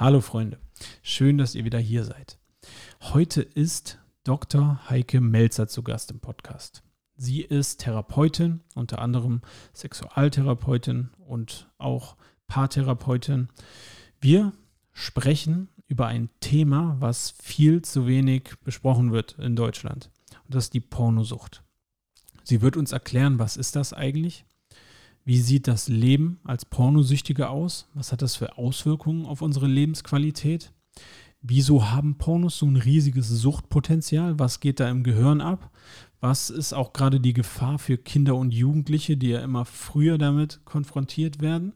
Hallo 0.00 0.20
Freunde, 0.20 0.60
schön, 1.02 1.38
dass 1.38 1.56
ihr 1.56 1.64
wieder 1.64 1.80
hier 1.80 2.04
seid. 2.04 2.38
Heute 3.00 3.42
ist 3.42 3.98
Dr. 4.22 4.78
Heike 4.88 5.20
Melzer 5.20 5.66
zu 5.66 5.82
Gast 5.82 6.12
im 6.12 6.20
Podcast. 6.20 6.84
Sie 7.16 7.40
ist 7.40 7.80
Therapeutin, 7.80 8.60
unter 8.76 9.00
anderem 9.00 9.42
Sexualtherapeutin 9.74 11.10
und 11.26 11.68
auch 11.78 12.16
Paartherapeutin. 12.46 13.48
Wir 14.20 14.52
sprechen 14.92 15.68
über 15.88 16.06
ein 16.06 16.30
Thema, 16.38 16.94
was 17.00 17.32
viel 17.42 17.82
zu 17.82 18.06
wenig 18.06 18.54
besprochen 18.62 19.10
wird 19.10 19.36
in 19.40 19.56
Deutschland. 19.56 20.12
Und 20.44 20.54
das 20.54 20.66
ist 20.66 20.74
die 20.74 20.80
Pornosucht. 20.80 21.64
Sie 22.44 22.62
wird 22.62 22.76
uns 22.76 22.92
erklären, 22.92 23.40
was 23.40 23.56
ist 23.56 23.74
das 23.74 23.92
eigentlich? 23.92 24.44
Wie 25.28 25.36
sieht 25.36 25.68
das 25.68 25.88
Leben 25.88 26.40
als 26.44 26.64
Pornosüchtige 26.64 27.50
aus? 27.50 27.86
Was 27.92 28.12
hat 28.12 28.22
das 28.22 28.34
für 28.34 28.56
Auswirkungen 28.56 29.26
auf 29.26 29.42
unsere 29.42 29.66
Lebensqualität? 29.66 30.72
Wieso 31.42 31.90
haben 31.90 32.16
Pornos 32.16 32.56
so 32.56 32.64
ein 32.64 32.76
riesiges 32.76 33.28
Suchtpotenzial? 33.28 34.38
Was 34.38 34.60
geht 34.60 34.80
da 34.80 34.88
im 34.88 35.02
Gehirn 35.02 35.42
ab? 35.42 35.70
Was 36.20 36.48
ist 36.48 36.72
auch 36.72 36.94
gerade 36.94 37.20
die 37.20 37.34
Gefahr 37.34 37.78
für 37.78 37.98
Kinder 37.98 38.36
und 38.36 38.54
Jugendliche, 38.54 39.18
die 39.18 39.28
ja 39.28 39.40
immer 39.40 39.66
früher 39.66 40.16
damit 40.16 40.64
konfrontiert 40.64 41.42
werden? 41.42 41.74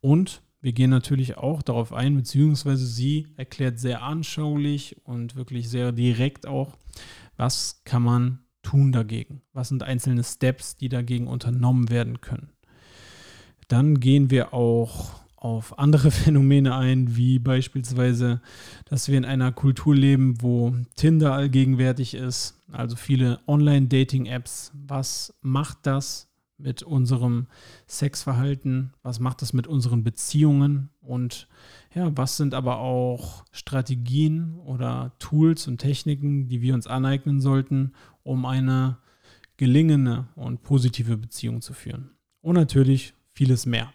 Und 0.00 0.42
wir 0.60 0.72
gehen 0.72 0.90
natürlich 0.90 1.36
auch 1.36 1.62
darauf 1.62 1.92
ein, 1.92 2.14
beziehungsweise 2.14 2.86
sie 2.86 3.26
erklärt 3.36 3.80
sehr 3.80 4.04
anschaulich 4.04 4.96
und 5.02 5.34
wirklich 5.34 5.68
sehr 5.68 5.90
direkt 5.90 6.46
auch, 6.46 6.76
was 7.36 7.82
kann 7.82 8.04
man 8.04 8.44
tun 8.62 8.92
dagegen? 8.92 9.42
Was 9.52 9.70
sind 9.70 9.82
einzelne 9.82 10.22
Steps, 10.22 10.76
die 10.76 10.88
dagegen 10.88 11.26
unternommen 11.26 11.90
werden 11.90 12.20
können? 12.20 12.52
Dann 13.68 14.00
gehen 14.00 14.30
wir 14.30 14.54
auch 14.54 15.20
auf 15.36 15.78
andere 15.78 16.10
Phänomene 16.22 16.74
ein, 16.74 17.16
wie 17.16 17.38
beispielsweise, 17.38 18.40
dass 18.84 19.08
wir 19.08 19.16
in 19.18 19.24
einer 19.24 19.52
Kultur 19.52 19.94
leben, 19.94 20.40
wo 20.40 20.74
Tinder 20.96 21.32
allgegenwärtig 21.32 22.14
ist, 22.14 22.60
also 22.72 22.96
viele 22.96 23.40
Online-Dating-Apps. 23.46 24.72
Was 24.74 25.34
macht 25.40 25.78
das 25.82 26.28
mit 26.58 26.82
unserem 26.82 27.46
Sexverhalten? 27.86 28.92
Was 29.02 29.20
macht 29.20 29.42
das 29.42 29.52
mit 29.52 29.66
unseren 29.66 30.02
Beziehungen? 30.02 30.90
Und 31.00 31.48
ja, 31.94 32.10
was 32.16 32.36
sind 32.36 32.54
aber 32.54 32.78
auch 32.78 33.44
Strategien 33.52 34.54
oder 34.64 35.12
Tools 35.18 35.68
und 35.68 35.78
Techniken, 35.78 36.48
die 36.48 36.62
wir 36.62 36.74
uns 36.74 36.86
aneignen 36.86 37.40
sollten, 37.40 37.92
um 38.22 38.46
eine 38.46 38.98
gelingende 39.58 40.26
und 40.34 40.62
positive 40.62 41.16
Beziehung 41.16 41.60
zu 41.60 41.72
führen? 41.72 42.10
Und 42.40 42.54
natürlich 42.54 43.14
vieles 43.36 43.66
mehr. 43.66 43.92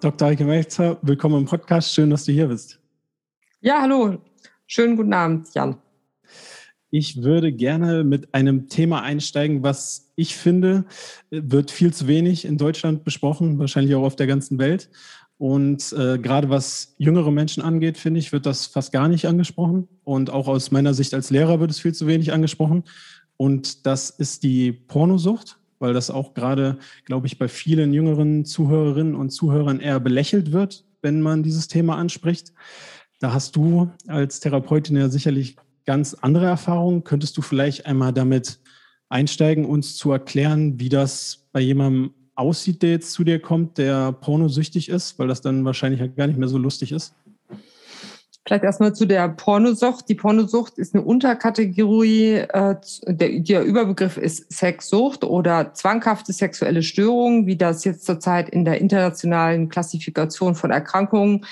Dr. 0.00 0.28
Heike 0.28 0.44
Melzer, 0.44 0.98
willkommen 1.00 1.38
im 1.38 1.44
Podcast. 1.46 1.94
Schön, 1.94 2.10
dass 2.10 2.24
du 2.24 2.32
hier 2.32 2.48
bist. 2.48 2.78
Ja, 3.60 3.80
hallo. 3.80 4.18
Schönen 4.66 4.96
guten 4.96 5.12
Abend, 5.12 5.48
Jan. 5.54 5.76
Ich 6.90 7.22
würde 7.22 7.52
gerne 7.52 8.04
mit 8.04 8.34
einem 8.34 8.68
Thema 8.68 9.02
einsteigen, 9.02 9.62
was 9.62 10.12
ich 10.16 10.36
finde, 10.36 10.84
wird 11.30 11.70
viel 11.70 11.92
zu 11.92 12.06
wenig 12.06 12.44
in 12.44 12.56
Deutschland 12.56 13.04
besprochen, 13.04 13.58
wahrscheinlich 13.58 13.94
auch 13.94 14.04
auf 14.04 14.16
der 14.16 14.26
ganzen 14.26 14.58
Welt. 14.58 14.90
Und 15.36 15.92
äh, 15.92 16.18
gerade 16.18 16.48
was 16.48 16.94
jüngere 16.96 17.30
Menschen 17.30 17.62
angeht, 17.62 17.98
finde 17.98 18.20
ich, 18.20 18.32
wird 18.32 18.46
das 18.46 18.66
fast 18.66 18.92
gar 18.92 19.08
nicht 19.08 19.26
angesprochen. 19.26 19.88
Und 20.04 20.30
auch 20.30 20.48
aus 20.48 20.70
meiner 20.70 20.94
Sicht 20.94 21.12
als 21.12 21.30
Lehrer 21.30 21.60
wird 21.60 21.70
es 21.70 21.80
viel 21.80 21.92
zu 21.92 22.06
wenig 22.06 22.32
angesprochen. 22.32 22.84
Und 23.36 23.84
das 23.86 24.10
ist 24.10 24.44
die 24.44 24.72
Pornosucht, 24.72 25.58
weil 25.80 25.92
das 25.92 26.10
auch 26.10 26.32
gerade, 26.32 26.78
glaube 27.04 27.26
ich, 27.26 27.38
bei 27.38 27.48
vielen 27.48 27.92
jüngeren 27.92 28.44
Zuhörerinnen 28.44 29.14
und 29.14 29.30
Zuhörern 29.30 29.80
eher 29.80 30.00
belächelt 30.00 30.52
wird, 30.52 30.84
wenn 31.02 31.20
man 31.20 31.42
dieses 31.42 31.68
Thema 31.68 31.96
anspricht. 31.96 32.52
Da 33.20 33.32
hast 33.32 33.56
du 33.56 33.90
als 34.06 34.40
Therapeutin 34.40 34.96
ja 34.96 35.08
sicherlich 35.08 35.56
ganz 35.86 36.14
andere 36.14 36.46
Erfahrungen. 36.46 37.04
Könntest 37.04 37.36
du 37.36 37.42
vielleicht 37.42 37.86
einmal 37.86 38.12
damit 38.12 38.58
einsteigen, 39.08 39.64
uns 39.64 39.96
zu 39.96 40.10
erklären, 40.12 40.80
wie 40.80 40.88
das 40.88 41.46
bei 41.52 41.60
jemandem 41.60 42.12
aussieht, 42.34 42.82
der 42.82 42.90
jetzt 42.90 43.12
zu 43.12 43.24
dir 43.24 43.40
kommt, 43.40 43.78
der 43.78 44.12
pornosüchtig 44.12 44.88
ist, 44.88 45.18
weil 45.18 45.28
das 45.28 45.40
dann 45.40 45.64
wahrscheinlich 45.64 46.16
gar 46.16 46.26
nicht 46.26 46.38
mehr 46.38 46.48
so 46.48 46.58
lustig 46.58 46.92
ist? 46.92 47.14
Vielleicht 48.46 48.64
erstmal 48.64 48.94
zu 48.94 49.06
der 49.06 49.26
Pornosucht. 49.30 50.06
Die 50.08 50.14
Pornosucht 50.14 50.76
ist 50.76 50.94
eine 50.94 51.02
Unterkategorie, 51.02 52.44
äh, 52.46 52.76
der, 53.06 53.40
der 53.40 53.64
Überbegriff 53.64 54.18
ist 54.18 54.52
Sexsucht 54.52 55.24
oder 55.24 55.72
zwanghafte 55.72 56.34
sexuelle 56.34 56.82
Störungen, 56.82 57.46
wie 57.46 57.56
das 57.56 57.84
jetzt 57.84 58.04
zurzeit 58.04 58.50
in 58.50 58.66
der 58.66 58.82
internationalen 58.82 59.70
Klassifikation 59.70 60.54
von 60.54 60.70
Erkrankungen 60.70 61.46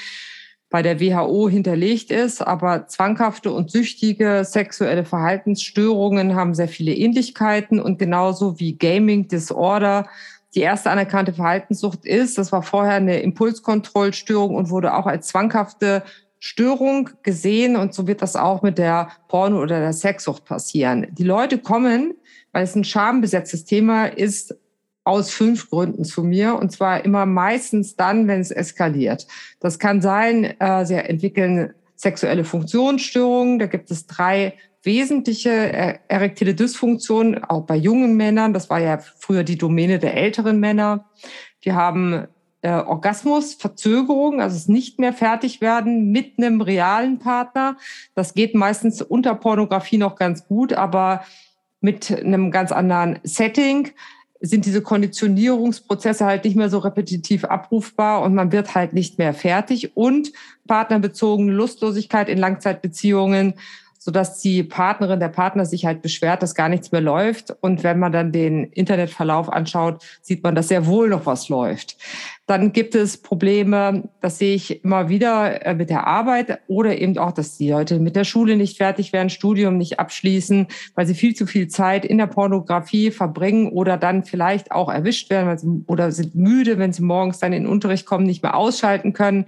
bei 0.73 0.83
der 0.83 1.01
WHO 1.01 1.49
hinterlegt 1.49 2.11
ist. 2.11 2.45
Aber 2.45 2.89
zwanghafte 2.89 3.53
und 3.53 3.71
süchtige 3.71 4.43
sexuelle 4.45 5.05
Verhaltensstörungen 5.05 6.35
haben 6.35 6.55
sehr 6.55 6.67
viele 6.67 6.93
Ähnlichkeiten 6.93 7.79
und 7.79 8.01
genauso 8.01 8.59
wie 8.59 8.77
Gaming 8.77 9.29
Disorder 9.29 10.09
die 10.55 10.61
erste 10.61 10.91
anerkannte 10.91 11.33
Verhaltenssucht 11.35 12.05
ist. 12.05 12.39
Das 12.39 12.51
war 12.51 12.63
vorher 12.63 12.95
eine 12.95 13.21
Impulskontrollstörung 13.21 14.57
und 14.57 14.71
wurde 14.71 14.95
auch 14.95 15.07
als 15.07 15.29
zwanghafte 15.29 16.03
Störung 16.41 17.11
gesehen 17.23 17.77
und 17.77 17.95
so 17.95 18.09
wird 18.09 18.21
das 18.21 18.35
auch 18.35 18.63
mit 18.63 18.79
der 18.79 19.09
Porno- 19.29 19.63
oder 19.63 19.79
der 19.79 19.93
Sexsucht 19.93 20.45
passieren. 20.45 21.07
Die 21.13 21.23
Leute 21.23 21.59
kommen, 21.59 22.15
weil 22.51 22.65
es 22.65 22.75
ein 22.75 22.85
schambesetztes 22.85 23.65
Thema 23.65 24.07
ist, 24.07 24.57
aus 25.05 25.31
fünf 25.31 25.69
Gründen 25.71 26.05
zu 26.05 26.23
mir 26.23 26.57
und 26.57 26.71
zwar 26.71 27.05
immer 27.05 27.27
meistens 27.27 27.97
dann, 27.97 28.29
wenn 28.29 28.41
es 28.41 28.51
eskaliert. 28.51 29.27
Das 29.61 29.79
kann 29.79 30.01
sein, 30.01 30.59
äh, 30.61 30.85
sie 30.87 30.95
entwickeln 30.95 31.75
sexuelle 31.97 32.45
Funktionsstörungen. 32.45 33.59
Da 33.59 33.67
gibt 33.67 33.91
es 33.91 34.07
drei 34.07 34.55
wesentliche 34.83 35.51
äh, 35.51 35.99
erektile 36.09 36.55
Dysfunktionen, 36.55 37.43
auch 37.45 37.63
bei 37.63 37.77
jungen 37.77 38.17
Männern. 38.17 38.53
Das 38.53 38.71
war 38.71 38.81
ja 38.81 38.99
früher 38.99 39.45
die 39.45 39.59
Domäne 39.59 39.99
der 39.99 40.15
älteren 40.15 40.61
Männer. 40.61 41.07
Die 41.65 41.73
haben 41.73 42.27
äh, 42.63 42.73
Orgasmus, 42.73 43.55
Verzögerung, 43.55 44.41
also 44.41 44.57
es 44.57 44.69
nicht 44.69 44.99
mehr 44.99 45.13
fertig 45.13 45.61
werden 45.61 46.11
mit 46.11 46.39
einem 46.39 46.61
realen 46.61 47.19
Partner. 47.19 47.77
Das 48.15 48.35
geht 48.35 48.55
meistens 48.55 49.03
unter 49.03 49.35
Pornografie 49.35 49.99
noch 49.99 50.17
ganz 50.17 50.47
gut, 50.47 50.73
aber 50.73 51.23
mit 51.81 52.11
einem 52.11 52.51
ganz 52.51 52.71
anderen 52.73 53.19
Setting 53.25 53.91
sind 54.43 54.67
diese 54.67 54.83
Konditionierungsprozesse 54.83 56.27
halt 56.27 56.45
nicht 56.45 56.57
mehr 56.57 56.69
so 56.69 56.79
repetitiv 56.79 57.45
abrufbar 57.45 58.23
und 58.23 58.35
man 58.35 58.53
wird 58.53 58.75
halt 58.75 58.93
nicht 58.93 59.19
mehr 59.19 59.35
fertig. 59.35 59.97
Und 59.97 60.33
partnerbezogene 60.67 61.53
Lustlosigkeit 61.53 62.29
in 62.29 62.39
Langzeitbeziehungen 62.39 63.55
sodass 64.05 64.41
die 64.41 64.65
Partnerin, 64.65 65.21
der 65.21 65.29
Partner 65.29 65.65
sich 65.65 65.87
halt 65.87 66.03
beschwert, 66.03 66.43
dass 66.43 66.57
gar 66.57 66.69
nichts 66.69 66.91
mehr 66.91 67.01
läuft. 67.01 67.55
Und 67.61 67.85
wenn 67.85 68.01
man 68.01 68.11
dann 68.11 68.33
den 68.33 68.65
Internetverlauf 68.65 69.49
anschaut, 69.49 70.03
sieht 70.23 70.43
man, 70.43 70.57
dass 70.57 70.69
sehr 70.69 70.87
wohl 70.87 71.09
noch 71.09 71.25
was 71.25 71.49
läuft. 71.49 71.97
Dann 72.47 72.73
gibt 72.73 72.97
es 72.97 73.19
Probleme, 73.19 74.09
das 74.21 74.39
sehe 74.39 74.57
ich 74.57 74.83
immer 74.85 75.09
wieder 75.09 75.65
äh, 75.65 75.75
mit 75.75 75.91
der 75.91 76.09
Arbeit 76.09 76.61
oder 76.67 76.99
eben 76.99 77.17
auch, 77.19 77.31
dass 77.31 77.57
die 77.57 77.71
Leute 77.71 78.01
mit 78.01 78.17
der 78.17 78.25
Schule 78.25 78.57
nicht 78.57 78.79
fertig 78.79 79.13
werden, 79.13 79.31
Studium 79.31 79.79
nicht 79.79 80.01
abschließen, 80.01 80.67
weil 80.97 81.07
sie 81.07 81.15
viel 81.15 81.37
zu 81.37 81.47
viel 81.47 81.69
Zeit 81.69 82.05
in 82.05 82.19
der 82.19 82.27
Pornografie 82.27 83.13
verbringen 83.13 83.69
oder 83.69 83.97
dann 83.97 84.25
vielleicht 84.25 84.73
auch 84.73 84.93
erwischt 84.93 85.31
werden 85.31 85.85
oder 85.87 86.11
sind 86.11 86.35
müde, 86.35 86.79
wenn 86.79 86.93
sie 86.93 87.03
morgens 87.03 87.39
dann 87.39 87.53
in 87.53 87.63
den 87.63 87.71
Unterricht 87.71 88.07
kommen, 88.07 88.27
nicht 88.27 88.43
mehr 88.43 88.57
ausschalten 88.57 89.13
können. 89.13 89.47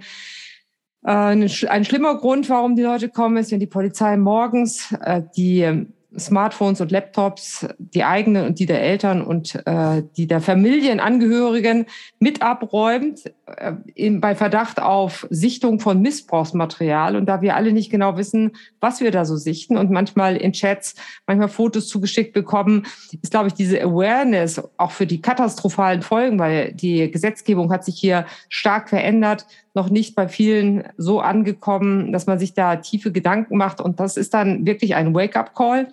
Äh, 1.03 1.11
ein, 1.11 1.85
schlimmer 1.85 2.15
Grund, 2.17 2.49
warum 2.49 2.77
die 2.77 2.83
Leute 2.83 3.09
kommen, 3.09 3.35
ist, 3.35 3.51
wenn 3.51 3.59
die 3.59 3.67
Polizei 3.67 4.15
morgens 4.15 4.93
äh, 5.01 5.21
die 5.35 5.85
Smartphones 6.17 6.81
und 6.81 6.91
Laptops, 6.91 7.67
die 7.77 8.03
eigenen 8.03 8.45
und 8.45 8.59
die 8.59 8.65
der 8.65 8.81
Eltern 8.81 9.21
und 9.21 9.55
äh, 9.65 10.03
die 10.17 10.27
der 10.27 10.41
Familienangehörigen 10.41 11.85
mit 12.19 12.41
abräumt, 12.41 13.31
äh, 13.47 13.73
in, 13.93 14.21
bei 14.21 14.35
Verdacht 14.35 14.81
auf 14.81 15.27
Sichtung 15.29 15.79
von 15.79 16.01
Missbrauchsmaterial. 16.01 17.15
Und 17.15 17.25
da 17.27 17.41
wir 17.41 17.55
alle 17.55 17.73
nicht 17.73 17.91
genau 17.91 18.17
wissen, 18.17 18.55
was 18.79 19.01
wir 19.01 19.11
da 19.11 19.25
so 19.25 19.35
sichten 19.35 19.77
und 19.77 19.91
manchmal 19.91 20.37
in 20.37 20.53
Chats, 20.53 20.95
manchmal 21.27 21.49
Fotos 21.49 21.87
zugeschickt 21.87 22.33
bekommen, 22.33 22.85
ist, 23.21 23.31
glaube 23.31 23.47
ich, 23.47 23.53
diese 23.53 23.81
Awareness 23.81 24.61
auch 24.77 24.91
für 24.91 25.07
die 25.07 25.21
katastrophalen 25.21 26.01
Folgen, 26.01 26.39
weil 26.39 26.73
die 26.73 27.09
Gesetzgebung 27.11 27.71
hat 27.71 27.85
sich 27.85 27.99
hier 27.99 28.25
stark 28.49 28.89
verändert, 28.89 29.45
noch 29.75 29.89
nicht 29.89 30.15
bei 30.15 30.27
vielen 30.27 30.83
so 30.97 31.19
angekommen, 31.19 32.11
dass 32.11 32.25
man 32.25 32.39
sich 32.39 32.53
da 32.53 32.77
tiefe 32.77 33.11
Gedanken 33.11 33.57
macht. 33.57 33.81
Und 33.81 33.99
das 33.99 34.17
ist 34.17 34.33
dann 34.33 34.65
wirklich 34.65 34.95
ein 34.95 35.13
Wake-up-Call. 35.13 35.89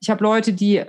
Ich 0.00 0.10
habe 0.10 0.22
Leute, 0.22 0.52
die 0.52 0.82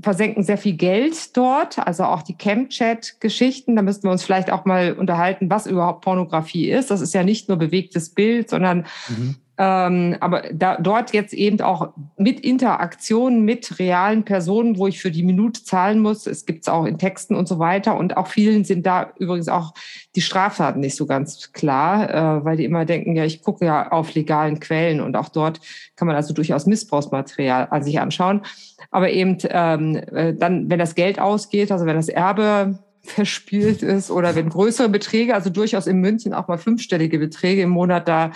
versenken 0.00 0.42
sehr 0.42 0.58
viel 0.58 0.74
Geld 0.74 1.36
dort, 1.36 1.78
also 1.78 2.04
auch 2.04 2.22
die 2.22 2.36
Camchat-Geschichten. 2.36 3.76
Da 3.76 3.82
müssten 3.82 4.04
wir 4.04 4.12
uns 4.12 4.22
vielleicht 4.22 4.50
auch 4.50 4.64
mal 4.64 4.92
unterhalten, 4.92 5.50
was 5.50 5.66
überhaupt 5.66 6.02
Pornografie 6.02 6.70
ist. 6.70 6.90
Das 6.90 7.00
ist 7.00 7.14
ja 7.14 7.24
nicht 7.24 7.48
nur 7.48 7.58
bewegtes 7.58 8.10
Bild, 8.10 8.48
sondern 8.48 8.86
mhm. 9.08 9.36
Ähm, 9.64 10.16
aber 10.18 10.42
da, 10.52 10.76
dort 10.76 11.12
jetzt 11.12 11.32
eben 11.32 11.60
auch 11.60 11.90
mit 12.16 12.40
Interaktion 12.40 13.42
mit 13.44 13.78
realen 13.78 14.24
Personen, 14.24 14.76
wo 14.76 14.88
ich 14.88 15.00
für 15.00 15.12
die 15.12 15.22
Minute 15.22 15.62
zahlen 15.62 16.00
muss. 16.00 16.26
Es 16.26 16.46
gibt 16.46 16.62
es 16.62 16.68
auch 16.68 16.84
in 16.84 16.98
Texten 16.98 17.36
und 17.36 17.46
so 17.46 17.60
weiter. 17.60 17.96
Und 17.96 18.16
auch 18.16 18.26
vielen 18.26 18.64
sind 18.64 18.84
da 18.86 19.12
übrigens 19.20 19.48
auch 19.48 19.72
die 20.16 20.20
Straftaten 20.20 20.80
nicht 20.80 20.96
so 20.96 21.06
ganz 21.06 21.52
klar, 21.52 22.10
äh, 22.10 22.44
weil 22.44 22.56
die 22.56 22.64
immer 22.64 22.84
denken, 22.84 23.14
ja, 23.14 23.24
ich 23.24 23.42
gucke 23.42 23.64
ja 23.64 23.92
auf 23.92 24.12
legalen 24.14 24.58
Quellen 24.58 25.00
und 25.00 25.14
auch 25.16 25.28
dort 25.28 25.60
kann 25.94 26.08
man 26.08 26.16
also 26.16 26.34
durchaus 26.34 26.66
Missbrauchsmaterial 26.66 27.68
an 27.70 27.84
sich 27.84 28.00
anschauen. 28.00 28.42
Aber 28.90 29.10
eben 29.10 29.38
ähm, 29.44 29.94
äh, 29.94 30.34
dann, 30.34 30.70
wenn 30.70 30.80
das 30.80 30.96
Geld 30.96 31.20
ausgeht, 31.20 31.70
also 31.70 31.86
wenn 31.86 31.94
das 31.94 32.08
Erbe 32.08 32.80
verspielt 33.02 33.84
ist 33.84 34.10
oder 34.10 34.34
wenn 34.34 34.48
größere 34.48 34.88
Beträge, 34.88 35.34
also 35.34 35.50
durchaus 35.50 35.86
in 35.86 35.98
München 35.98 36.34
auch 36.34 36.48
mal 36.48 36.58
fünfstellige 36.58 37.20
Beträge 37.20 37.62
im 37.62 37.70
Monat 37.70 38.08
da 38.08 38.32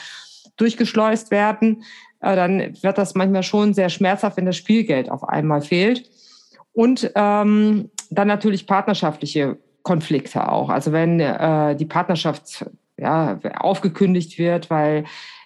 durchgeschleust 0.56 1.31
werden, 1.31 1.85
äh, 2.20 2.37
dann 2.37 2.82
wird 2.82 2.99
das 2.99 3.14
manchmal 3.14 3.43
schon 3.43 3.75
sehr 3.75 3.88
schmerzhaft, 3.88 4.37
wenn 4.37 4.47
das 4.47 4.56
Spielgeld 4.56 5.11
auf 5.11 5.29
einmal 5.29 5.61
fehlt. 5.61 6.08
Und 6.73 7.11
ähm, 7.14 7.91
dann 8.11 8.29
natürlich 8.29 8.67
partnerschaftliche 8.67 9.58
Konflikte 9.82 10.50
auch. 10.50 10.69
Also 10.69 10.93
wenn 10.93 11.20
äh, 11.20 11.76
die 11.76 11.87
Partnerschaft 11.87 12.67
ja, 12.99 13.38
aufgekündigt 13.58 14.38
wird, 14.38 14.69
weil 14.70 15.05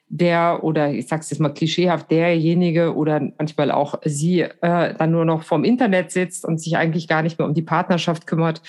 der 0.09 0.65
oder 0.65 0.91
ich 0.91 1.07
sage 1.07 1.21
es 1.21 1.31
jetzt 1.31 1.39
mal 1.39 1.55
klischeehaft, 1.55 2.11
derjenige 2.11 2.97
oder 2.97 3.21
manchmal 3.39 3.71
auch 3.71 3.95
sie 4.05 4.41
äh, 4.41 4.95
dann 4.95 5.13
nur 5.13 5.25
noch 5.25 5.45
vom 5.45 5.63
Internet 5.63 6.11
sitzt 6.11 6.45
und 6.45 6.61
sich 6.61 6.77
eigentlich 6.77 7.07
gar 7.07 7.23
nicht 7.23 7.39
mehr 7.39 7.47
um 7.47 7.55
die 7.55 7.63
Partnerschaft 7.63 8.27
kümmert, 8.27 8.61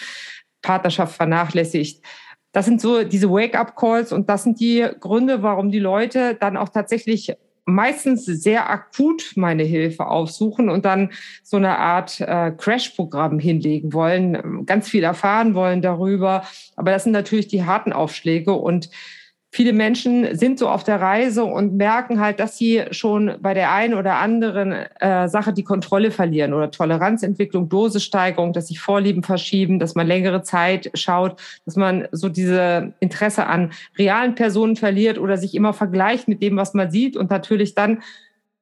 Partnerschaft 0.61 1.15
vernachlässigt, 1.15 2.05
das 2.51 2.65
sind 2.65 2.81
so 2.81 3.03
diese 3.03 3.29
Wake-up-Calls 3.29 4.11
und 4.11 4.29
das 4.29 4.43
sind 4.43 4.59
die 4.59 4.85
Gründe, 4.99 5.41
warum 5.41 5.71
die 5.71 5.79
Leute 5.79 6.35
dann 6.35 6.57
auch 6.57 6.69
tatsächlich 6.69 7.33
meistens 7.65 8.25
sehr 8.25 8.69
akut 8.69 9.33
meine 9.35 9.63
Hilfe 9.63 10.07
aufsuchen 10.07 10.69
und 10.69 10.83
dann 10.83 11.11
so 11.43 11.57
eine 11.57 11.77
Art 11.77 12.19
äh, 12.19 12.51
Crash-Programm 12.51 13.39
hinlegen 13.39 13.93
wollen, 13.93 14.65
ganz 14.65 14.89
viel 14.89 15.03
erfahren 15.03 15.53
wollen 15.53 15.81
darüber. 15.81 16.43
Aber 16.75 16.91
das 16.91 17.03
sind 17.03 17.13
natürlich 17.13 17.47
die 17.47 17.63
harten 17.63 17.93
Aufschläge 17.93 18.53
und 18.53 18.89
viele 19.51 19.73
Menschen 19.73 20.35
sind 20.37 20.57
so 20.57 20.69
auf 20.69 20.85
der 20.85 21.01
Reise 21.01 21.43
und 21.43 21.75
merken 21.75 22.21
halt, 22.21 22.39
dass 22.39 22.57
sie 22.57 22.85
schon 22.91 23.35
bei 23.41 23.53
der 23.53 23.71
einen 23.73 23.93
oder 23.93 24.15
anderen 24.15 24.71
äh, 24.71 25.27
Sache 25.27 25.51
die 25.51 25.65
Kontrolle 25.65 26.11
verlieren 26.11 26.53
oder 26.53 26.71
Toleranzentwicklung, 26.71 27.67
Dosissteigerung, 27.67 28.53
dass 28.53 28.69
sich 28.69 28.79
Vorlieben 28.79 29.23
verschieben, 29.23 29.77
dass 29.77 29.93
man 29.93 30.07
längere 30.07 30.41
Zeit 30.41 30.89
schaut, 30.93 31.35
dass 31.65 31.75
man 31.75 32.07
so 32.13 32.29
diese 32.29 32.93
Interesse 33.01 33.45
an 33.45 33.71
realen 33.97 34.35
Personen 34.35 34.77
verliert 34.77 35.19
oder 35.19 35.37
sich 35.37 35.53
immer 35.53 35.73
vergleicht 35.73 36.29
mit 36.29 36.41
dem, 36.41 36.55
was 36.55 36.73
man 36.73 36.89
sieht 36.89 37.17
und 37.17 37.29
natürlich 37.29 37.75
dann 37.75 38.01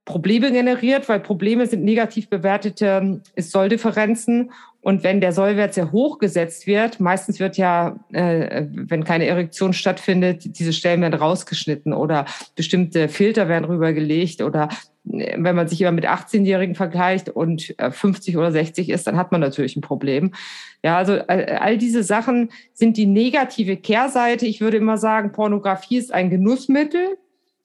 Probleme 0.06 0.52
generiert, 0.52 1.08
weil 1.08 1.20
Probleme 1.20 1.68
sind 1.68 1.84
negativ 1.84 2.30
bewertete 2.30 3.22
Ist-Soll-Differenzen. 3.36 4.52
Und 4.82 5.04
wenn 5.04 5.20
der 5.20 5.34
Sollwert 5.34 5.74
sehr 5.74 5.92
hoch 5.92 6.20
gesetzt 6.20 6.66
wird, 6.66 7.00
meistens 7.00 7.40
wird 7.40 7.58
ja, 7.58 8.00
äh, 8.14 8.66
wenn 8.70 9.04
keine 9.04 9.26
Erektion 9.26 9.74
stattfindet, 9.74 10.58
diese 10.58 10.72
Stellen 10.72 11.02
werden 11.02 11.20
rausgeschnitten 11.20 11.94
oder 11.94 12.26
bestimmte 12.56 13.10
Filter 13.10 13.50
werden 13.50 13.66
rübergelegt 13.66 14.42
oder 14.42 14.70
äh, 15.12 15.36
wenn 15.38 15.56
man 15.56 15.68
sich 15.68 15.82
immer 15.82 15.92
mit 15.92 16.08
18-Jährigen 16.08 16.76
vergleicht 16.76 17.30
und 17.30 17.76
50 17.78 18.34
äh, 18.34 18.38
oder 18.38 18.52
60 18.54 18.90
ist, 18.90 19.06
dann 19.06 19.18
hat 19.18 19.34
man 19.34 19.42
natürlich 19.42 19.76
ein 19.76 19.82
Problem. 19.82 20.34
Ja, 20.82 20.98
also 20.98 21.20
all 21.28 21.78
diese 21.78 22.04
Sachen 22.04 22.52
sind 22.74 22.96
die 22.96 23.06
negative 23.06 23.76
Kehrseite. 23.76 24.46
Ich 24.46 24.62
würde 24.62 24.78
immer 24.78 24.98
sagen, 24.98 25.34
Pornografie 25.34 25.98
ist 25.98 26.14
ein 26.14 26.30
Genussmittel 26.30 27.18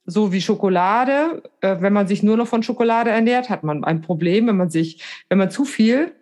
so 0.06 0.32
wie 0.32 0.40
Schokolade. 0.40 1.42
Äh, 1.60 1.76
wenn 1.80 1.92
man 1.92 2.06
sich 2.06 2.22
nur 2.22 2.36
noch 2.36 2.48
von 2.48 2.62
Schokolade 2.62 3.10
ernährt, 3.10 3.50
hat 3.50 3.64
man 3.64 3.84
ein 3.84 4.00
Problem. 4.00 4.46
Wenn 4.46 4.56
man 4.56 4.70
sich, 4.70 5.02
wenn 5.28 5.38
man 5.38 5.50
zu 5.50 5.64
viel 5.64 6.12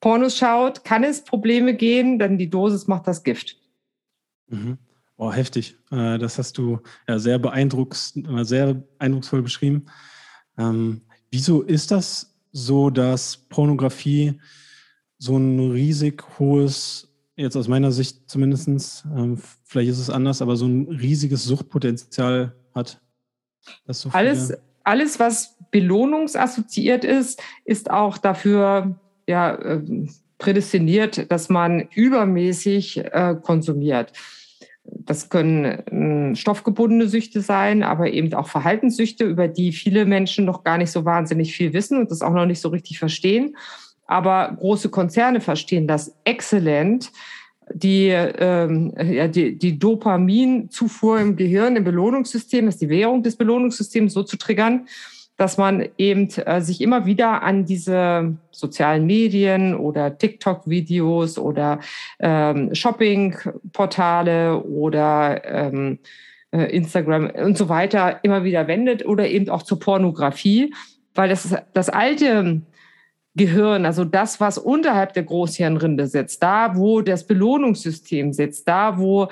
Pornos 0.00 0.36
schaut, 0.36 0.84
kann 0.84 1.04
es 1.04 1.24
Probleme 1.24 1.74
gehen, 1.74 2.18
denn 2.18 2.38
die 2.38 2.50
Dosis 2.50 2.86
macht 2.86 3.06
das 3.06 3.22
Gift. 3.22 3.56
Mhm. 4.48 4.78
Oh, 5.16 5.32
heftig. 5.32 5.76
Äh, 5.90 6.18
das 6.18 6.38
hast 6.38 6.58
du 6.58 6.80
ja 7.08 7.18
sehr 7.18 7.38
beeindrucks, 7.38 8.14
äh, 8.16 8.44
sehr 8.44 8.82
eindrucksvoll 8.98 9.42
beschrieben. 9.42 9.86
Ähm, 10.58 11.02
wieso 11.30 11.62
ist 11.62 11.90
das 11.90 12.34
so, 12.52 12.90
dass 12.90 13.36
Pornografie 13.48 14.40
so 15.18 15.36
ein 15.36 15.70
riesig 15.70 16.22
hohes, 16.38 17.08
jetzt 17.36 17.56
aus 17.56 17.68
meiner 17.68 17.92
Sicht 17.92 18.28
zumindest, 18.28 19.06
ähm, 19.14 19.38
vielleicht 19.64 19.90
ist 19.90 19.98
es 19.98 20.10
anders, 20.10 20.42
aber 20.42 20.56
so 20.56 20.66
ein 20.66 20.88
riesiges 20.88 21.44
Suchtpotenzial 21.44 22.54
hat? 22.74 23.00
So 23.88 24.10
alles, 24.10 24.52
alles, 24.84 25.18
was 25.18 25.56
belohnungsassoziiert 25.70 27.04
ist, 27.04 27.42
ist 27.64 27.90
auch 27.90 28.18
dafür 28.18 28.98
ja, 29.26 29.58
ähm, 29.62 30.08
prädestiniert, 30.38 31.30
dass 31.30 31.48
man 31.48 31.88
übermäßig 31.94 32.98
äh, 32.98 33.36
konsumiert. 33.40 34.12
Das 34.84 35.28
können 35.28 35.64
äh, 35.64 36.36
stoffgebundene 36.36 37.08
Süchte 37.08 37.40
sein, 37.40 37.82
aber 37.82 38.10
eben 38.12 38.32
auch 38.34 38.48
Verhaltenssüchte, 38.48 39.24
über 39.24 39.48
die 39.48 39.72
viele 39.72 40.04
Menschen 40.04 40.44
noch 40.44 40.62
gar 40.62 40.78
nicht 40.78 40.90
so 40.90 41.04
wahnsinnig 41.04 41.54
viel 41.54 41.72
wissen 41.72 41.98
und 41.98 42.10
das 42.10 42.22
auch 42.22 42.32
noch 42.32 42.46
nicht 42.46 42.60
so 42.60 42.68
richtig 42.68 42.98
verstehen. 42.98 43.56
Aber 44.06 44.56
große 44.58 44.88
Konzerne 44.90 45.40
verstehen 45.40 45.88
das 45.88 46.14
exzellent 46.24 47.10
die, 47.72 48.08
ähm, 48.08 48.92
ja, 48.96 49.28
die, 49.28 49.58
die 49.58 49.78
Dopaminzufuhr 49.78 51.20
im 51.20 51.36
Gehirn, 51.36 51.76
im 51.76 51.84
Belohnungssystem, 51.84 52.68
ist 52.68 52.80
die 52.80 52.88
Währung 52.88 53.22
des 53.22 53.36
Belohnungssystems 53.36 54.12
so 54.12 54.22
zu 54.22 54.36
triggern, 54.36 54.86
dass 55.36 55.58
man 55.58 55.86
eben 55.98 56.28
äh, 56.46 56.60
sich 56.60 56.80
immer 56.80 57.06
wieder 57.06 57.42
an 57.42 57.64
diese 57.64 58.36
sozialen 58.50 59.06
Medien 59.06 59.74
oder 59.74 60.16
TikTok-Videos 60.16 61.38
oder 61.38 61.80
ähm, 62.18 62.74
Shopping-Portale 62.74 64.62
oder 64.62 65.42
ähm, 65.44 65.98
äh, 66.52 66.74
Instagram 66.74 67.30
und 67.30 67.58
so 67.58 67.68
weiter 67.68 68.20
immer 68.22 68.44
wieder 68.44 68.66
wendet 68.66 69.04
oder 69.04 69.28
eben 69.28 69.50
auch 69.50 69.62
zur 69.62 69.78
Pornografie, 69.78 70.72
weil 71.14 71.28
das, 71.28 71.54
das 71.74 71.88
alte 71.90 72.62
Gehirn, 73.34 73.84
also 73.84 74.06
das, 74.06 74.40
was 74.40 74.56
unterhalb 74.56 75.12
der 75.12 75.24
Großhirnrinde 75.24 76.06
sitzt, 76.06 76.42
da, 76.42 76.74
wo 76.74 77.02
das 77.02 77.26
Belohnungssystem 77.26 78.32
sitzt, 78.32 78.66
da, 78.66 78.98
wo 78.98 79.28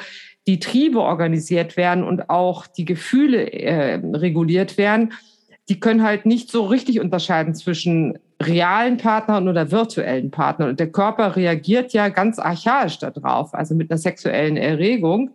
die 0.46 0.58
Triebe 0.58 1.00
organisiert 1.00 1.78
werden 1.78 2.04
und 2.04 2.28
auch 2.28 2.66
die 2.66 2.84
Gefühle 2.84 3.50
äh, 3.50 3.94
reguliert 4.12 4.76
werden, 4.76 5.14
die 5.68 5.80
können 5.80 6.02
halt 6.02 6.26
nicht 6.26 6.50
so 6.50 6.66
richtig 6.66 7.00
unterscheiden 7.00 7.54
zwischen 7.54 8.18
realen 8.42 8.98
Partnern 8.98 9.48
oder 9.48 9.70
virtuellen 9.70 10.30
Partnern. 10.30 10.70
Und 10.70 10.80
der 10.80 10.90
Körper 10.90 11.36
reagiert 11.36 11.92
ja 11.92 12.08
ganz 12.08 12.38
archaisch 12.38 12.98
darauf, 12.98 13.54
also 13.54 13.74
mit 13.74 13.90
einer 13.90 13.98
sexuellen 13.98 14.56
Erregung. 14.56 15.30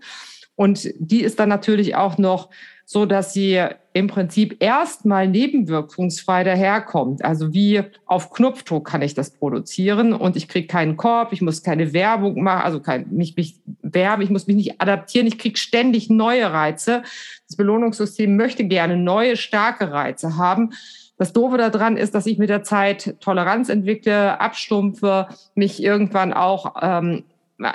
Und 0.55 0.89
die 0.99 1.21
ist 1.21 1.39
dann 1.39 1.49
natürlich 1.49 1.95
auch 1.95 2.17
noch 2.17 2.49
so 2.91 3.05
dass 3.05 3.33
sie 3.33 3.63
im 3.93 4.07
Prinzip 4.07 4.63
erstmal 4.63 5.27
nebenwirkungsfrei 5.27 6.43
daherkommt. 6.43 7.23
Also 7.23 7.53
wie 7.53 7.83
auf 8.07 8.31
Knopfdruck 8.31 8.87
kann 8.87 9.03
ich 9.03 9.13
das 9.13 9.29
produzieren 9.29 10.11
und 10.11 10.35
ich 10.35 10.47
kriege 10.47 10.65
keinen 10.65 10.97
Korb, 10.97 11.31
ich 11.31 11.43
muss 11.43 11.61
keine 11.61 11.93
Werbung 11.93 12.41
machen, 12.41 12.63
also 12.63 12.79
kein, 12.79 13.07
mich, 13.11 13.35
mich 13.35 13.59
werben, 13.83 14.23
ich 14.23 14.31
muss 14.31 14.47
mich 14.47 14.55
nicht 14.55 14.81
adaptieren, 14.81 15.27
ich 15.27 15.37
kriege 15.37 15.55
ständig 15.55 16.09
neue 16.09 16.51
Reize. 16.51 17.03
Das 17.47 17.57
Belohnungssystem 17.57 18.35
möchte 18.35 18.63
gerne 18.63 18.97
neue, 18.97 19.37
starke 19.37 19.91
Reize 19.91 20.37
haben. 20.37 20.71
Das 21.19 21.31
Doofe 21.31 21.57
daran 21.57 21.95
ist, 21.95 22.15
dass 22.15 22.25
ich 22.25 22.39
mit 22.39 22.49
der 22.49 22.63
Zeit 22.63 23.17
Toleranz 23.19 23.69
entwickle, 23.69 24.41
abstumpfe, 24.41 25.27
mich 25.53 25.83
irgendwann 25.83 26.33
auch 26.33 26.73
ähm, 26.81 27.25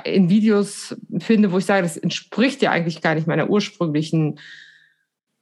in 0.03 0.29
Videos 0.29 0.97
finde, 1.19 1.53
wo 1.53 1.59
ich 1.59 1.67
sage, 1.67 1.83
das 1.83 1.97
entspricht 1.97 2.63
ja 2.63 2.73
eigentlich 2.73 3.01
gar 3.01 3.15
nicht 3.15 3.29
meiner 3.29 3.49
ursprünglichen 3.49 4.41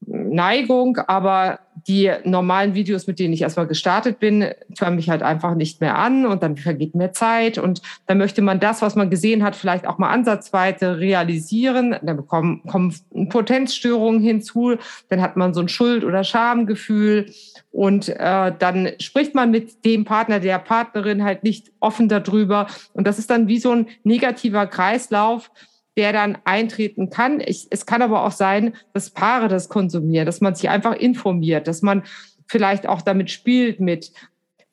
Neigung, 0.06 0.99
aber 1.06 1.61
die 1.87 2.11
normalen 2.25 2.75
Videos, 2.75 3.06
mit 3.06 3.18
denen 3.18 3.32
ich 3.32 3.42
erstmal 3.42 3.66
gestartet 3.66 4.18
bin, 4.18 4.47
hören 4.78 4.97
mich 4.97 5.09
halt 5.09 5.23
einfach 5.23 5.54
nicht 5.54 5.80
mehr 5.80 5.99
an 5.99 6.26
und 6.26 6.42
dann 6.42 6.56
vergeht 6.56 6.94
mehr 6.94 7.12
Zeit. 7.12 7.59
Und 7.59 7.82
dann 8.06 8.18
möchte 8.18 8.42
man 8.42 8.61
das, 8.61 8.82
was 8.82 8.94
man 8.94 9.11
gesehen 9.11 9.42
hat, 9.42 9.56
vielleicht 9.56 9.87
auch 9.87 9.99
mal 9.99 10.11
ansatzweise 10.11 10.99
realisieren. 10.99 11.97
Dann 12.02 12.16
bekommen, 12.16 12.62
kommen 12.66 12.94
Potenzstörungen 13.28 14.21
hinzu, 14.21 14.76
dann 15.09 15.21
hat 15.21 15.37
man 15.37 15.54
so 15.54 15.61
ein 15.61 15.68
Schuld- 15.68 16.04
oder 16.04 16.25
Schamgefühl. 16.25 17.26
Und 17.71 18.09
äh, 18.09 18.52
dann 18.59 18.90
spricht 18.99 19.35
man 19.35 19.50
mit 19.50 19.85
dem 19.85 20.04
Partner, 20.04 20.40
der 20.40 20.59
Partnerin 20.59 21.25
halt 21.25 21.42
nicht 21.42 21.73
offen 21.80 22.09
darüber. 22.09 22.66
Und 22.92 23.06
das 23.06 23.18
ist 23.18 23.30
dann 23.30 23.49
wie 23.49 23.59
so 23.59 23.73
ein 23.73 23.87
negativer 24.04 24.66
Kreislauf, 24.66 25.50
der 25.96 26.12
dann 26.12 26.38
eintreten 26.44 27.11
kann. 27.11 27.40
Ich, 27.40 27.66
es 27.70 27.87
kann 27.87 28.02
aber 28.02 28.25
auch 28.25 28.32
sein, 28.32 28.75
dass 28.94 29.11
Paare 29.11 29.49
das 29.49 29.68
konsumieren, 29.68 30.26
dass 30.26 30.40
man 30.40 30.54
sich 30.54 30.68
einfach 30.70 30.94
informiert, 30.94 31.68
dass 31.68 31.82
man 31.82 32.02
vielleicht 32.46 32.87
auch 32.87 33.02
damit 33.02 33.30
spielt 33.30 33.80
mit 33.80 34.12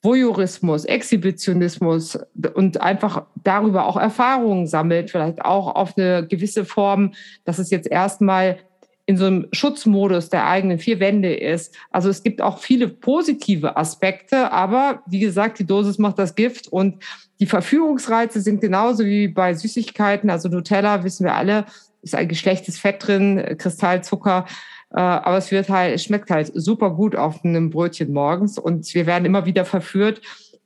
Voyeurismus, 0.02 0.86
Exhibitionismus 0.86 2.18
und 2.54 2.80
einfach 2.80 3.26
darüber 3.42 3.86
auch 3.86 3.98
Erfahrungen 3.98 4.66
sammelt, 4.66 5.10
vielleicht 5.10 5.44
auch 5.44 5.74
auf 5.74 5.96
eine 5.96 6.26
gewisse 6.26 6.64
Form, 6.64 7.12
dass 7.44 7.58
es 7.58 7.70
jetzt 7.70 7.90
erstmal 7.90 8.58
in 9.04 9.16
so 9.16 9.26
einem 9.26 9.48
Schutzmodus 9.52 10.30
der 10.30 10.46
eigenen 10.46 10.78
vier 10.78 11.00
Wände 11.00 11.34
ist. 11.34 11.76
Also 11.90 12.08
es 12.08 12.22
gibt 12.22 12.40
auch 12.40 12.58
viele 12.58 12.88
positive 12.88 13.76
Aspekte, 13.76 14.52
aber 14.52 15.02
wie 15.06 15.18
gesagt, 15.18 15.58
die 15.58 15.66
Dosis 15.66 15.98
macht 15.98 16.18
das 16.18 16.34
Gift 16.34 16.68
und 16.68 17.02
die 17.40 17.46
Verführungsreize 17.46 18.40
sind 18.40 18.60
genauso 18.60 19.04
wie 19.04 19.28
bei 19.28 19.54
Süßigkeiten. 19.54 20.30
Also 20.30 20.48
Nutella, 20.48 21.02
wissen 21.04 21.24
wir 21.24 21.34
alle, 21.34 21.64
ist 22.02 22.14
ein 22.14 22.28
geschlechtes 22.28 22.78
Fett 22.78 23.06
drin, 23.06 23.56
Kristallzucker. 23.58 24.44
Äh, 24.92 25.00
aber 25.00 25.38
es 25.38 25.50
wird 25.50 25.68
halt, 25.70 25.94
es 25.94 26.04
schmeckt 26.04 26.30
halt 26.30 26.52
super 26.54 26.90
gut 26.90 27.16
auf 27.16 27.44
einem 27.44 27.70
Brötchen 27.70 28.12
morgens 28.12 28.58
und 28.58 28.92
wir 28.94 29.06
werden 29.06 29.24
immer 29.24 29.46
wieder 29.46 29.64
verführt, 29.64 30.20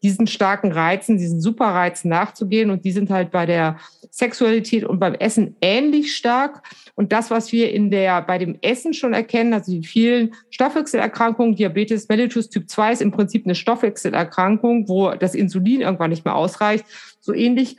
diesen 0.04 0.26
starken 0.26 0.70
Reizen, 0.70 1.16
diesen 1.16 1.40
Superreizen 1.40 2.10
nachzugehen 2.10 2.70
und 2.70 2.84
die 2.84 2.92
sind 2.92 3.08
halt 3.08 3.30
bei 3.30 3.46
der 3.46 3.78
Sexualität 4.10 4.84
und 4.84 5.00
beim 5.00 5.14
Essen 5.14 5.56
ähnlich 5.62 6.14
stark. 6.14 6.62
Und 6.94 7.10
das, 7.10 7.30
was 7.30 7.52
wir 7.52 7.72
in 7.72 7.90
der, 7.90 8.20
bei 8.20 8.36
dem 8.36 8.58
Essen 8.60 8.92
schon 8.92 9.14
erkennen, 9.14 9.54
also 9.54 9.72
die 9.72 9.82
vielen 9.82 10.34
Stoffwechselerkrankungen, 10.50 11.56
Diabetes 11.56 12.06
mellitus 12.08 12.50
Typ 12.50 12.68
2 12.68 12.92
ist 12.92 13.02
im 13.02 13.12
Prinzip 13.12 13.46
eine 13.46 13.54
Stoffwechselerkrankung, 13.54 14.88
wo 14.90 15.12
das 15.14 15.34
Insulin 15.34 15.80
irgendwann 15.80 16.10
nicht 16.10 16.26
mehr 16.26 16.36
ausreicht. 16.36 16.84
So 17.20 17.32
ähnlich 17.32 17.76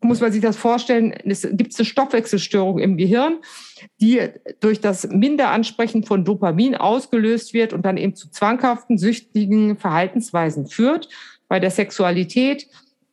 muss 0.00 0.20
man 0.20 0.32
sich 0.32 0.42
das 0.42 0.56
vorstellen, 0.56 1.12
es 1.24 1.42
gibt 1.52 1.76
eine 1.78 1.84
Stoffwechselstörung 1.84 2.78
im 2.78 2.96
Gehirn, 2.96 3.38
die 4.00 4.20
durch 4.60 4.80
das 4.80 5.08
Minderansprechen 5.08 6.02
von 6.02 6.24
Dopamin 6.24 6.74
ausgelöst 6.74 7.54
wird 7.54 7.72
und 7.72 7.86
dann 7.86 7.96
eben 7.96 8.14
zu 8.14 8.30
zwanghaften, 8.30 8.98
süchtigen 8.98 9.76
Verhaltensweisen 9.76 10.66
führt. 10.66 11.08
Bei 11.48 11.60
der 11.60 11.70
Sexualität 11.70 12.66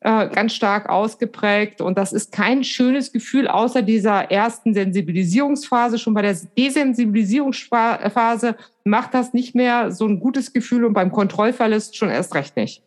äh, 0.06 0.30
ganz 0.30 0.54
stark 0.54 0.88
ausgeprägt. 0.88 1.82
Und 1.82 1.98
das 1.98 2.14
ist 2.14 2.32
kein 2.32 2.64
schönes 2.64 3.12
Gefühl, 3.12 3.48
außer 3.48 3.82
dieser 3.82 4.30
ersten 4.30 4.76
Sensibilisierungsphase. 4.76 5.98
Schon 5.98 6.14
bei 6.14 6.22
der 6.22 6.38
Desensibilisierungsphase 6.58 8.56
macht 8.84 9.16
das 9.16 9.34
nicht 9.34 9.56
mehr 9.56 9.92
so 9.92 10.06
ein 10.06 10.20
gutes 10.20 10.54
Gefühl 10.54 10.86
und 10.86 10.94
beim 10.94 11.12
Kontrollverlust 11.12 11.98
schon 11.98 12.10
erst 12.10 12.36
recht 12.36 12.56
nicht. 12.56 12.84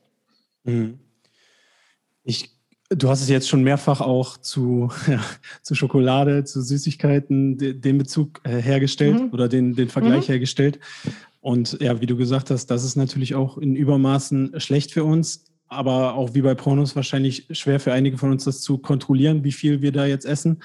Mhm. 0.65 1.01
Ich 2.23 2.57
Du 2.91 3.11
hast 3.11 3.21
es 3.21 3.29
jetzt 3.29 3.51
schon 3.51 3.63
mehrfach 3.63 4.01
auch 4.01 4.39
zu, 4.39 4.89
ja, 5.07 5.21
zu 5.61 5.75
Schokolade, 5.75 6.45
zu 6.45 6.63
Süßigkeiten 6.63 7.59
den 7.59 7.99
Bezug 7.99 8.41
äh, 8.45 8.63
hergestellt 8.63 9.25
mhm. 9.25 9.29
oder 9.33 9.47
den, 9.47 9.75
den 9.75 9.91
Vergleich 9.91 10.29
mhm. 10.29 10.33
hergestellt. 10.33 10.79
Und 11.41 11.79
ja, 11.81 12.01
wie 12.01 12.07
du 12.07 12.17
gesagt 12.17 12.51
hast, 12.51 12.67
das 12.67 12.85
ist 12.85 12.97
natürlich 12.97 13.35
auch 13.35 13.59
in 13.59 13.77
Übermaßen 13.77 14.59
schlecht 14.61 14.93
für 14.93 15.05
uns, 15.05 15.45
aber 15.69 16.15
auch 16.15 16.35
wie 16.35 16.43
bei 16.43 16.55
Pornos 16.55 16.97
wahrscheinlich 16.97 17.47
schwer 17.53 17.79
für 17.79 17.93
einige 17.93 18.19
von 18.19 18.33
uns 18.33 18.45
das 18.45 18.61
zu 18.61 18.79
kontrollieren, 18.79 19.45
wie 19.45 19.53
viel 19.53 19.83
wir 19.83 19.93
da 19.93 20.07
jetzt 20.07 20.27
essen. 20.27 20.63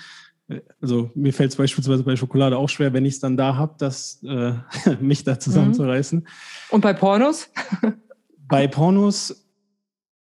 Also 0.81 1.09
mir 1.15 1.33
fällt 1.33 1.51
es 1.51 1.55
beispielsweise 1.55 2.03
bei 2.03 2.15
Schokolade 2.15 2.57
auch 2.57 2.69
schwer, 2.69 2.93
wenn 2.93 3.05
ich 3.05 3.15
es 3.15 3.19
dann 3.19 3.37
da 3.37 3.55
habe, 3.55 3.75
das 3.77 4.21
äh, 4.23 4.53
mich 5.01 5.23
da 5.23 5.39
zusammenzureißen. 5.39 6.19
Mhm. 6.19 6.25
Und 6.69 6.81
bei 6.81 6.93
Pornos? 6.93 7.49
bei 8.47 8.67
Pornos 8.67 9.43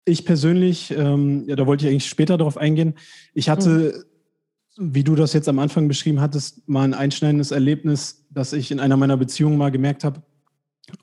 ich 0.05 0.25
persönlich, 0.25 0.91
ähm, 0.91 1.45
ja, 1.47 1.55
da 1.55 1.65
wollte 1.65 1.85
ich 1.85 1.91
eigentlich 1.91 2.07
später 2.07 2.37
darauf 2.37 2.57
eingehen. 2.57 2.95
Ich 3.33 3.49
hatte, 3.49 4.03
mhm. 4.77 4.93
wie 4.95 5.03
du 5.03 5.15
das 5.15 5.33
jetzt 5.33 5.47
am 5.47 5.59
Anfang 5.59 5.87
beschrieben 5.87 6.19
hattest, 6.19 6.67
mal 6.67 6.83
ein 6.83 6.93
einschneidendes 6.93 7.51
Erlebnis, 7.51 8.25
dass 8.29 8.53
ich 8.53 8.71
in 8.71 8.79
einer 8.79 8.97
meiner 8.97 9.17
Beziehungen 9.17 9.57
mal 9.57 9.71
gemerkt 9.71 10.03
habe, 10.03 10.21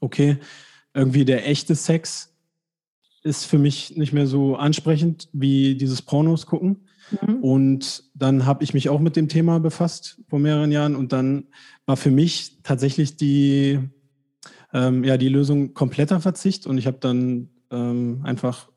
okay, 0.01 0.39
irgendwie 0.95 1.25
der 1.25 1.49
echte 1.49 1.75
Sex 1.75 2.35
ist 3.23 3.45
für 3.45 3.59
mich 3.59 3.97
nicht 3.97 4.13
mehr 4.13 4.27
so 4.27 4.57
ansprechend 4.57 5.29
wie 5.33 5.75
dieses 5.75 6.03
Pornos 6.03 6.47
gucken. 6.47 6.87
Mhm. 7.11 7.37
Und 7.37 8.05
dann 8.15 8.47
habe 8.47 8.65
ich 8.65 8.75
mich 8.75 8.89
auch 8.89 9.01
mit 9.01 9.17
dem 9.17 9.29
Thema 9.29 9.61
befasst 9.61 10.21
vor 10.29 10.39
mehreren 10.39 10.73
Jahren 10.73 10.97
und 10.97 11.13
dann 11.13 11.49
war 11.87 11.97
für 11.97 12.11
mich 12.11 12.63
tatsächlich 12.63 13.17
die, 13.17 13.81
ähm, 14.73 15.05
ja, 15.05 15.17
die 15.17 15.29
Lösung 15.29 15.75
kompletter 15.75 16.21
Verzicht 16.21 16.67
und 16.67 16.79
ich 16.79 16.87
habe 16.87 16.99
dann 17.01 17.51
ähm, 17.71 18.21
einfach 18.25 18.71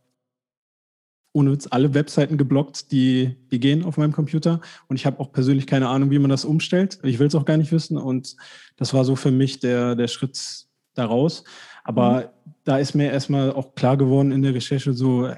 ohne 1.33 1.51
Witz 1.51 1.67
alle 1.69 1.93
Webseiten 1.93 2.37
geblockt, 2.37 2.91
die, 2.91 3.35
die 3.51 3.59
gehen 3.59 3.83
auf 3.83 3.97
meinem 3.97 4.11
Computer. 4.11 4.61
Und 4.87 4.97
ich 4.97 5.07
habe 5.07 5.19
auch 5.19 5.31
persönlich 5.31 5.65
keine 5.65 5.89
Ahnung, 5.89 6.11
wie 6.11 6.19
man 6.19 6.29
das 6.29 6.45
umstellt. 6.45 6.99
Ich 7.01 7.17
will 7.17 7.25
es 7.25 7.33
auch 7.33 7.45
gar 7.45 7.57
nicht 7.57 7.71
wissen. 7.71 7.97
Und 7.97 8.35
das 8.77 8.93
war 8.93 9.03
so 9.03 9.15
für 9.15 9.31
mich 9.31 9.59
der, 9.59 9.95
der 9.95 10.07
Schritt 10.07 10.67
daraus. 10.93 11.43
Aber 11.83 12.33
mhm. 12.45 12.51
da 12.63 12.77
ist 12.77 12.93
mir 12.93 13.11
erstmal 13.11 13.51
auch 13.51 13.75
klar 13.75 13.97
geworden 13.97 14.31
in 14.31 14.41
der 14.41 14.53
Recherche 14.53 14.93
so, 14.93 15.29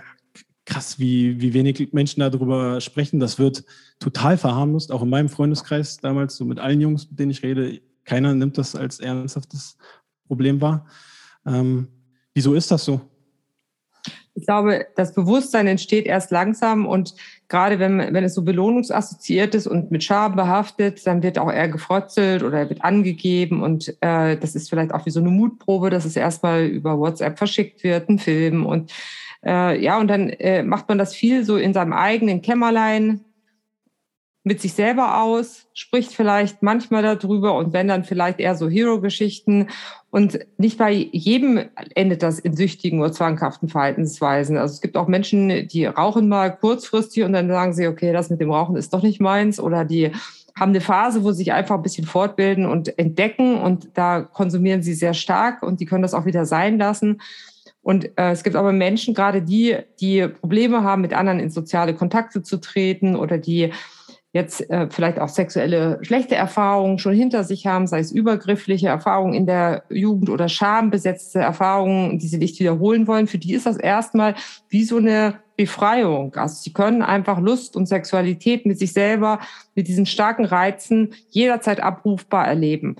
krass, 0.65 1.00
wie, 1.00 1.39
wie 1.39 1.53
wenig 1.53 1.93
Menschen 1.93 2.19
darüber 2.19 2.81
sprechen. 2.81 3.19
Das 3.19 3.39
wird 3.39 3.63
total 4.00 4.38
verharmlost, 4.38 4.91
auch 4.91 5.03
in 5.03 5.09
meinem 5.09 5.29
Freundeskreis 5.29 5.97
damals, 5.97 6.35
so 6.35 6.45
mit 6.45 6.59
allen 6.59 6.81
Jungs, 6.81 7.09
mit 7.09 7.19
denen 7.19 7.31
ich 7.31 7.43
rede. 7.43 7.81
Keiner 8.03 8.33
nimmt 8.33 8.57
das 8.57 8.75
als 8.75 9.00
ernsthaftes 9.00 9.77
Problem 10.27 10.62
wahr. 10.62 10.85
Ähm, 11.45 11.88
wieso 12.33 12.53
ist 12.53 12.71
das 12.71 12.83
so? 12.83 13.01
Ich 14.36 14.46
glaube, 14.46 14.86
das 14.96 15.13
Bewusstsein 15.13 15.65
entsteht 15.65 16.06
erst 16.06 16.30
langsam 16.30 16.86
und 16.86 17.15
gerade 17.48 17.80
wenn, 17.80 17.98
wenn 18.13 18.24
es 18.25 18.34
so 18.34 18.44
belohnungsassoziiert 18.44 19.56
ist 19.56 19.65
und 19.65 19.92
mit 19.92 20.04
Scham 20.04 20.36
behaftet, 20.36 21.08
dann 21.08 21.24
wird 21.24 21.39
auch 21.39 21.51
eher 21.51 21.70
gefrotzelt 21.70 22.44
oder 22.44 22.70
wird 22.70 22.84
angegeben 22.84 23.63
und 23.63 23.96
äh, 24.01 24.38
das 24.38 24.56
ist 24.56 24.70
vielleicht 24.70 24.94
auch 24.94 25.06
wie 25.06 25.12
so 25.12 25.22
eine 25.22 25.30
Mutprobe, 25.30 25.89
dass 25.89 26.04
es 26.04 26.18
erstmal 26.18 26.65
über 26.65 27.00
WhatsApp 27.00 27.38
verschickt 27.38 27.84
wird, 27.84 28.10
ein 28.10 28.20
Film 28.20 28.65
und 28.65 28.92
äh, 29.46 29.82
ja, 29.82 30.00
und 30.00 30.10
dann 30.10 30.30
äh, 30.30 30.63
macht 30.63 30.89
man 30.89 30.98
das 30.98 31.15
viel 31.15 31.46
so 31.46 31.56
in 31.56 31.74
seinem 31.74 31.94
eigenen 31.94 32.42
Kämmerlein, 32.42 33.22
mit 34.46 34.62
sich 34.62 34.74
selber 34.74 35.24
aus, 35.24 35.66
spricht 35.74 36.14
vielleicht 36.14 36.62
manchmal 36.62 37.02
darüber 37.02 37.58
und 37.58 37.74
wenn 37.74 37.88
dann 37.88 38.04
vielleicht 38.04 38.40
eher 38.40 38.56
so 38.56 38.70
Hero-Geschichten. 38.70 39.70
Und 40.12 40.38
nicht 40.60 40.78
bei 40.78 40.92
jedem 40.92 41.62
endet 41.96 42.22
das 42.22 42.38
in 42.38 42.56
süchtigen 42.56 43.00
oder 43.00 43.12
zwanghaften 43.12 43.70
Verhaltensweisen. 43.70 44.58
Also 44.58 44.75
es 44.75 44.82
gibt 44.82 44.98
auch 44.98 45.08
Menschen, 45.08 45.68
die 45.68 45.86
rauchen 45.88 46.30
mal 46.30 46.56
kurzfristig 46.56 47.24
und 47.24 47.34
dann 47.34 47.50
sagen 47.50 47.74
sie, 47.74 47.88
okay, 47.88 48.14
das 48.14 48.30
mit 48.30 48.40
dem 48.40 48.52
Rauchen 48.52 48.75
ist 48.75 48.94
doch 48.94 49.02
nicht 49.02 49.20
meins. 49.20 49.60
Oder 49.60 49.84
die 49.84 50.12
haben 50.56 50.70
eine 50.70 50.82
Phase, 50.82 51.24
wo 51.24 51.32
sie 51.32 51.40
sich 51.40 51.52
einfach 51.52 51.75
ein 51.75 51.84
bisschen 51.84 52.06
fortbilden 52.06 52.68
und 52.68 53.00
entdecken 53.00 53.58
und 53.58 53.90
da 53.96 54.22
konsumieren 54.22 54.84
sie 54.84 54.94
sehr 54.94 55.16
stark 55.16 55.64
und 55.64 55.80
die 55.80 55.86
können 55.88 56.04
das 56.04 56.14
auch 56.14 56.25
wieder 56.25 56.46
sein 56.46 56.78
lassen. 56.78 57.20
Und 57.82 58.06
äh, 58.18 58.32
es 58.32 58.44
gibt 58.44 58.56
aber 58.56 58.72
Menschen, 58.72 59.16
gerade 59.16 59.42
die, 59.42 59.78
die 60.00 60.28
Probleme 60.28 60.84
haben, 60.84 61.02
mit 61.02 61.14
anderen 61.14 61.40
in 61.40 61.50
soziale 61.50 61.96
Kontakte 61.96 62.44
zu 62.44 62.58
treten 62.58 63.16
oder 63.16 63.40
die 63.40 63.72
jetzt 64.36 64.70
äh, 64.70 64.89
vielleicht 64.89 65.18
auch 65.18 65.30
sexuelle 65.30 65.98
schlechte 66.01 66.36
Erfahrungen 66.36 67.00
schon 67.00 67.13
hinter 67.13 67.46
sich 67.46 67.68
haben, 67.68 67.88
sei 67.88 68.00
es 68.00 68.12
übergriffliche 68.12 68.89
Erfahrungen 68.89 69.34
in 69.34 69.46
der 69.46 69.84
Jugend 69.89 70.30
oder 70.30 70.50
schambesetzte 70.50 71.39
Erfahrungen, 71.39 72.20
die 72.20 72.27
sie 72.27 72.38
nicht 72.38 72.60
wiederholen 72.60 73.08
wollen, 73.08 73.27
für 73.27 73.38
die 73.38 73.54
ist 73.54 73.65
das 73.65 73.77
erstmal 73.77 74.36
wie 74.68 74.84
so 74.84 74.98
eine 74.98 75.36
Befreiung. 75.56 76.36
Also 76.36 76.56
sie 76.63 76.74
können 76.74 77.01
einfach 77.01 77.39
Lust 77.39 77.77
und 77.77 77.86
Sexualität 77.86 78.65
mit 78.65 78.77
sich 78.77 78.92
selber, 78.92 79.39
mit 79.74 79.88
diesen 79.88 80.06
starken 80.06 80.44
Reizen 80.44 81.13
jederzeit 81.30 81.80
abrufbar 81.80 82.46
erleben. 82.46 82.98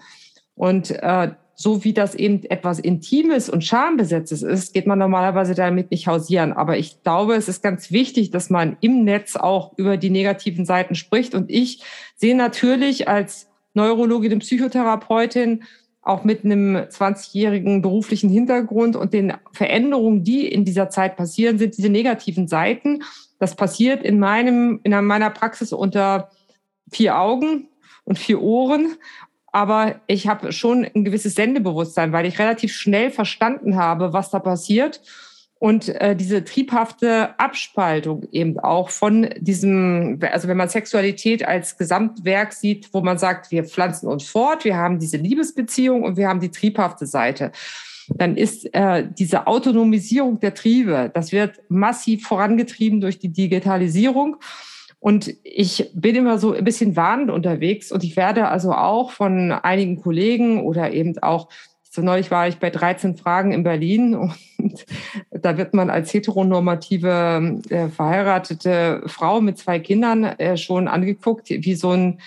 Und 0.56 0.92
äh, 0.92 1.32
so 1.56 1.86
wie 1.86 1.94
das 1.94 2.16
eben 2.16 2.44
etwas 2.44 2.80
Intimes 2.80 3.50
und 3.50 3.64
Schambesetztes 3.64 4.44
ist, 4.44 4.74
geht 4.74 4.88
man 4.88 5.00
normalerweise 5.00 5.56
damit 5.56 5.90
nicht 5.90 6.06
hausieren. 6.06 6.52
Aber 6.52 6.78
ich 6.78 7.02
glaube, 7.02 7.36
es 7.36 7.48
ist 7.48 7.64
ganz 7.64 7.92
wichtig, 7.92 8.30
dass 8.30 8.50
man 8.50 8.76
im 8.82 9.06
Netz 9.06 9.38
auch 9.38 9.72
über 9.78 9.96
die 9.96 10.10
negativen 10.10 10.66
Seiten 10.66 10.96
spricht. 10.96 11.34
Und 11.34 11.50
ich 11.50 11.82
sehe 12.18 12.36
natürlich 12.36 13.08
als 13.08 13.48
Neurologin 13.74 14.34
und 14.34 14.40
Psychotherapeutin 14.40 15.64
auch 16.02 16.24
mit 16.24 16.46
einem 16.46 16.76
20-jährigen 16.76 17.82
beruflichen 17.82 18.30
Hintergrund 18.30 18.96
und 18.96 19.14
den 19.14 19.34
Veränderungen, 19.54 20.24
die 20.24 20.48
in 20.48 20.66
dieser 20.66 20.90
Zeit 20.90 21.16
passieren, 21.16 21.58
sind 21.58 21.78
diese 21.78 21.90
negativen 21.90 22.48
Seiten. 22.48 23.02
Das 23.40 23.56
passiert 23.56 24.04
in 24.04 24.20
meinem, 24.20 24.82
in 24.84 24.92
meiner 25.06 25.30
Praxis 25.30 25.74
unter 25.74 26.30
vier 26.92 27.18
Augen 27.18 27.70
und 28.04 28.20
vier 28.20 28.42
Ohren 28.42 28.96
aber 29.56 30.02
ich 30.08 30.28
habe 30.28 30.52
schon 30.52 30.84
ein 30.84 31.06
gewisses 31.06 31.36
Sendebewusstsein, 31.36 32.12
weil 32.12 32.26
ich 32.26 32.40
relativ 32.40 32.74
schnell 32.74 33.10
verstanden 33.10 33.78
habe, 33.78 34.12
was 34.12 34.30
da 34.30 34.40
passiert. 34.40 35.00
Und 35.60 35.88
äh, 35.88 36.14
diese 36.14 36.44
triebhafte 36.44 37.40
Abspaltung 37.40 38.28
eben 38.34 38.60
auch 38.60 38.90
von 38.90 39.30
diesem, 39.40 40.20
also 40.30 40.50
wenn 40.50 40.58
man 40.58 40.68
Sexualität 40.68 41.48
als 41.48 41.78
Gesamtwerk 41.78 42.52
sieht, 42.52 42.94
wo 42.94 43.00
man 43.00 43.18
sagt, 43.18 43.50
wir 43.50 43.64
pflanzen 43.64 44.08
uns 44.10 44.28
fort, 44.28 44.66
wir 44.66 44.76
haben 44.76 45.00
diese 45.00 45.16
Liebesbeziehung 45.16 46.04
und 46.04 46.18
wir 46.18 46.28
haben 46.28 46.42
die 46.42 46.52
triebhafte 46.52 47.06
Seite, 47.06 47.54
dann 48.10 48.36
ist 48.36 48.68
äh, 48.76 49.08
diese 49.18 49.48
Autonomisierung 49.48 50.42
der 50.42 50.54
Triebe, 50.54 51.12
das 51.14 51.32
wird 51.32 51.62
massiv 51.70 52.28
vorangetrieben 52.28 53.00
durch 53.00 53.20
die 53.20 53.32
Digitalisierung. 53.32 54.36
Und 55.06 55.36
ich 55.44 55.92
bin 55.94 56.16
immer 56.16 56.40
so 56.40 56.54
ein 56.54 56.64
bisschen 56.64 56.96
warnend 56.96 57.30
unterwegs 57.30 57.92
und 57.92 58.04
ich 58.04 58.18
werde 58.18 58.48
also 58.48 58.72
auch 58.72 59.12
von 59.12 59.52
einigen 59.52 60.02
Kollegen 60.02 60.64
oder 60.64 60.94
eben 60.94 61.16
auch, 61.20 61.48
So 61.84 62.02
neulich 62.02 62.32
war 62.32 62.48
ich 62.48 62.58
bei 62.58 62.72
13 62.72 63.16
Fragen 63.16 63.52
in 63.52 63.62
Berlin 63.62 64.16
und 64.58 64.84
da 65.30 65.60
wird 65.60 65.76
man 65.76 65.92
als 65.92 66.12
heteronormative 66.12 67.62
äh, 67.70 67.90
verheiratete 67.90 69.04
Frau 69.06 69.42
mit 69.42 69.60
zwei 69.60 69.78
Kindern 69.78 70.24
äh, 70.24 70.58
schon 70.58 70.88
angeguckt, 70.88 71.52
wie 71.52 71.76
so 71.76 71.92
ein 71.92 72.20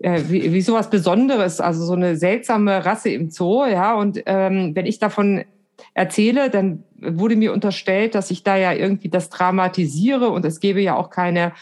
äh, 0.00 0.22
wie, 0.28 0.54
wie 0.54 0.62
sowas 0.62 0.88
Besonderes, 0.88 1.60
also 1.60 1.84
so 1.84 1.92
eine 1.92 2.16
seltsame 2.16 2.86
Rasse 2.86 3.10
im 3.10 3.28
Zoo, 3.30 3.66
ja. 3.66 3.94
Und 3.94 4.22
ähm, 4.24 4.74
wenn 4.74 4.86
ich 4.86 4.98
davon 4.98 5.44
erzähle, 5.92 6.48
dann 6.48 6.82
wurde 6.98 7.36
mir 7.36 7.52
unterstellt, 7.52 8.14
dass 8.14 8.30
ich 8.30 8.42
da 8.42 8.56
ja 8.56 8.72
irgendwie 8.72 9.10
das 9.10 9.28
dramatisiere 9.28 10.30
und 10.30 10.46
es 10.46 10.60
gäbe 10.60 10.80
ja 10.80 10.96
auch 10.96 11.10
keine 11.10 11.52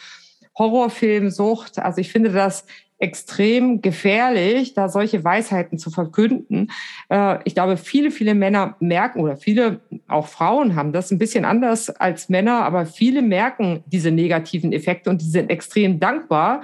Horrorfilmsucht. 0.61 1.79
Also 1.79 2.00
ich 2.00 2.12
finde 2.12 2.31
das 2.31 2.67
extrem 2.99 3.81
gefährlich, 3.81 4.75
da 4.75 4.90
solche 4.90 5.25
Weisheiten 5.25 5.79
zu 5.79 5.90
verkünden. 5.90 6.71
Äh, 7.09 7.38
ich 7.45 7.55
glaube, 7.55 7.79
viele, 7.79 8.11
viele 8.11 8.35
Männer 8.35 8.76
merken 8.79 9.21
oder 9.21 9.38
viele, 9.38 9.81
auch 10.07 10.29
Frauen 10.29 10.76
haben 10.76 10.93
das 10.93 11.11
ein 11.11 11.19
bisschen 11.19 11.47
anders 11.47 11.88
als 11.88 12.29
Männer, 12.29 12.62
aber 12.62 12.85
viele 12.85 13.23
merken 13.23 13.83
diese 13.87 14.11
negativen 14.11 14.73
Effekte 14.73 15.09
und 15.09 15.23
die 15.23 15.31
sind 15.31 15.49
extrem 15.49 15.99
dankbar, 15.99 16.62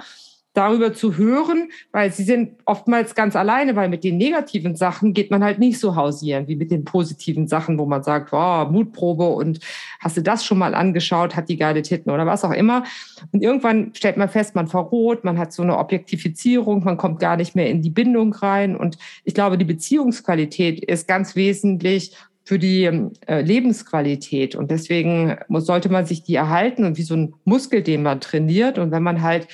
darüber 0.57 0.91
zu 0.93 1.17
hören, 1.17 1.69
weil 1.91 2.11
sie 2.11 2.23
sind 2.23 2.53
oftmals 2.65 3.13
ganz 3.13 3.35
alleine, 3.35 3.75
weil 3.75 3.89
mit 3.89 4.03
den 4.03 4.17
negativen 4.17 4.75
Sachen 4.75 5.13
geht 5.13 5.29
man 5.29 5.43
halt 5.43 5.59
nicht 5.59 5.79
so 5.79 5.95
hausieren 5.95 6.47
wie 6.47 6.55
mit 6.55 6.71
den 6.71 6.83
positiven 6.83 7.47
Sachen, 7.47 7.77
wo 7.77 7.85
man 7.85 8.01
sagt, 8.01 8.33
oh, 8.33 8.65
Mutprobe 8.65 9.27
und 9.27 9.59
hast 9.99 10.17
du 10.17 10.21
das 10.21 10.43
schon 10.43 10.57
mal 10.57 10.73
angeschaut, 10.73 11.35
hat 11.35 11.47
die 11.47 11.57
geile 11.57 11.83
Titten 11.83 12.11
oder 12.11 12.25
was 12.25 12.43
auch 12.43 12.51
immer. 12.51 12.83
Und 13.31 13.43
irgendwann 13.43 13.91
stellt 13.93 14.17
man 14.17 14.29
fest, 14.29 14.55
man 14.55 14.67
verroht, 14.67 15.23
man 15.23 15.37
hat 15.37 15.53
so 15.53 15.61
eine 15.61 15.77
Objektifizierung, 15.77 16.83
man 16.83 16.97
kommt 16.97 17.19
gar 17.19 17.37
nicht 17.37 17.55
mehr 17.55 17.69
in 17.69 17.83
die 17.83 17.91
Bindung 17.91 18.33
rein. 18.33 18.75
Und 18.75 18.97
ich 19.23 19.35
glaube, 19.35 19.59
die 19.59 19.65
Beziehungsqualität 19.65 20.83
ist 20.83 21.07
ganz 21.07 21.35
wesentlich 21.35 22.15
für 22.43 22.57
die 22.57 22.85
äh, 23.27 23.41
Lebensqualität. 23.41 24.55
Und 24.55 24.71
deswegen 24.71 25.37
sollte 25.49 25.89
man 25.89 26.05
sich 26.05 26.23
die 26.23 26.35
erhalten 26.35 26.83
und 26.85 26.97
wie 26.97 27.03
so 27.03 27.13
ein 27.13 27.33
Muskel, 27.43 27.83
den 27.83 28.01
man 28.01 28.21
trainiert. 28.21 28.79
Und 28.79 28.89
wenn 28.91 29.03
man 29.03 29.21
halt 29.21 29.47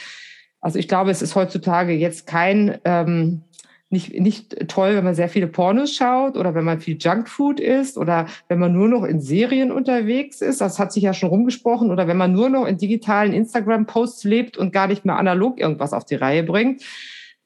also 0.63 0.79
ich 0.79 0.87
glaube, 0.87 1.11
es 1.11 1.21
ist 1.21 1.35
heutzutage 1.35 1.91
jetzt 1.91 2.25
kein 2.25 2.79
ähm, 2.85 3.41
nicht, 3.89 4.17
nicht 4.19 4.69
toll, 4.69 4.95
wenn 4.95 5.03
man 5.03 5.13
sehr 5.13 5.27
viele 5.27 5.47
Pornos 5.47 5.93
schaut 5.93 6.37
oder 6.37 6.55
wenn 6.55 6.63
man 6.63 6.79
viel 6.79 6.97
Junkfood 6.97 7.59
isst 7.59 7.97
oder 7.97 8.27
wenn 8.47 8.59
man 8.59 8.71
nur 8.71 8.87
noch 8.87 9.03
in 9.03 9.19
Serien 9.19 9.73
unterwegs 9.73 10.41
ist. 10.41 10.61
Das 10.61 10.79
hat 10.79 10.93
sich 10.93 11.03
ja 11.03 11.13
schon 11.13 11.29
rumgesprochen. 11.29 11.91
Oder 11.91 12.07
wenn 12.07 12.17
man 12.17 12.31
nur 12.31 12.49
noch 12.49 12.65
in 12.65 12.77
digitalen 12.77 13.33
Instagram-Posts 13.33 14.23
lebt 14.23 14.57
und 14.57 14.71
gar 14.71 14.87
nicht 14.87 15.05
mehr 15.05 15.17
analog 15.17 15.59
irgendwas 15.59 15.93
auf 15.93 16.05
die 16.05 16.15
Reihe 16.15 16.43
bringt. 16.43 16.81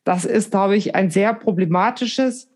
Das 0.03 0.23
ist, 0.23 0.51
glaube 0.51 0.77
ich, 0.77 0.95
ein 0.95 1.09
sehr 1.09 1.33
problematisches 1.33 2.49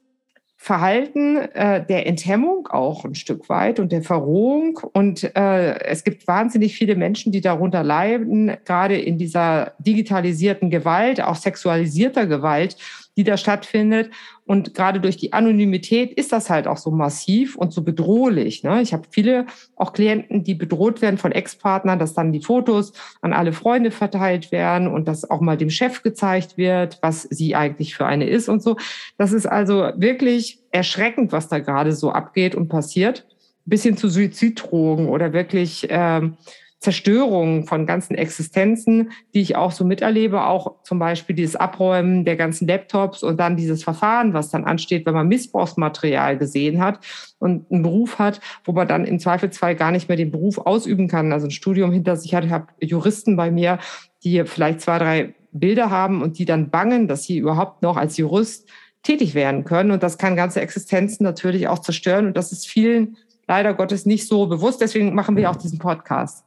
Verhalten 0.64 1.38
äh, 1.38 1.84
der 1.84 2.06
Enthemmung 2.06 2.68
auch 2.68 3.04
ein 3.04 3.16
Stück 3.16 3.50
weit 3.50 3.80
und 3.80 3.92
der 3.92 4.04
Verrohung. 4.04 4.80
Und 4.94 5.24
äh, 5.36 5.80
es 5.86 6.04
gibt 6.04 6.28
wahnsinnig 6.28 6.76
viele 6.76 6.96
Menschen, 6.96 7.32
die 7.32 7.42
darunter 7.42 7.82
leiden, 7.82 8.56
gerade 8.64 8.96
in 8.96 9.18
dieser 9.18 9.74
digitalisierten 9.80 10.70
Gewalt, 10.70 11.20
auch 11.20 11.36
sexualisierter 11.36 12.28
Gewalt, 12.28 12.78
die 13.18 13.24
da 13.24 13.38
stattfindet. 13.38 14.12
Und 14.46 14.74
gerade 14.74 15.00
durch 15.00 15.18
die 15.18 15.34
Anonymität 15.34 16.12
ist 16.14 16.32
das 16.32 16.50
halt 16.50 16.68
auch 16.68 16.78
so 16.78 16.92
massiv 16.92 17.56
und 17.56 17.72
so 17.72 17.84
bedrohlich. 17.84 18.64
Ne? 18.64 18.82
Ich 18.82 18.94
habe 18.94 19.04
viele 19.10 19.46
auch 19.76 19.94
Klienten, 19.94 20.44
die 20.44 20.56
bedroht 20.56 21.02
werden 21.02 21.18
von 21.18 21.32
Ex-Partnern, 21.32 22.00
dass 22.00 22.14
dann 22.14 22.32
die 22.32 22.42
Fotos 22.42 22.94
an 23.22 23.34
alle 23.34 23.54
Freunde 23.54 23.92
verteilt 23.92 24.52
werden 24.52 24.88
und 24.88 25.08
dass 25.08 25.30
auch 25.30 25.42
mal 25.42 25.58
dem 25.58 25.70
Chef 25.70 26.04
gezeigt 26.04 26.58
wird, 26.58 27.00
was 27.02 27.24
sie 27.24 27.56
eigentlich 27.56 27.96
für 27.96 28.06
eine 28.06 28.28
ist 28.28 28.50
und 28.50 28.62
so. 28.62 28.78
Das 29.18 29.32
ist 29.32 29.46
also 29.46 29.92
wirklich 29.96 30.60
erschreckend, 30.72 31.32
was 31.32 31.48
da 31.48 31.60
gerade 31.60 31.94
so 31.94 32.12
abgeht 32.12 32.56
und 32.56 32.68
passiert. 32.68 33.26
Bis 33.64 33.84
hin 33.84 33.96
zu 33.96 34.10
Suiziddrogen 34.10 35.08
oder 35.08 35.34
wirklich 35.34 35.86
ähm, 35.90 36.36
Zerstörung 36.82 37.68
von 37.68 37.86
ganzen 37.86 38.16
Existenzen, 38.16 39.12
die 39.36 39.42
ich 39.42 39.56
auch 39.56 39.72
so 39.72 39.86
miterlebe, 39.86 40.46
auch 40.46 40.82
zum 40.84 40.98
Beispiel 40.98 41.36
dieses 41.36 41.56
Abräumen 41.56 42.26
der 42.26 42.36
ganzen 42.36 42.68
Laptops 42.68 43.22
und 43.22 43.40
dann 43.40 43.56
dieses 43.56 43.84
Verfahren, 43.84 44.34
was 44.34 44.50
dann 44.50 44.66
ansteht, 44.66 45.06
wenn 45.06 45.14
man 45.14 45.28
Missbrauchsmaterial 45.28 46.40
gesehen 46.40 46.82
hat 46.84 47.00
und 47.38 47.72
einen 47.72 47.84
Beruf 47.84 48.18
hat, 48.18 48.42
wo 48.66 48.72
man 48.72 48.88
dann 48.88 49.06
im 49.06 49.20
Zweifelsfall 49.20 49.76
gar 49.76 49.92
nicht 49.92 50.10
mehr 50.10 50.18
den 50.18 50.32
Beruf 50.32 50.58
ausüben 50.58 51.08
kann, 51.08 51.32
also 51.32 51.46
ein 51.46 51.52
Studium 51.52 51.92
hinter 51.92 52.16
sich 52.16 52.34
hat. 52.34 52.46
Ich 52.46 52.52
habe 52.52 52.66
Juristen 52.80 53.36
bei 53.36 53.52
mir, 53.52 53.78
die 54.24 54.44
vielleicht 54.46 54.82
zwei, 54.82 54.98
drei 54.98 55.36
Bilder 55.52 55.92
haben 55.92 56.24
und 56.24 56.40
die 56.40 56.46
dann 56.46 56.72
bangen, 56.72 57.08
dass 57.08 57.26
sie 57.26 57.38
überhaupt 57.38 57.84
noch 57.84 57.96
als 57.96 58.18
Jurist 58.18 58.68
tätig 59.04 59.36
werden 59.36 59.66
können. 59.66 59.92
Und 59.92 60.02
das 60.02 60.18
kann 60.18 60.36
ganze 60.36 60.62
Existenzen 60.62 61.24
natürlich 61.24 61.68
auch 61.68 61.80
zerstören. 61.80 62.26
Und 62.26 62.38
das 62.38 62.52
ist 62.52 62.68
vielen 62.68 63.18
leider 63.48 63.76
Gottes 63.76 64.08
nicht 64.08 64.28
so 64.28 64.48
bewusst. 64.48 64.82
Deswegen 64.82 65.14
machen 65.14 65.36
wir 65.36 65.52
auch 65.52 65.56
diesen 65.56 65.78
Podcast. 65.78 66.44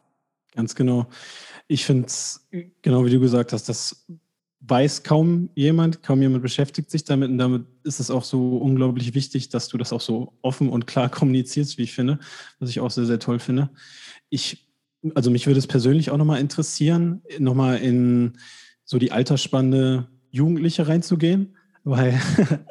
Ganz 0.54 0.74
genau. 0.74 1.06
Ich 1.66 1.84
finde 1.84 2.06
es, 2.06 2.46
genau 2.82 3.04
wie 3.04 3.10
du 3.10 3.20
gesagt 3.20 3.52
hast, 3.52 3.68
das 3.68 4.06
weiß 4.60 5.02
kaum 5.02 5.50
jemand, 5.54 6.02
kaum 6.02 6.22
jemand 6.22 6.42
beschäftigt 6.42 6.90
sich 6.90 7.04
damit 7.04 7.28
und 7.28 7.38
damit 7.38 7.66
ist 7.82 8.00
es 8.00 8.10
auch 8.10 8.24
so 8.24 8.56
unglaublich 8.56 9.14
wichtig, 9.14 9.50
dass 9.50 9.68
du 9.68 9.76
das 9.76 9.92
auch 9.92 10.00
so 10.00 10.32
offen 10.42 10.70
und 10.70 10.86
klar 10.86 11.08
kommunizierst, 11.10 11.76
wie 11.76 11.82
ich 11.82 11.92
finde, 11.92 12.18
was 12.60 12.70
ich 12.70 12.80
auch 12.80 12.90
sehr, 12.90 13.06
sehr 13.06 13.18
toll 13.18 13.38
finde. 13.38 13.70
Ich, 14.30 14.68
also 15.14 15.30
mich 15.30 15.46
würde 15.46 15.58
es 15.58 15.66
persönlich 15.66 16.10
auch 16.10 16.16
nochmal 16.16 16.40
interessieren, 16.40 17.22
nochmal 17.38 17.78
in 17.78 18.38
so 18.84 18.98
die 18.98 19.12
Altersspanne 19.12 20.08
Jugendliche 20.30 20.88
reinzugehen, 20.88 21.56
weil 21.84 22.18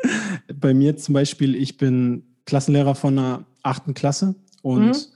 bei 0.55 0.73
mir 0.73 0.97
zum 0.97 1.13
Beispiel, 1.13 1.55
ich 1.55 1.77
bin 1.77 2.23
Klassenlehrer 2.45 2.95
von 2.95 3.17
einer 3.17 3.45
achten 3.61 3.93
Klasse 3.93 4.35
und 4.61 4.87
mhm 4.87 5.13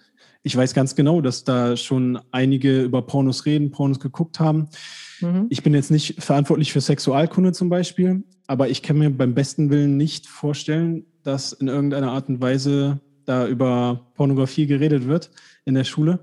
ich 0.48 0.56
weiß 0.56 0.74
ganz 0.74 0.96
genau, 0.96 1.20
dass 1.20 1.44
da 1.44 1.76
schon 1.76 2.20
einige 2.32 2.82
über 2.82 3.02
Pornos 3.02 3.46
reden, 3.46 3.70
Pornos 3.70 4.00
geguckt 4.00 4.40
haben. 4.40 4.70
Mhm. 5.20 5.48
Ich 5.50 5.62
bin 5.62 5.74
jetzt 5.74 5.92
nicht 5.92 6.24
verantwortlich 6.24 6.72
für 6.72 6.80
Sexualkunde 6.80 7.52
zum 7.52 7.70
Beispiel, 7.70 8.24
aber 8.48 8.70
ich 8.70 8.82
kann 8.82 8.98
mir 8.98 9.10
beim 9.10 9.34
besten 9.34 9.70
Willen 9.70 9.98
nicht 9.98 10.26
vorstellen, 10.26 11.06
dass 11.24 11.52
in 11.52 11.68
irgendeiner 11.68 12.14
Art 12.14 12.30
und 12.30 12.42
Weise 12.42 13.02
da 13.26 13.46
über 13.46 14.08
Pornografie 14.16 14.68
geredet 14.68 15.06
wird 15.06 15.32
in 15.66 15.74
der 15.74 15.84
Schule 15.84 16.20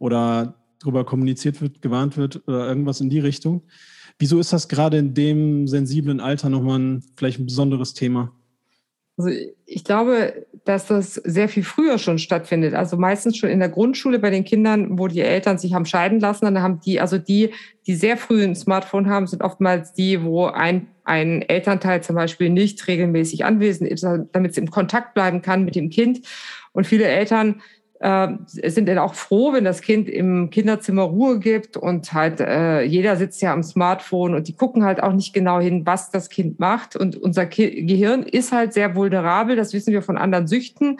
oder 0.00 0.56
darüber 0.80 1.04
kommuniziert 1.04 1.62
wird, 1.62 1.80
gewarnt 1.80 2.16
wird 2.16 2.48
oder 2.48 2.66
irgendwas 2.66 3.00
in 3.00 3.10
die 3.10 3.20
Richtung. 3.20 3.62
Wieso 4.18 4.40
ist 4.40 4.52
das 4.52 4.68
gerade 4.68 4.98
in 4.98 5.14
dem 5.14 5.68
sensiblen 5.68 6.18
Alter 6.18 6.50
nochmal 6.50 6.80
ein, 6.80 7.04
vielleicht 7.16 7.38
ein 7.38 7.46
besonderes 7.46 7.94
Thema? 7.94 8.32
Also 9.18 9.30
ich 9.66 9.82
glaube, 9.82 10.46
dass 10.64 10.86
das 10.86 11.14
sehr 11.14 11.48
viel 11.48 11.64
früher 11.64 11.98
schon 11.98 12.18
stattfindet. 12.18 12.74
Also 12.74 12.96
meistens 12.96 13.36
schon 13.36 13.50
in 13.50 13.58
der 13.58 13.68
Grundschule 13.68 14.20
bei 14.20 14.30
den 14.30 14.44
Kindern, 14.44 14.96
wo 14.96 15.08
die 15.08 15.20
Eltern 15.20 15.58
sich 15.58 15.74
haben 15.74 15.86
scheiden 15.86 16.20
lassen. 16.20 16.44
Dann 16.44 16.62
haben 16.62 16.78
die, 16.80 17.00
also 17.00 17.18
die, 17.18 17.50
die 17.88 17.96
sehr 17.96 18.16
früh 18.16 18.44
ein 18.44 18.54
Smartphone 18.54 19.08
haben, 19.08 19.26
sind 19.26 19.42
oftmals 19.42 19.92
die, 19.92 20.22
wo 20.22 20.46
ein, 20.46 20.86
ein 21.02 21.42
Elternteil 21.42 22.02
zum 22.02 22.14
Beispiel 22.14 22.48
nicht 22.48 22.86
regelmäßig 22.86 23.44
anwesend 23.44 23.90
ist, 23.90 24.06
damit 24.32 24.52
es 24.52 24.58
im 24.58 24.70
Kontakt 24.70 25.14
bleiben 25.14 25.42
kann 25.42 25.64
mit 25.64 25.74
dem 25.74 25.90
Kind. 25.90 26.20
Und 26.72 26.86
viele 26.86 27.06
Eltern 27.06 27.60
äh, 28.00 28.28
sind 28.46 28.88
dann 28.88 28.98
auch 28.98 29.14
froh, 29.14 29.52
wenn 29.52 29.64
das 29.64 29.82
Kind 29.82 30.08
im 30.08 30.50
Kinderzimmer 30.50 31.02
Ruhe 31.02 31.38
gibt 31.38 31.76
und 31.76 32.12
halt 32.12 32.40
äh, 32.40 32.82
jeder 32.82 33.16
sitzt 33.16 33.42
ja 33.42 33.52
am 33.52 33.62
Smartphone 33.62 34.34
und 34.34 34.48
die 34.48 34.54
gucken 34.54 34.84
halt 34.84 35.02
auch 35.02 35.12
nicht 35.12 35.32
genau 35.32 35.60
hin, 35.60 35.84
was 35.84 36.10
das 36.10 36.28
Kind 36.28 36.58
macht. 36.58 36.96
Und 36.96 37.16
unser 37.16 37.46
Ki 37.46 37.84
Gehirn 37.86 38.22
ist 38.22 38.52
halt 38.52 38.72
sehr 38.72 38.94
vulnerabel, 38.94 39.56
das 39.56 39.72
wissen 39.72 39.92
wir 39.92 40.02
von 40.02 40.16
anderen 40.16 40.46
Süchten. 40.46 40.98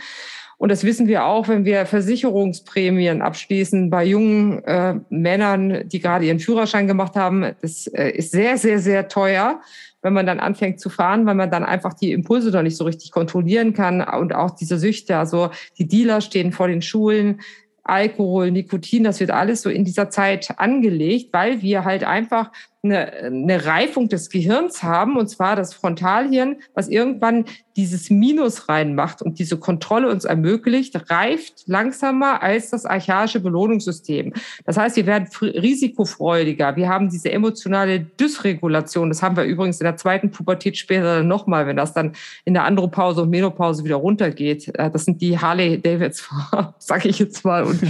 Und 0.59 0.71
das 0.71 0.83
wissen 0.83 1.07
wir 1.07 1.25
auch, 1.25 1.47
wenn 1.47 1.65
wir 1.65 1.87
Versicherungsprämien 1.87 3.23
abschließen 3.23 3.91
bei 3.91 4.05
jungen 4.05 4.65
äh, 4.65 4.97
Männern, 5.09 5.89
die 5.89 6.01
gerade 6.01 6.25
ihren 6.25 6.41
Führerschein 6.41 6.89
gemacht 6.89 7.15
haben. 7.15 7.53
Das 7.63 7.87
äh, 7.87 8.11
ist 8.11 8.33
sehr, 8.33 8.59
sehr, 8.59 8.81
sehr 8.81 9.07
teuer 9.07 9.61
wenn 10.03 10.13
man 10.13 10.27
dann 10.27 10.41
anfängt 10.41 10.81
zu 10.81 10.91
fahren, 10.91 11.27
weil 11.27 11.35
man 11.35 11.51
dann 11.51 11.65
einfach 11.65 11.95
die 11.95 12.13
Impulse 12.13 12.51
doch 12.51 12.63
nicht 12.63 12.77
so 12.77 12.85
richtig 12.85 13.11
kontrollieren 13.11 13.73
kann 13.75 14.01
und 14.01 14.35
auch 14.35 14.53
diese 14.53 14.79
Süchte. 14.79 15.17
Also 15.17 15.51
die 15.79 15.89
Dealer 15.89 16.21
stehen 16.21 16.53
vor 16.53 16.69
den 16.69 16.83
Schulen, 16.83 17.41
Alkohol, 17.83 18.51
Nikotin, 18.51 19.05
das 19.05 19.19
wird 19.19 19.31
alles 19.31 19.63
so 19.63 19.71
in 19.71 19.85
dieser 19.85 20.11
Zeit 20.11 20.59
angelegt, 20.59 21.31
weil 21.33 21.63
wir 21.63 21.85
halt 21.85 22.05
einfach 22.05 22.53
eine, 22.83 23.13
eine 23.13 23.65
Reifung 23.65 24.09
des 24.09 24.31
Gehirns 24.31 24.83
haben, 24.83 25.17
und 25.17 25.29
zwar 25.29 25.57
das 25.57 25.75
Frontalhirn, 25.75 26.57
was 26.75 26.89
irgendwann 26.89 27.45
dieses 27.79 28.11
Minus 28.11 28.69
reinmacht 28.69 29.23
und 29.23 29.39
diese 29.39 29.57
Kontrolle 29.57 30.11
uns 30.11 30.25
ermöglicht, 30.25 31.11
reift 31.11 31.63
langsamer 31.67 32.43
als 32.43 32.71
das 32.71 32.85
archaische 32.85 33.39
Belohnungssystem. 33.39 34.33
Das 34.65 34.77
heißt, 34.77 34.97
wir 34.97 35.07
werden 35.07 35.29
risikofreudiger. 35.41 36.75
Wir 36.75 36.89
haben 36.89 37.09
diese 37.09 37.31
emotionale 37.31 38.01
Dysregulation. 38.01 39.11
Das 39.11 39.23
haben 39.23 39.37
wir 39.37 39.45
übrigens 39.45 39.81
in 39.81 39.85
der 39.85 39.97
zweiten 39.97 40.33
Pubertät 40.33 40.77
später 40.77 41.23
nochmal, 41.23 41.69
wenn 41.69 41.77
das 41.77 41.93
dann 41.93 42.15
in 42.45 42.55
der 42.55 42.65
Andropause 42.65 43.23
und 43.23 43.31
Menopause 43.31 43.85
wieder 43.85 43.97
runtergeht. 43.97 44.77
Äh, 44.77 44.91
das 44.91 45.05
sind 45.05 45.21
die 45.21 45.39
Harley 45.39 45.81
Davids, 45.81 46.29
sage 46.79 47.09
ich 47.09 47.21
jetzt 47.21 47.45
mal, 47.45 47.63
und 47.63 47.81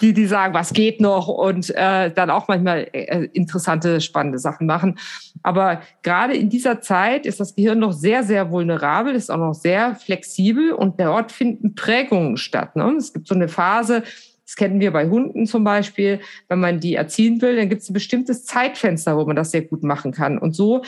die, 0.00 0.12
die 0.12 0.26
sagen, 0.26 0.54
was 0.54 0.72
geht 0.72 1.00
noch 1.00 1.28
und 1.28 1.70
äh, 1.70 2.10
dann 2.10 2.30
auch 2.30 2.48
manchmal 2.48 2.88
äh, 2.92 3.28
interessante, 3.32 4.00
spannende 4.00 4.35
tolle 4.36 4.38
Sachen 4.38 4.66
machen. 4.66 4.98
Aber 5.42 5.82
gerade 6.02 6.34
in 6.34 6.48
dieser 6.48 6.80
Zeit 6.80 7.26
ist 7.26 7.40
das 7.40 7.54
Gehirn 7.54 7.78
noch 7.78 7.92
sehr, 7.92 8.22
sehr 8.22 8.50
vulnerabel, 8.50 9.14
ist 9.14 9.30
auch 9.30 9.38
noch 9.38 9.54
sehr 9.54 9.94
flexibel 9.94 10.72
und 10.72 11.00
dort 11.00 11.32
finden 11.32 11.74
Prägungen 11.74 12.36
statt. 12.36 12.76
Ne? 12.76 12.94
Es 12.98 13.12
gibt 13.12 13.26
so 13.28 13.34
eine 13.34 13.48
Phase, 13.48 14.02
das 14.46 14.54
kennen 14.54 14.78
wir 14.78 14.92
bei 14.92 15.08
Hunden 15.08 15.46
zum 15.46 15.64
Beispiel. 15.64 16.20
Wenn 16.48 16.60
man 16.60 16.78
die 16.78 16.94
erziehen 16.94 17.42
will, 17.42 17.56
dann 17.56 17.68
gibt 17.68 17.82
es 17.82 17.90
ein 17.90 17.94
bestimmtes 17.94 18.44
Zeitfenster, 18.44 19.16
wo 19.16 19.24
man 19.24 19.34
das 19.34 19.50
sehr 19.50 19.62
gut 19.62 19.82
machen 19.82 20.12
kann. 20.12 20.38
Und 20.38 20.54
so 20.54 20.82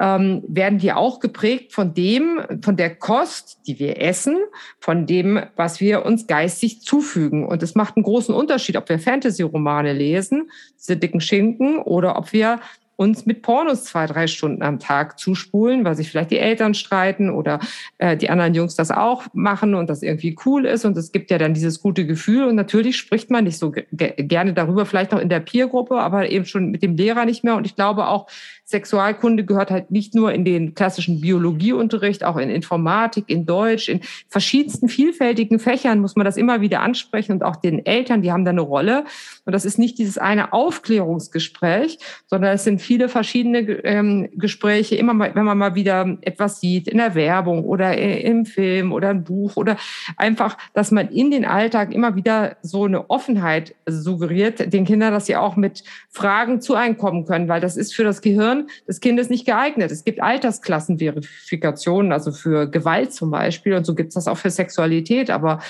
ähm, 0.00 0.42
werden 0.48 0.82
wir 0.82 0.96
auch 0.96 1.20
geprägt 1.20 1.72
von 1.72 1.94
dem, 1.94 2.40
von 2.60 2.76
der 2.76 2.96
Kost, 2.96 3.60
die 3.68 3.78
wir 3.78 4.02
essen, 4.02 4.36
von 4.80 5.06
dem, 5.06 5.40
was 5.54 5.78
wir 5.78 6.04
uns 6.04 6.26
geistig 6.26 6.80
zufügen. 6.80 7.46
Und 7.46 7.62
es 7.62 7.76
macht 7.76 7.96
einen 7.96 8.02
großen 8.02 8.34
Unterschied, 8.34 8.76
ob 8.76 8.88
wir 8.88 8.98
Fantasy-Romane 8.98 9.92
lesen, 9.92 10.50
diese 10.76 10.96
dicken 10.96 11.20
Schinken, 11.20 11.78
oder 11.78 12.18
ob 12.18 12.32
wir 12.32 12.58
uns 12.96 13.26
mit 13.26 13.42
Pornos 13.42 13.84
zwei, 13.84 14.06
drei 14.06 14.26
Stunden 14.26 14.62
am 14.62 14.78
Tag 14.78 15.18
zuspulen, 15.18 15.84
weil 15.84 15.96
sich 15.96 16.10
vielleicht 16.10 16.30
die 16.30 16.38
Eltern 16.38 16.74
streiten 16.74 17.30
oder 17.30 17.60
äh, 17.98 18.16
die 18.16 18.30
anderen 18.30 18.54
Jungs 18.54 18.76
das 18.76 18.90
auch 18.90 19.24
machen 19.32 19.74
und 19.74 19.90
das 19.90 20.02
irgendwie 20.02 20.36
cool 20.46 20.64
ist. 20.66 20.84
Und 20.84 20.96
es 20.96 21.12
gibt 21.12 21.30
ja 21.30 21.38
dann 21.38 21.54
dieses 21.54 21.80
gute 21.80 22.06
Gefühl. 22.06 22.44
Und 22.44 22.56
natürlich 22.56 22.96
spricht 22.96 23.30
man 23.30 23.44
nicht 23.44 23.58
so 23.58 23.72
gerne 23.92 24.52
darüber, 24.52 24.86
vielleicht 24.86 25.12
noch 25.12 25.20
in 25.20 25.28
der 25.28 25.40
Peergruppe, 25.40 25.96
aber 25.96 26.28
eben 26.30 26.44
schon 26.44 26.70
mit 26.70 26.82
dem 26.82 26.96
Lehrer 26.96 27.24
nicht 27.24 27.44
mehr. 27.44 27.56
Und 27.56 27.66
ich 27.66 27.76
glaube 27.76 28.06
auch, 28.06 28.28
Sexualkunde 28.74 29.44
gehört 29.44 29.70
halt 29.70 29.92
nicht 29.92 30.16
nur 30.16 30.32
in 30.32 30.44
den 30.44 30.74
klassischen 30.74 31.20
Biologieunterricht, 31.20 32.24
auch 32.24 32.36
in 32.36 32.50
Informatik, 32.50 33.26
in 33.28 33.46
Deutsch, 33.46 33.88
in 33.88 34.00
verschiedensten 34.28 34.88
vielfältigen 34.88 35.60
Fächern 35.60 36.00
muss 36.00 36.16
man 36.16 36.24
das 36.24 36.36
immer 36.36 36.60
wieder 36.60 36.80
ansprechen 36.80 37.32
und 37.32 37.44
auch 37.44 37.54
den 37.54 37.86
Eltern, 37.86 38.22
die 38.22 38.32
haben 38.32 38.44
da 38.44 38.50
eine 38.50 38.62
Rolle. 38.62 39.04
Und 39.44 39.52
das 39.52 39.64
ist 39.64 39.78
nicht 39.78 39.98
dieses 39.98 40.18
eine 40.18 40.52
Aufklärungsgespräch, 40.52 41.98
sondern 42.26 42.52
es 42.54 42.64
sind 42.64 42.82
viele 42.82 43.08
verschiedene 43.08 43.60
ähm, 43.60 44.28
Gespräche, 44.34 44.96
immer 44.96 45.14
mal, 45.14 45.32
wenn 45.34 45.44
man 45.44 45.56
mal 45.56 45.76
wieder 45.76 46.18
etwas 46.22 46.60
sieht 46.60 46.88
in 46.88 46.98
der 46.98 47.14
Werbung 47.14 47.64
oder 47.64 47.96
im 47.96 48.44
Film 48.44 48.92
oder 48.92 49.10
ein 49.10 49.22
Buch 49.22 49.56
oder 49.56 49.76
einfach, 50.16 50.58
dass 50.72 50.90
man 50.90 51.10
in 51.10 51.30
den 51.30 51.44
Alltag 51.44 51.94
immer 51.94 52.16
wieder 52.16 52.56
so 52.62 52.86
eine 52.86 53.08
Offenheit 53.08 53.76
suggeriert, 53.86 54.72
den 54.72 54.84
Kindern, 54.84 55.12
dass 55.12 55.26
sie 55.26 55.36
auch 55.36 55.54
mit 55.54 55.84
Fragen 56.10 56.60
zu 56.60 56.74
einkommen 56.74 57.24
können, 57.24 57.48
weil 57.48 57.60
das 57.60 57.76
ist 57.76 57.94
für 57.94 58.02
das 58.02 58.20
Gehirn 58.20 58.63
Gehirn 58.64 58.86
des 58.86 59.00
Kindes 59.00 59.30
nicht 59.30 59.46
geeignet. 59.46 59.90
Es 59.90 60.04
gibt 60.04 60.22
Altersklassenverifikationen, 60.22 62.12
also 62.12 62.32
für 62.32 62.68
Gewalt 62.68 63.12
zum 63.12 63.30
Beispiel, 63.30 63.74
und 63.74 63.84
so 63.84 63.94
gibt 63.94 64.08
es 64.08 64.14
das 64.14 64.28
auch 64.28 64.38
für 64.38 64.50
Sexualität, 64.50 65.30
aber 65.30 65.60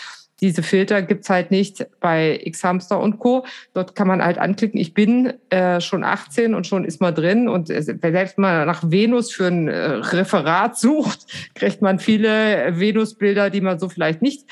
diese 0.40 0.62
Filter 0.62 1.00
gibt's 1.00 1.30
halt 1.30 1.52
nicht 1.52 1.86
bei 2.00 2.40
X-Hamster 2.42 2.98
und 3.00 3.18
Co. 3.18 3.46
Dort 3.72 3.94
kann 3.94 4.08
man 4.08 4.22
halt 4.22 4.36
anklicken, 4.36 4.80
ich 4.80 4.92
bin 4.92 5.32
äh, 5.50 5.80
schon 5.80 6.02
18 6.02 6.54
und 6.54 6.66
schon 6.66 6.84
ist 6.84 7.00
man 7.00 7.14
drin. 7.14 7.48
Und 7.48 7.70
äh, 7.70 7.82
selbst 7.82 8.36
mal 8.36 8.66
nach 8.66 8.82
Venus 8.90 9.32
für 9.32 9.46
ein 9.46 9.68
äh, 9.68 9.76
Referat 9.76 10.76
sucht, 10.76 11.26
kriegt 11.54 11.82
man 11.82 12.00
viele 12.00 12.78
Venus-Bilder, 12.78 13.48
die 13.48 13.60
man 13.60 13.78
so 13.78 13.88
vielleicht 13.88 14.22
nicht 14.22 14.44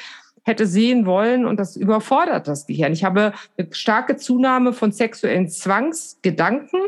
hätte 0.44 0.66
sehen 0.66 1.04
wollen. 1.04 1.44
Und 1.44 1.58
das 1.58 1.76
überfordert 1.76 2.46
das 2.46 2.66
Gehirn. 2.66 2.92
Ich 2.92 3.02
habe 3.02 3.32
eine 3.58 3.68
starke 3.72 4.16
Zunahme 4.16 4.72
von 4.72 4.92
sexuellen 4.92 5.48
Zwangsgedanken 5.48 6.80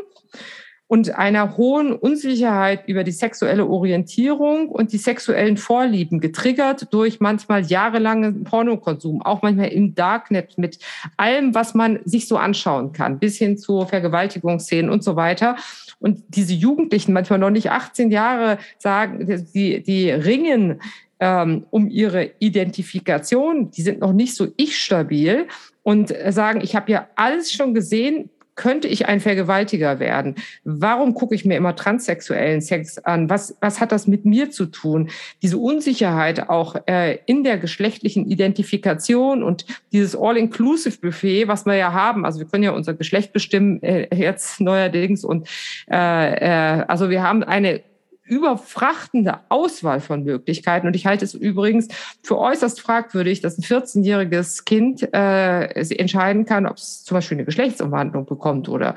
und 0.95 1.13
einer 1.13 1.57
hohen 1.57 1.91
Unsicherheit 1.91 2.87
über 2.87 3.03
die 3.03 3.11
sexuelle 3.11 3.65
Orientierung 3.65 4.69
und 4.69 4.93
die 4.93 4.97
sexuellen 4.97 5.57
Vorlieben, 5.57 6.21
getriggert 6.21 6.87
durch 6.93 7.19
manchmal 7.19 7.65
jahrelangen 7.65 8.45
Pornokonsum, 8.45 9.21
auch 9.21 9.41
manchmal 9.41 9.73
im 9.73 9.93
Darknet 9.93 10.57
mit 10.57 10.79
allem, 11.17 11.53
was 11.53 11.73
man 11.73 11.99
sich 12.05 12.29
so 12.29 12.37
anschauen 12.37 12.93
kann, 12.93 13.19
bis 13.19 13.37
hin 13.37 13.57
zu 13.57 13.85
Vergewaltigungsszenen 13.85 14.89
und 14.89 15.03
so 15.03 15.17
weiter. 15.17 15.57
Und 15.99 16.23
diese 16.29 16.53
Jugendlichen, 16.53 17.11
manchmal 17.11 17.39
noch 17.39 17.49
nicht 17.49 17.71
18 17.71 18.09
Jahre, 18.09 18.57
sagen, 18.77 19.45
die, 19.53 19.83
die 19.83 20.11
ringen 20.11 20.79
ähm, 21.19 21.65
um 21.71 21.89
ihre 21.89 22.31
Identifikation, 22.39 23.69
die 23.69 23.81
sind 23.81 23.99
noch 23.99 24.13
nicht 24.13 24.33
so 24.33 24.47
ich-stabil 24.55 25.45
und 25.83 26.13
sagen, 26.29 26.61
ich 26.63 26.73
habe 26.73 26.89
ja 26.89 27.09
alles 27.15 27.51
schon 27.51 27.73
gesehen, 27.73 28.29
könnte 28.55 28.87
ich 28.87 29.07
ein 29.07 29.19
Vergewaltiger 29.19 29.99
werden? 29.99 30.35
Warum 30.63 31.13
gucke 31.13 31.35
ich 31.35 31.45
mir 31.45 31.57
immer 31.57 31.75
transsexuellen 31.75 32.61
Sex 32.61 32.97
an? 32.99 33.29
Was, 33.29 33.57
was 33.61 33.79
hat 33.79 33.91
das 33.91 34.07
mit 34.07 34.25
mir 34.25 34.49
zu 34.49 34.65
tun? 34.65 35.09
Diese 35.41 35.57
Unsicherheit 35.57 36.49
auch 36.49 36.75
äh, 36.87 37.19
in 37.25 37.43
der 37.43 37.57
geschlechtlichen 37.57 38.29
Identifikation 38.29 39.43
und 39.43 39.65
dieses 39.91 40.15
All-Inclusive-Buffet, 40.15 41.47
was 41.47 41.65
wir 41.65 41.75
ja 41.75 41.93
haben. 41.93 42.25
Also 42.25 42.39
wir 42.39 42.47
können 42.47 42.63
ja 42.63 42.71
unser 42.71 42.93
Geschlecht 42.93 43.33
bestimmen 43.33 43.81
äh, 43.83 44.13
jetzt 44.15 44.61
neuerdings. 44.61 45.23
Und 45.23 45.47
äh, 45.89 46.79
äh, 46.79 46.85
also 46.87 47.09
wir 47.09 47.23
haben 47.23 47.43
eine 47.43 47.81
überfrachtende 48.25 49.39
Auswahl 49.49 49.99
von 49.99 50.23
Möglichkeiten. 50.23 50.87
Und 50.87 50.95
ich 50.95 51.05
halte 51.05 51.25
es 51.25 51.33
übrigens 51.33 51.87
für 52.23 52.37
äußerst 52.37 52.81
fragwürdig, 52.81 53.41
dass 53.41 53.57
ein 53.57 53.63
14-jähriges 53.63 54.65
Kind 54.65 55.07
äh, 55.13 55.65
entscheiden 55.95 56.45
kann, 56.45 56.65
ob 56.65 56.77
es 56.77 57.03
zum 57.03 57.15
Beispiel 57.15 57.37
eine 57.37 57.45
Geschlechtsumwandlung 57.45 58.25
bekommt 58.25 58.67
oder 58.67 58.95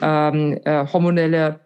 ähm, 0.00 0.60
äh, 0.64 0.86
hormonelle 0.92 1.60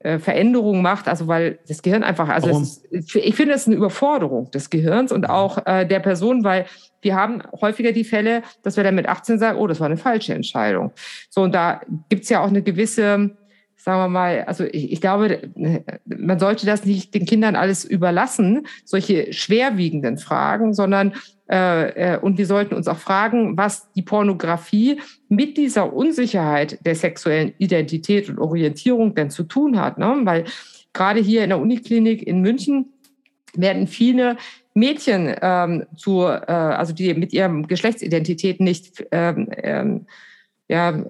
äh, 0.00 0.18
Veränderungen 0.18 0.80
macht, 0.80 1.08
also 1.08 1.28
weil 1.28 1.58
das 1.68 1.82
Gehirn 1.82 2.02
einfach, 2.02 2.28
also 2.28 2.58
ist, 2.58 2.86
ich 2.90 3.34
finde 3.34 3.54
es 3.54 3.66
eine 3.66 3.76
Überforderung 3.76 4.50
des 4.50 4.70
Gehirns 4.70 5.12
und 5.12 5.28
auch 5.28 5.66
äh, 5.66 5.84
der 5.86 6.00
Person, 6.00 6.42
weil 6.42 6.64
wir 7.02 7.14
haben 7.14 7.42
häufiger 7.60 7.92
die 7.92 8.04
Fälle, 8.04 8.42
dass 8.62 8.76
wir 8.76 8.84
dann 8.84 8.94
mit 8.94 9.08
18 9.08 9.38
sagen, 9.38 9.58
oh, 9.58 9.66
das 9.66 9.78
war 9.78 9.86
eine 9.86 9.98
falsche 9.98 10.32
Entscheidung. 10.32 10.92
So, 11.28 11.42
und 11.42 11.54
da 11.54 11.82
gibt's 12.08 12.30
ja 12.30 12.42
auch 12.42 12.48
eine 12.48 12.62
gewisse 12.62 13.36
sagen 13.82 13.98
wir 13.98 14.08
mal, 14.08 14.44
also 14.44 14.64
ich, 14.64 14.92
ich, 14.92 15.00
glaube, 15.00 15.50
man 16.04 16.38
sollte 16.38 16.66
das 16.66 16.84
nicht 16.84 17.14
den 17.14 17.24
Kindern 17.24 17.56
alles 17.56 17.84
überlassen, 17.84 18.66
solche 18.84 19.32
schwerwiegenden 19.32 20.18
Fragen, 20.18 20.74
sondern 20.74 21.14
äh, 21.50 22.14
äh, 22.14 22.18
und 22.18 22.36
wir 22.36 22.46
sollten 22.46 22.74
uns 22.74 22.88
auch 22.88 22.98
fragen, 22.98 23.56
was 23.56 23.90
die 23.92 24.02
Pornografie 24.02 25.00
mit 25.28 25.56
dieser 25.56 25.94
Unsicherheit 25.94 26.84
der 26.84 26.94
sexuellen 26.94 27.54
Identität 27.56 28.28
und 28.28 28.38
Orientierung 28.38 29.14
denn 29.14 29.30
zu 29.30 29.44
tun 29.44 29.80
hat. 29.80 29.96
Ne? 29.96 30.20
Weil 30.24 30.44
gerade 30.92 31.20
hier 31.20 31.42
in 31.42 31.48
der 31.48 31.58
Uniklinik 31.58 32.22
in 32.22 32.42
München 32.42 32.92
werden 33.54 33.86
viele 33.86 34.36
Mädchen 34.74 35.34
ähm, 35.40 35.86
zu, 35.96 36.20
äh, 36.22 36.52
also 36.52 36.92
die 36.92 37.14
mit 37.14 37.32
ihrem 37.32 37.66
Geschlechtsidentität 37.66 38.60
nicht 38.60 39.04
ähm, 39.10 39.48
ähm, 39.56 40.06
ja, 40.68 41.04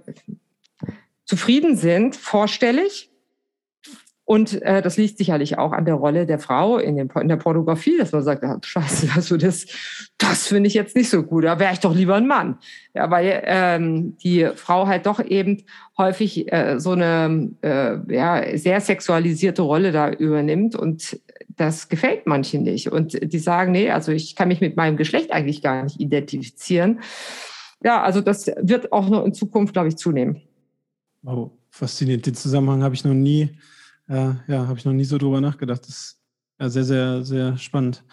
zufrieden 1.31 1.77
sind, 1.77 2.16
vorstellig. 2.16 3.09
Und 4.25 4.61
äh, 4.62 4.83
das 4.83 4.97
liegt 4.97 5.16
sicherlich 5.16 5.59
auch 5.59 5.71
an 5.71 5.85
der 5.85 5.95
Rolle 5.95 6.27
der 6.27 6.40
Frau 6.40 6.79
in, 6.79 6.97
den, 6.97 7.09
in 7.21 7.29
der 7.29 7.37
Pornografie, 7.37 7.99
dass 7.99 8.11
man 8.11 8.25
sagt, 8.25 8.43
ah, 8.43 8.59
scheiße, 8.61 9.11
also 9.14 9.37
das, 9.37 9.66
das 10.19 10.49
finde 10.49 10.66
ich 10.66 10.75
jetzt 10.75 10.97
nicht 10.97 11.09
so 11.09 11.23
gut, 11.23 11.45
da 11.45 11.61
wäre 11.61 11.73
ich 11.73 11.79
doch 11.79 11.95
lieber 11.95 12.16
ein 12.16 12.27
Mann. 12.27 12.59
Ja, 12.95 13.12
weil 13.12 13.43
ähm, 13.45 14.16
die 14.19 14.49
Frau 14.57 14.88
halt 14.88 15.07
doch 15.07 15.25
eben 15.25 15.62
häufig 15.97 16.53
äh, 16.53 16.81
so 16.81 16.93
eine 16.93 17.53
äh, 17.62 18.12
ja, 18.12 18.57
sehr 18.59 18.81
sexualisierte 18.81 19.62
Rolle 19.62 19.93
da 19.93 20.11
übernimmt 20.11 20.75
und 20.75 21.21
das 21.49 21.88
gefällt 21.88 22.27
manchen 22.27 22.64
nicht. 22.64 22.90
Und 22.90 23.33
die 23.33 23.38
sagen, 23.38 23.71
nee, 23.71 23.90
also 23.90 24.11
ich 24.11 24.35
kann 24.35 24.49
mich 24.49 24.61
mit 24.61 24.77
meinem 24.77 24.97
Geschlecht 24.97 25.31
eigentlich 25.31 25.62
gar 25.62 25.85
nicht 25.85 26.01
identifizieren. 26.01 27.01
Ja, 27.85 28.03
also 28.03 28.21
das 28.21 28.49
wird 28.61 28.93
auch 28.93 29.09
noch 29.09 29.25
in 29.25 29.33
Zukunft, 29.33 29.75
glaube 29.75 29.88
ich, 29.88 29.97
zunehmen. 29.97 30.43
Wow, 31.22 31.52
faszinierend. 31.70 32.26
Den 32.26 32.35
Zusammenhang 32.35 32.83
habe 32.83 32.94
ich 32.94 33.04
noch 33.04 33.14
nie, 33.14 33.50
äh, 34.09 34.33
ja, 34.48 34.66
habe 34.66 34.78
ich 34.78 34.85
noch 34.85 34.92
nie 34.92 35.04
so 35.04 35.18
drüber 35.18 35.40
nachgedacht. 35.40 35.83
Das 35.83 35.88
ist 35.88 36.20
ja, 36.59 36.68
sehr, 36.70 36.85
sehr, 36.85 37.24
sehr 37.24 37.59
spannend. 37.59 38.04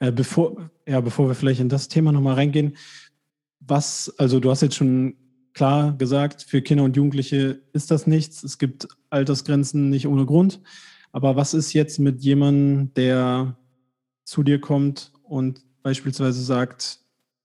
Äh, 0.00 0.12
bevor, 0.12 0.70
ja, 0.86 1.00
bevor 1.00 1.28
wir 1.28 1.34
vielleicht 1.34 1.60
in 1.60 1.68
das 1.68 1.88
Thema 1.88 2.12
nochmal 2.12 2.34
reingehen, 2.34 2.76
was, 3.60 4.12
also 4.18 4.40
du 4.40 4.50
hast 4.50 4.62
jetzt 4.62 4.76
schon 4.76 5.16
klar 5.54 5.92
gesagt, 5.96 6.42
für 6.42 6.62
Kinder 6.62 6.84
und 6.84 6.96
Jugendliche 6.96 7.62
ist 7.72 7.90
das 7.90 8.06
nichts. 8.06 8.42
Es 8.42 8.58
gibt 8.58 8.88
Altersgrenzen 9.10 9.90
nicht 9.90 10.06
ohne 10.06 10.24
Grund. 10.24 10.60
Aber 11.12 11.36
was 11.36 11.54
ist 11.54 11.72
jetzt 11.74 11.98
mit 11.98 12.22
jemandem, 12.22 12.94
der 12.94 13.56
zu 14.24 14.42
dir 14.42 14.60
kommt 14.60 15.12
und 15.22 15.62
beispielsweise 15.82 16.42
sagt, 16.42 17.00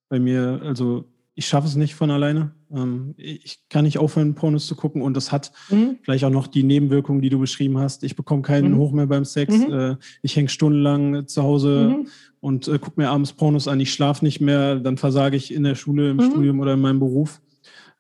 bei 0.10 0.20
mir, 0.20 0.62
also 0.64 1.06
ich 1.38 1.46
schaffe 1.46 1.68
es 1.68 1.76
nicht 1.76 1.94
von 1.94 2.10
alleine. 2.10 2.52
Ähm, 2.74 3.14
ich 3.16 3.60
kann 3.70 3.86
nicht 3.86 4.00
aufhören, 4.00 4.34
Pornos 4.34 4.66
zu 4.66 4.76
gucken 4.76 5.04
und 5.04 5.16
das 5.16 5.32
hat 5.32 5.52
mhm. 5.70 6.00
vielleicht 6.02 6.24
auch 6.24 6.32
noch 6.32 6.48
die 6.48 6.64
Nebenwirkungen, 6.64 7.22
die 7.22 7.30
du 7.30 7.38
beschrieben 7.38 7.78
hast. 7.78 8.04
Ich 8.04 8.16
bekomme 8.16 8.42
keinen 8.42 8.72
mhm. 8.72 8.78
Hoch 8.78 8.92
mehr 8.92 9.06
beim 9.06 9.24
Sex. 9.24 9.56
Mhm. 9.56 9.72
Äh, 9.72 9.96
ich 10.24 10.36
hänge 10.36 10.50
stundenlang 10.50 11.28
zu 11.28 11.44
Hause 11.44 11.96
mhm. 11.96 12.08
und 12.40 12.68
äh, 12.68 12.80
gucke 12.80 13.00
mir 13.00 13.10
abends 13.10 13.34
Pornos 13.34 13.68
an. 13.68 13.80
Ich 13.80 13.94
schlafe 13.94 14.26
nicht 14.26 14.42
mehr, 14.42 14.78
dann 14.78 14.98
versage 14.98 15.38
ich 15.38 15.54
in 15.54 15.62
der 15.62 15.76
Schule, 15.76 16.10
im 16.10 16.18
mhm. 16.18 16.32
Studium 16.32 16.60
oder 16.60 16.74
in 16.74 16.82
meinem 16.82 16.98
Beruf. 16.98 17.40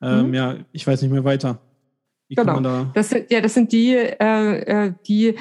Ähm, 0.01 0.29
mhm. 0.29 0.33
ja, 0.33 0.55
ich 0.71 0.87
weiß 0.87 1.03
nicht 1.03 1.11
mehr 1.11 1.23
weiter. 1.23 1.59
Wie 2.27 2.33
genau. 2.33 2.59
Da 2.59 2.91
das 2.95 3.09
sind, 3.09 3.29
ja, 3.29 3.39
das 3.39 3.53
sind 3.53 3.71
die, 3.71 3.93
äh, 3.93 4.87
äh, 4.87 4.93
die 5.07 5.35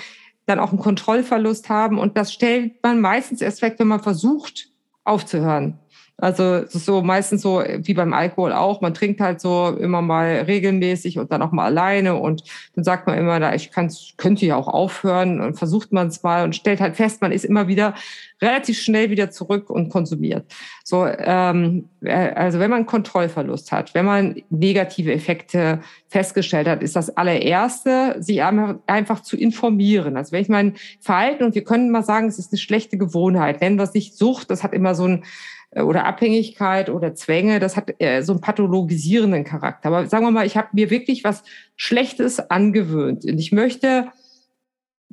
dann 0.44 0.58
auch 0.58 0.68
einen 0.68 0.80
Kontrollverlust 0.80 1.70
haben 1.70 1.98
und 1.98 2.18
das 2.18 2.30
stellt 2.30 2.82
man 2.82 3.00
meistens 3.00 3.40
erst 3.40 3.62
weg, 3.62 3.76
wenn 3.78 3.88
man 3.88 4.00
versucht 4.00 4.68
aufzuhören. 5.02 5.78
Also 6.18 6.64
so 6.68 7.02
meistens 7.02 7.42
so 7.42 7.62
wie 7.62 7.92
beim 7.92 8.14
Alkohol 8.14 8.52
auch. 8.52 8.80
Man 8.80 8.94
trinkt 8.94 9.20
halt 9.20 9.38
so 9.38 9.76
immer 9.78 10.00
mal 10.00 10.44
regelmäßig 10.46 11.18
und 11.18 11.30
dann 11.30 11.42
auch 11.42 11.52
mal 11.52 11.66
alleine 11.66 12.16
und 12.16 12.42
dann 12.74 12.84
sagt 12.84 13.06
man 13.06 13.18
immer, 13.18 13.38
da 13.38 13.54
ich 13.54 13.70
kann, 13.70 13.92
könnte 14.16 14.46
ja 14.46 14.56
auch 14.56 14.68
aufhören 14.68 15.42
und 15.42 15.58
versucht 15.58 15.92
man 15.92 16.08
es 16.08 16.22
mal 16.22 16.44
und 16.44 16.56
stellt 16.56 16.80
halt 16.80 16.96
fest, 16.96 17.20
man 17.20 17.32
ist 17.32 17.44
immer 17.44 17.68
wieder 17.68 17.94
relativ 18.40 18.78
schnell 18.80 19.10
wieder 19.10 19.30
zurück 19.30 19.68
und 19.68 19.90
konsumiert. 19.90 20.44
So, 20.84 21.06
ähm, 21.06 21.88
äh, 22.02 22.30
also 22.32 22.58
wenn 22.60 22.70
man 22.70 22.86
Kontrollverlust 22.86 23.72
hat, 23.72 23.94
wenn 23.94 24.04
man 24.04 24.42
negative 24.50 25.12
Effekte 25.12 25.80
festgestellt 26.08 26.68
hat, 26.68 26.82
ist 26.82 26.96
das 26.96 27.16
allererste, 27.16 28.16
sich 28.20 28.42
einfach 28.42 29.20
zu 29.20 29.36
informieren. 29.36 30.16
Also 30.16 30.32
wenn 30.32 30.42
ich 30.42 30.48
mein 30.48 30.76
Verhalten 31.00 31.44
und 31.44 31.54
wir 31.54 31.64
können 31.64 31.90
mal 31.90 32.04
sagen, 32.04 32.28
es 32.28 32.38
ist 32.38 32.52
eine 32.52 32.58
schlechte 32.58 32.98
Gewohnheit, 32.98 33.60
nennen 33.60 33.76
wir 33.76 33.84
es 33.84 33.94
nicht 33.94 34.16
Sucht, 34.16 34.50
das 34.50 34.62
hat 34.62 34.72
immer 34.72 34.94
so 34.94 35.04
ein 35.04 35.22
äh, 35.22 35.26
oder 35.74 36.04
Abhängigkeit 36.04 36.88
oder 36.88 37.14
Zwänge, 37.14 37.58
das 37.58 37.76
hat 37.76 37.94
äh, 37.98 38.22
so 38.22 38.32
einen 38.32 38.40
pathologisierenden 38.40 39.44
Charakter. 39.44 39.88
Aber 39.88 40.06
sagen 40.06 40.24
wir 40.24 40.30
mal, 40.30 40.46
ich 40.46 40.56
habe 40.56 40.68
mir 40.72 40.90
wirklich 40.90 41.24
was 41.24 41.42
Schlechtes 41.76 42.38
angewöhnt 42.38 43.24
und 43.24 43.38
ich 43.38 43.52
möchte 43.52 44.08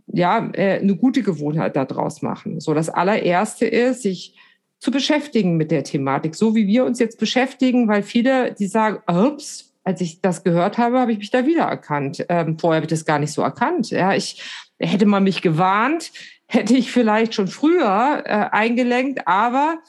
ja 0.08 0.50
äh, 0.54 0.80
eine 0.80 0.96
gute 0.96 1.24
Gewohnheit 1.24 1.76
daraus 1.76 2.22
machen. 2.22 2.60
So 2.60 2.74
das 2.74 2.89
allererste 2.89 3.66
ist, 3.66 4.04
sich 4.04 4.36
zu 4.80 4.92
beschäftigen 4.92 5.58
mit 5.58 5.72
der 5.72 5.84
Thematik, 5.84 6.36
so 6.36 6.56
wie 6.56 6.68
wir 6.68 6.86
uns 6.86 7.00
jetzt 7.00 7.20
beschäftigen, 7.20 7.88
weil 7.88 8.04
viele, 8.04 8.54
die 8.54 8.68
sagen, 8.68 9.00
ups, 9.08 9.74
als 9.84 10.02
ich 10.02 10.22
das 10.22 10.44
gehört 10.44 10.78
habe, 10.78 11.00
habe 11.00 11.12
ich 11.12 11.18
mich 11.18 11.32
da 11.32 11.46
wiedererkannt. 11.46 12.26
Ähm, 12.30 12.58
vorher 12.60 12.78
habe 12.78 12.86
ich 12.86 12.89
das 12.89 13.06
gar 13.06 13.20
nicht 13.20 13.32
so 13.32 13.42
erkannt. 13.42 13.89
Ja, 13.89 14.13
ich 14.13 14.42
hätte 14.80 15.06
man 15.06 15.24
mich 15.24 15.42
gewarnt, 15.42 16.12
hätte 16.48 16.76
ich 16.76 16.92
vielleicht 16.92 17.34
schon 17.34 17.48
früher 17.48 18.24
äh, 18.26 18.50
eingelenkt, 18.52 19.28
aber 19.28 19.80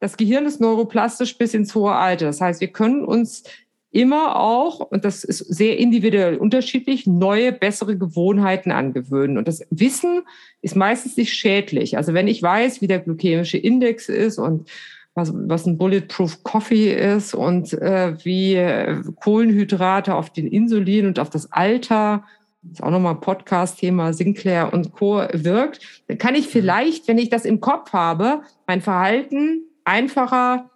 das 0.00 0.16
Gehirn 0.16 0.46
ist 0.46 0.60
neuroplastisch 0.60 1.36
bis 1.38 1.54
ins 1.54 1.74
hohe 1.74 1.92
Alter. 1.92 2.26
Das 2.26 2.40
heißt, 2.40 2.60
wir 2.60 2.68
können 2.68 3.04
uns 3.04 3.44
immer 3.92 4.36
auch, 4.36 4.80
und 4.80 5.04
das 5.04 5.24
ist 5.24 5.38
sehr 5.38 5.78
individuell 5.78 6.36
unterschiedlich, 6.36 7.06
neue, 7.06 7.52
bessere 7.52 7.98
Gewohnheiten 7.98 8.70
angewöhnen. 8.70 9.36
Und 9.36 9.48
das 9.48 9.66
Wissen 9.70 10.22
ist 10.62 10.76
meistens 10.76 11.16
nicht 11.16 11.34
schädlich. 11.34 11.96
Also 11.96 12.14
wenn 12.14 12.28
ich 12.28 12.42
weiß, 12.42 12.80
wie 12.80 12.86
der 12.86 13.00
glykämische 13.00 13.58
Index 13.58 14.08
ist 14.08 14.38
und 14.38 14.70
was, 15.14 15.32
was 15.34 15.66
ein 15.66 15.76
Bulletproof 15.76 16.44
Coffee 16.44 16.94
ist 16.94 17.34
und 17.34 17.72
äh, 17.74 18.14
wie 18.24 18.54
äh, 18.54 19.02
Kohlenhydrate 19.16 20.14
auf 20.14 20.30
den 20.30 20.46
Insulin 20.46 21.06
und 21.06 21.18
auf 21.18 21.30
das 21.30 21.50
Alter, 21.52 22.24
das 22.62 22.74
ist 22.74 22.82
auch 22.82 22.90
nochmal 22.90 23.14
ein 23.14 23.20
Podcast-Thema, 23.20 24.12
Sinclair 24.12 24.72
und 24.72 24.92
Co. 24.92 25.24
wirkt, 25.32 26.04
dann 26.06 26.18
kann 26.18 26.36
ich 26.36 26.46
vielleicht, 26.46 27.08
wenn 27.08 27.18
ich 27.18 27.28
das 27.28 27.44
im 27.44 27.60
Kopf 27.60 27.92
habe, 27.92 28.42
mein 28.66 28.82
Verhalten 28.82 29.64
einfacher 29.90 30.70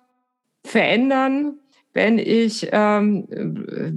verändern, 0.67 1.61
wenn 1.93 2.19
ich 2.19 2.69
ähm, 2.73 3.29
äh, 3.31 3.93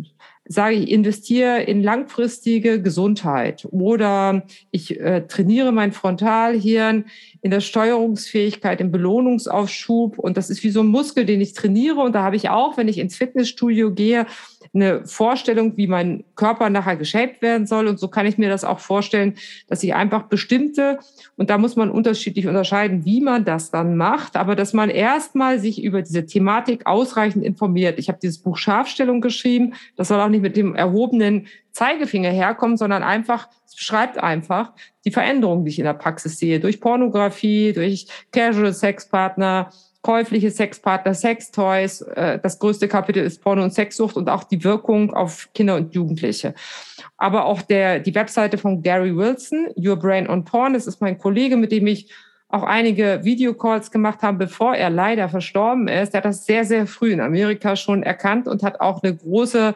sage, 0.46 0.76
ich 0.76 0.92
investiere 0.92 1.64
in 1.64 1.82
langfristige 1.82 2.82
Gesundheit 2.82 3.68
oder 3.72 4.44
ich 4.70 5.00
äh, 5.00 5.26
trainiere 5.28 5.72
mein 5.72 5.92
Frontalhirn 5.92 7.06
in 7.42 7.52
der 7.52 7.62
Steuerungsfähigkeit, 7.62 8.82
im 8.82 8.92
Belohnungsaufschub 8.92 10.18
und 10.18 10.38
das 10.38 10.50
ist 10.50 10.64
wie 10.64 10.70
so 10.70 10.82
ein 10.82 10.88
Muskel, 10.88 11.26
den 11.26 11.42
ich 11.42 11.54
trainiere 11.54 12.00
und 12.00 12.14
da 12.14 12.24
habe 12.24 12.36
ich 12.36 12.50
auch, 12.50 12.78
wenn 12.78 12.88
ich 12.88 12.98
ins 12.98 13.16
Fitnessstudio 13.16 13.92
gehe, 13.92 14.26
eine 14.74 15.06
Vorstellung, 15.06 15.78
wie 15.78 15.88
mein 15.88 16.24
Körper 16.36 16.70
nachher 16.70 16.96
geshaped 16.96 17.42
werden 17.42 17.68
soll. 17.68 17.88
Und 17.88 18.00
so 18.00 18.08
kann 18.08 18.26
ich 18.26 18.38
mir 18.38 18.50
das 18.50 18.64
auch 18.64 18.80
vorstellen, 18.80 19.36
dass 19.68 19.84
ich 19.84 19.94
einfach 19.94 20.24
bestimmte, 20.24 21.00
und 21.36 21.50
da 21.50 21.58
muss 21.58 21.76
man 21.76 21.90
unterschiedlich 21.90 22.48
unterscheiden, 22.48 23.06
wie 23.06 23.22
man 23.22 23.46
das 23.46 23.72
dann 23.72 23.98
macht, 23.98 24.36
aber 24.36 24.56
dass 24.56 24.74
man 24.74 24.90
erstmal 24.90 25.60
sich 25.60 25.84
über 25.84 26.02
diese 26.02 26.26
Thematik 26.26 26.86
ausreichend 26.86 27.44
informiert. 27.44 28.00
Ich 28.00 28.10
habe 28.10 28.20
dieses 28.22 28.40
Buch 28.40 28.58
Scharfstellung 28.58 29.22
geschrieben. 29.22 29.74
Das 29.96 30.08
soll 30.10 30.20
auch 30.20 30.30
nicht 30.30 30.42
mit 30.42 30.58
dem 30.58 30.76
erhobenen 30.76 31.48
Zeigefinger 31.72 32.30
herkommen, 32.30 32.78
sondern 32.78 33.04
einfach, 33.04 33.50
es 33.78 33.82
beschreibt 33.82 34.18
einfach 34.18 34.74
die 35.06 35.12
Veränderungen, 35.12 35.64
die 35.64 35.70
ich 35.70 35.80
in 35.80 35.86
der 35.86 35.94
Praxis 35.94 36.40
sehe, 36.40 36.60
durch 36.60 36.82
Pornografie, 36.82 37.74
durch 37.74 38.08
Casual 38.32 38.74
Sexpartner, 38.74 39.70
käufliche 40.02 40.50
Sexpartner, 40.50 41.14
Sextoys. 41.14 42.02
Äh, 42.02 42.40
das 42.40 42.58
größte 42.58 42.88
Kapitel 42.88 43.24
ist 43.24 43.44
Porno 43.44 43.64
und 43.64 43.74
Sexsucht 43.74 44.18
und 44.18 44.30
auch 44.30 44.46
die 44.46 44.64
Wirkung 44.64 45.14
auf 45.14 45.50
Kinder 45.54 45.76
und 45.76 45.94
Jugendliche. 45.94 46.56
Aber 47.18 47.46
auch 47.46 47.62
der, 47.62 48.00
die 48.00 48.16
Webseite 48.16 48.58
von 48.58 48.82
Gary 48.82 49.16
Wilson, 49.16 49.68
Your 49.78 49.98
Brain 49.98 50.28
on 50.28 50.44
Porn, 50.44 50.74
das 50.74 50.88
ist 50.88 51.00
mein 51.00 51.20
Kollege, 51.20 51.56
mit 51.56 51.72
dem 51.72 51.86
ich 51.86 52.12
auch 52.50 52.64
einige 52.64 53.20
Videocalls 53.24 53.92
gemacht 53.92 54.24
habe, 54.24 54.40
bevor 54.40 54.76
er 54.76 54.90
leider 54.90 55.30
verstorben 55.30 55.88
ist. 55.88 56.14
Der 56.14 56.20
hat 56.20 56.26
das 56.26 56.46
sehr, 56.46 56.66
sehr 56.66 56.88
früh 56.88 57.12
in 57.12 57.22
Amerika 57.22 57.76
schon 57.76 58.02
erkannt 58.02 58.48
und 58.48 58.64
hat 58.64 58.80
auch 58.80 59.04
eine 59.04 59.16
große 59.16 59.76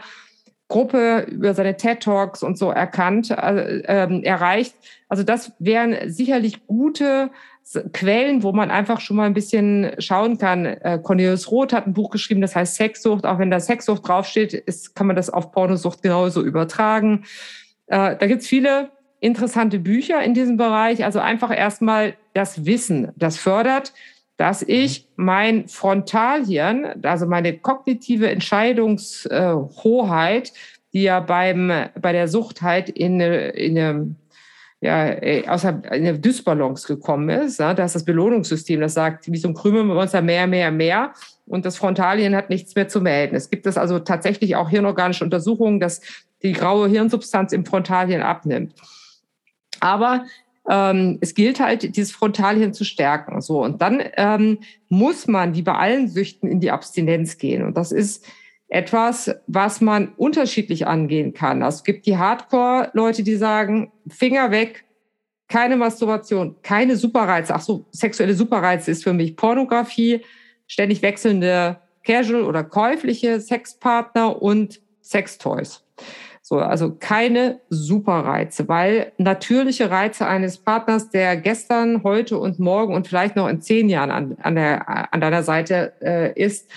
Gruppe 0.71 1.27
über 1.29 1.53
seine 1.53 1.75
TED 1.75 2.01
Talks 2.01 2.43
und 2.43 2.57
so 2.57 2.71
erkannt, 2.71 3.29
äh, 3.29 3.79
äh, 3.81 4.23
erreicht. 4.23 4.73
Also 5.09 5.21
das 5.23 5.51
wären 5.59 6.09
sicherlich 6.09 6.65
gute 6.65 7.29
Quellen, 7.91 8.41
wo 8.41 8.53
man 8.53 8.71
einfach 8.71 9.01
schon 9.01 9.17
mal 9.17 9.25
ein 9.25 9.33
bisschen 9.33 9.91
schauen 9.99 10.37
kann. 10.37 10.65
Äh, 10.65 10.99
Cornelius 11.03 11.51
Roth 11.51 11.73
hat 11.73 11.87
ein 11.87 11.93
Buch 11.93 12.09
geschrieben, 12.09 12.39
das 12.39 12.55
heißt 12.55 12.75
Sexsucht. 12.75 13.25
Auch 13.25 13.37
wenn 13.37 13.51
da 13.51 13.59
Sexsucht 13.59 14.07
draufsteht, 14.07 14.53
ist, 14.53 14.95
kann 14.95 15.07
man 15.07 15.17
das 15.17 15.29
auf 15.29 15.51
Pornosucht 15.51 16.01
genauso 16.01 16.41
übertragen. 16.41 17.25
Äh, 17.87 18.15
da 18.15 18.27
gibt's 18.27 18.47
viele 18.47 18.91
interessante 19.19 19.77
Bücher 19.77 20.23
in 20.23 20.33
diesem 20.33 20.55
Bereich. 20.55 21.03
Also 21.03 21.19
einfach 21.19 21.55
erstmal 21.55 22.15
das 22.33 22.65
Wissen, 22.65 23.11
das 23.17 23.37
fördert, 23.37 23.91
dass 24.41 24.63
ich 24.63 25.07
mein 25.17 25.67
Frontalhirn, 25.67 27.03
also 27.03 27.27
meine 27.27 27.59
kognitive 27.59 28.27
Entscheidungshoheit, 28.27 30.51
die 30.93 31.03
ja 31.03 31.19
beim, 31.19 31.71
bei 32.01 32.11
der 32.11 32.27
Sucht 32.27 32.63
halt 32.63 32.89
in, 32.89 33.19
in 33.19 33.77
eine 33.77 34.15
ja, 34.83 35.09
äh, 35.09 35.47
außer 35.47 35.83
eine 35.87 36.17
Dysbalance 36.17 36.87
gekommen 36.87 37.29
ist. 37.29 37.59
Ja, 37.59 37.75
da 37.75 37.85
ist 37.85 37.93
das 37.93 38.03
Belohnungssystem, 38.03 38.81
das 38.81 38.95
sagt, 38.95 39.31
wie 39.31 39.37
so 39.37 39.49
ein 39.49 39.53
Krümelmonster 39.53 40.23
mehr, 40.23 40.47
mehr, 40.47 40.71
mehr. 40.71 41.13
Und 41.45 41.65
das 41.65 41.77
Frontalien 41.77 42.35
hat 42.35 42.49
nichts 42.49 42.73
mehr 42.73 42.87
zu 42.87 42.99
melden. 42.99 43.35
Es 43.35 43.51
gibt 43.51 43.67
es 43.67 43.77
also 43.77 43.99
tatsächlich 43.99 44.55
auch 44.55 44.71
hirnorganische 44.71 45.23
Untersuchungen, 45.23 45.79
dass 45.79 46.01
die 46.41 46.53
graue 46.53 46.89
Hirnsubstanz 46.89 47.53
im 47.53 47.63
Frontalien 47.63 48.23
abnimmt. 48.23 48.73
Aber 49.81 50.25
ähm, 50.71 51.17
es 51.19 51.35
gilt 51.35 51.59
halt, 51.59 51.97
dieses 51.97 52.13
Frontalien 52.13 52.73
zu 52.73 52.85
stärken. 52.85 53.41
So. 53.41 53.61
Und 53.61 53.81
dann 53.81 54.01
ähm, 54.15 54.59
muss 54.87 55.27
man, 55.27 55.53
wie 55.53 55.61
bei 55.63 55.73
allen 55.73 56.07
Süchten, 56.07 56.49
in 56.49 56.61
die 56.61 56.71
Abstinenz 56.71 57.37
gehen. 57.37 57.63
Und 57.63 57.75
das 57.75 57.91
ist 57.91 58.25
etwas, 58.69 59.35
was 59.47 59.81
man 59.81 60.13
unterschiedlich 60.15 60.87
angehen 60.87 61.33
kann. 61.33 61.61
Also 61.61 61.79
es 61.79 61.83
gibt 61.83 62.05
die 62.05 62.17
Hardcore-Leute, 62.17 63.21
die 63.21 63.35
sagen, 63.35 63.91
Finger 64.07 64.49
weg, 64.51 64.85
keine 65.49 65.75
Masturbation, 65.75 66.55
keine 66.63 66.95
Superreize. 66.95 67.53
Ach 67.53 67.59
so, 67.59 67.85
sexuelle 67.91 68.33
Superreize 68.33 68.89
ist 68.89 69.03
für 69.03 69.11
mich 69.11 69.35
Pornografie, 69.35 70.21
ständig 70.67 71.01
wechselnde 71.01 71.81
casual 72.05 72.43
oder 72.43 72.63
käufliche 72.63 73.41
Sexpartner 73.41 74.41
und 74.41 74.79
Sextoys. 75.01 75.83
So, 76.51 76.59
also 76.59 76.97
keine 76.99 77.61
Superreize, 77.69 78.67
weil 78.67 79.13
natürliche 79.17 79.89
Reize 79.89 80.27
eines 80.27 80.57
Partners, 80.57 81.09
der 81.09 81.37
gestern, 81.37 82.03
heute 82.03 82.37
und 82.37 82.59
morgen 82.59 82.93
und 82.93 83.07
vielleicht 83.07 83.37
noch 83.37 83.47
in 83.47 83.61
zehn 83.61 83.87
Jahren 83.87 84.11
an, 84.11 84.37
an, 84.41 84.55
der, 84.55 85.13
an 85.13 85.21
deiner 85.21 85.43
Seite 85.43 85.93
äh, 86.01 86.33
ist, 86.33 86.69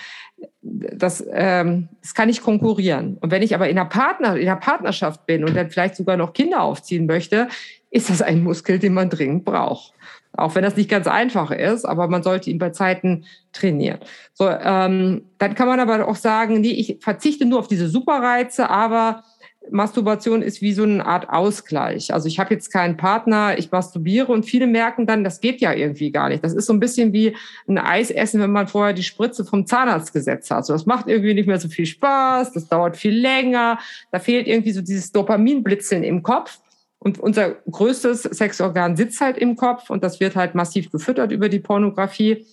das, 0.61 1.21
ähm, 1.29 1.89
das 2.01 2.13
kann 2.13 2.29
ich 2.29 2.41
konkurrieren. 2.41 3.17
Und 3.19 3.31
wenn 3.31 3.41
ich 3.41 3.53
aber 3.53 3.67
in 3.67 3.77
einer, 3.77 3.89
Partner, 3.89 4.37
in 4.37 4.47
einer 4.47 4.61
Partnerschaft 4.61 5.25
bin 5.25 5.43
und 5.43 5.57
dann 5.57 5.69
vielleicht 5.69 5.97
sogar 5.97 6.15
noch 6.15 6.31
Kinder 6.31 6.61
aufziehen 6.61 7.05
möchte, 7.05 7.49
ist 7.91 8.09
das 8.09 8.21
ein 8.21 8.43
Muskel, 8.43 8.79
den 8.79 8.93
man 8.93 9.09
dringend 9.09 9.43
braucht. 9.43 9.91
Auch 10.37 10.55
wenn 10.55 10.63
das 10.63 10.77
nicht 10.77 10.89
ganz 10.89 11.07
einfach 11.07 11.51
ist, 11.51 11.83
aber 11.83 12.07
man 12.07 12.23
sollte 12.23 12.49
ihn 12.49 12.59
bei 12.59 12.69
Zeiten 12.69 13.25
trainieren. 13.51 13.99
So, 14.33 14.49
ähm, 14.49 15.23
dann 15.37 15.53
kann 15.53 15.67
man 15.67 15.81
aber 15.81 16.07
auch 16.07 16.15
sagen, 16.15 16.61
nee, 16.61 16.71
ich 16.71 16.97
verzichte 17.01 17.45
nur 17.45 17.59
auf 17.59 17.67
diese 17.67 17.89
Superreize, 17.89 18.69
aber 18.69 19.23
Masturbation 19.71 20.41
ist 20.41 20.61
wie 20.61 20.73
so 20.73 20.83
eine 20.83 21.05
Art 21.05 21.29
Ausgleich. 21.29 22.13
Also 22.13 22.27
ich 22.27 22.39
habe 22.39 22.53
jetzt 22.53 22.71
keinen 22.71 22.97
Partner, 22.97 23.57
ich 23.57 23.71
masturbiere 23.71 24.31
und 24.31 24.43
viele 24.43 24.67
merken 24.67 25.05
dann, 25.05 25.23
das 25.23 25.41
geht 25.41 25.61
ja 25.61 25.73
irgendwie 25.73 26.11
gar 26.11 26.29
nicht. 26.29 26.43
Das 26.43 26.53
ist 26.53 26.65
so 26.65 26.73
ein 26.73 26.79
bisschen 26.79 27.13
wie 27.13 27.35
ein 27.67 27.77
Eis 27.77 28.11
essen, 28.11 28.41
wenn 28.41 28.51
man 28.51 28.67
vorher 28.67 28.93
die 28.93 29.03
Spritze 29.03 29.45
vom 29.45 29.65
Zahnarzt 29.65 30.13
gesetzt 30.13 30.51
hat. 30.51 30.65
So, 30.65 30.73
das 30.73 30.85
macht 30.85 31.07
irgendwie 31.07 31.33
nicht 31.33 31.47
mehr 31.47 31.59
so 31.59 31.67
viel 31.67 31.85
Spaß, 31.85 32.53
das 32.53 32.67
dauert 32.67 32.97
viel 32.97 33.17
länger, 33.17 33.79
da 34.11 34.19
fehlt 34.19 34.47
irgendwie 34.47 34.71
so 34.71 34.81
dieses 34.81 35.11
Dopaminblitzeln 35.11 36.03
im 36.03 36.23
Kopf. 36.23 36.59
Und 36.99 37.19
unser 37.19 37.51
größtes 37.69 38.23
Sexorgan 38.23 38.95
sitzt 38.95 39.21
halt 39.21 39.37
im 39.37 39.55
Kopf 39.55 39.91
und 39.91 40.03
das 40.03 40.19
wird 40.19 40.35
halt 40.35 40.55
massiv 40.55 40.89
gefüttert 40.89 41.31
über 41.31 41.49
die 41.49 41.59
Pornografie. 41.59 42.47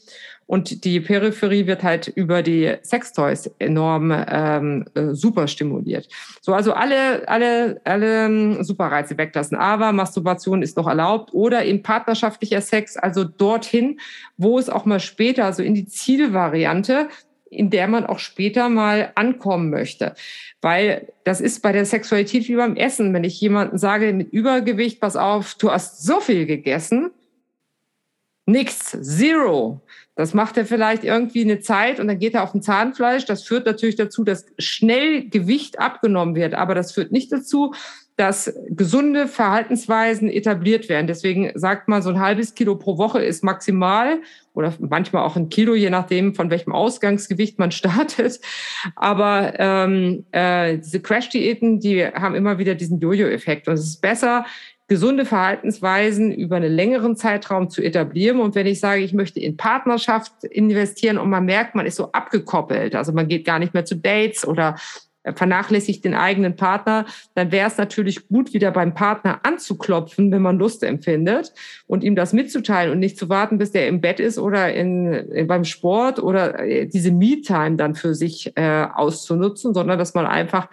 Und 0.53 0.85
die 0.85 1.01
Peripherie 1.01 1.67
wird 1.67 1.83
halt 1.83 2.09
über 2.09 2.43
die 2.43 2.75
Sextoys 2.83 3.51
enorm 3.59 4.13
ähm, 4.13 4.85
äh, 4.93 5.15
super 5.15 5.49
stimuliert. 5.49 6.09
So, 6.43 6.53
also 6.53 6.75
alle, 6.75 7.27
alle, 7.27 7.81
alle 7.85 8.27
ähm, 8.27 8.63
Superreize 8.63 9.17
weglassen. 9.17 9.57
Aber 9.57 9.93
Masturbation 9.93 10.61
ist 10.61 10.77
noch 10.77 10.87
erlaubt 10.87 11.33
oder 11.33 11.65
eben 11.65 11.83
partnerschaftlicher 11.83 12.61
Sex, 12.61 12.99
also 12.99 13.25
dorthin, 13.25 13.99
wo 14.37 14.59
es 14.59 14.69
auch 14.69 14.85
mal 14.85 15.01
später, 15.01 15.47
also 15.47 15.63
in 15.63 15.73
die 15.73 15.87
Zielvariante, 15.87 17.09
in 17.49 17.71
der 17.71 17.89
man 17.89 18.05
auch 18.05 18.19
später 18.19 18.69
mal 18.69 19.11
ankommen 19.15 19.71
möchte. 19.71 20.15
Weil 20.61 21.09
das 21.25 21.41
ist 21.41 21.63
bei 21.63 21.73
der 21.73 21.87
Sexualität 21.87 22.47
wie 22.49 22.57
beim 22.57 22.77
Essen. 22.77 23.15
Wenn 23.15 23.25
ich 23.25 23.41
jemanden 23.41 23.79
sage 23.79 24.13
mit 24.13 24.31
Übergewicht, 24.35 25.01
pass 25.01 25.17
auf, 25.17 25.55
du 25.55 25.71
hast 25.71 26.05
so 26.05 26.21
viel 26.21 26.45
gegessen, 26.45 27.11
nichts, 28.45 28.99
zero. 29.01 29.81
Das 30.15 30.35
macht 30.35 30.59
er 30.59 30.67
vielleicht 30.67 31.05
irgendwie 31.05 31.43
eine 31.43 31.61
Zeit 31.61 31.99
und 31.99 32.07
dann 32.07 32.19
geht 32.19 32.35
er 32.35 32.43
auf 32.43 32.55
ein 32.55 32.61
Zahnfleisch. 32.61 33.25
Das 33.25 33.45
führt 33.45 33.65
natürlich 33.65 33.97
dazu, 33.97 34.25
dass 34.25 34.45
schnell 34.59 35.29
Gewicht 35.31 35.79
abgenommen 35.79 36.35
wird. 36.35 36.55
Aber 36.55 36.75
das 36.75 36.93
führt 36.93 37.13
nicht 37.13 37.33
dazu, 37.33 37.73
dass 38.17 38.55
gesunde 38.69 39.27
Verhaltensweisen 39.27 40.29
etabliert 40.29 40.91
werden. 40.91 41.07
Deswegen 41.07 41.51
sagt 41.55 41.89
man, 41.89 42.03
so 42.03 42.11
ein 42.11 42.21
halbes 42.21 42.55
Kilo 42.55 42.77
pro 42.77 42.99
Woche 42.99 43.23
ist 43.23 43.43
maximal 43.43 44.21
oder 44.53 44.75
manchmal 44.81 45.25
auch 45.25 45.37
ein 45.37 45.49
Kilo, 45.49 45.75
je 45.75 45.89
nachdem, 45.89 46.35
von 46.35 46.51
welchem 46.51 46.73
Ausgangsgewicht 46.73 47.59
man 47.59 47.71
startet. 47.73 48.39
Aber 48.97 49.55
ähm, 49.59 50.27
äh, 50.33 50.77
diese 50.77 51.01
Crash-Diäten, 51.01 51.81
die 51.81 52.05
haben 52.07 52.35
immer 52.35 52.59
wieder 52.59 52.75
diesen 52.75 53.01
Jojo-Effekt. 53.01 53.67
Und 53.67 53.75
es 53.75 53.85
ist 53.85 54.03
besser, 54.03 54.45
gesunde 54.93 55.25
Verhaltensweisen 55.25 56.33
über 56.33 56.57
einen 56.57 56.71
längeren 56.71 57.17
Zeitraum 57.17 57.71
zu 57.71 57.81
etablieren. 57.81 58.41
Und 58.41 58.55
wenn 58.55 58.67
ich 58.67 58.79
sage, 58.79 59.01
ich 59.01 59.15
möchte 59.15 59.41
in 59.41 59.57
Partnerschaft 59.57 60.45
investieren 60.45 61.17
und 61.17 61.31
man 61.31 61.47
merkt, 61.47 61.75
man 61.75 61.87
ist 61.87 61.97
so 61.97 62.13
abgekoppelt, 62.13 62.95
also 62.95 63.11
man 63.11 63.27
geht 63.27 63.47
gar 63.47 63.59
nicht 63.59 63.73
mehr 63.73 63.87
zu 63.87 63.97
Dates 63.97 64.47
oder 64.47 64.77
vernachlässigt 65.35 66.05
den 66.05 66.13
eigenen 66.13 66.57
Partner, 66.57 67.07
dann 67.35 67.53
wäre 67.53 67.69
es 67.69 67.79
natürlich 67.79 68.29
gut, 68.29 68.53
wieder 68.53 68.71
beim 68.71 68.93
Partner 68.93 69.41
anzuklopfen, 69.45 70.31
wenn 70.31 70.43
man 70.43 70.59
Lust 70.59 70.83
empfindet 70.83 71.55
und 71.87 72.05
ihm 72.05 72.15
das 72.15 72.35
mitzuteilen 72.35 72.93
und 72.93 72.99
nicht 72.99 73.17
zu 73.17 73.31
warten, 73.31 73.57
bis 73.57 73.71
der 73.71 73.89
im 73.89 74.03
Bett 74.03 74.21
ist 74.21 74.39
oder 74.39 74.75
in, 74.75 75.11
in 75.11 75.47
beim 75.47 75.65
Sport 75.65 76.19
oder 76.19 76.59
äh, 76.59 76.87
diese 76.87 77.13
Me-Time 77.13 77.77
dann 77.77 77.95
für 77.95 78.15
sich 78.15 78.53
äh, 78.57 78.87
auszunutzen, 78.93 79.73
sondern 79.73 79.99
dass 79.99 80.13
man 80.13 80.27
einfach 80.27 80.69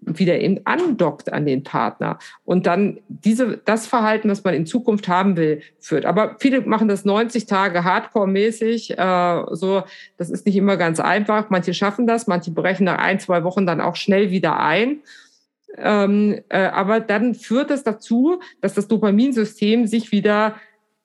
wieder 0.00 0.40
eben 0.40 0.60
andockt 0.64 1.32
an 1.32 1.46
den 1.46 1.62
Partner 1.62 2.18
und 2.44 2.66
dann 2.66 2.98
diese, 3.08 3.58
das 3.64 3.86
Verhalten, 3.86 4.28
was 4.30 4.44
man 4.44 4.54
in 4.54 4.66
Zukunft 4.66 5.08
haben 5.08 5.36
will, 5.36 5.62
führt. 5.78 6.06
Aber 6.06 6.36
viele 6.38 6.62
machen 6.62 6.88
das 6.88 7.04
90 7.04 7.46
Tage 7.46 7.84
Hardcore-mäßig. 7.84 8.98
Äh, 8.98 9.44
so, 9.52 9.82
das 10.16 10.30
ist 10.30 10.46
nicht 10.46 10.56
immer 10.56 10.76
ganz 10.76 11.00
einfach. 11.00 11.50
Manche 11.50 11.74
schaffen 11.74 12.06
das, 12.06 12.26
manche 12.26 12.50
brechen 12.50 12.84
nach 12.84 12.98
ein, 12.98 13.20
zwei 13.20 13.44
Wochen 13.44 13.66
dann 13.66 13.80
auch 13.80 13.96
schnell 13.96 14.30
wieder 14.30 14.58
ein. 14.60 15.00
Ähm, 15.76 16.40
äh, 16.48 16.58
aber 16.58 17.00
dann 17.00 17.34
führt 17.34 17.70
das 17.70 17.84
dazu, 17.84 18.40
dass 18.60 18.74
das 18.74 18.88
Dopaminsystem 18.88 19.86
sich 19.86 20.12
wieder 20.12 20.54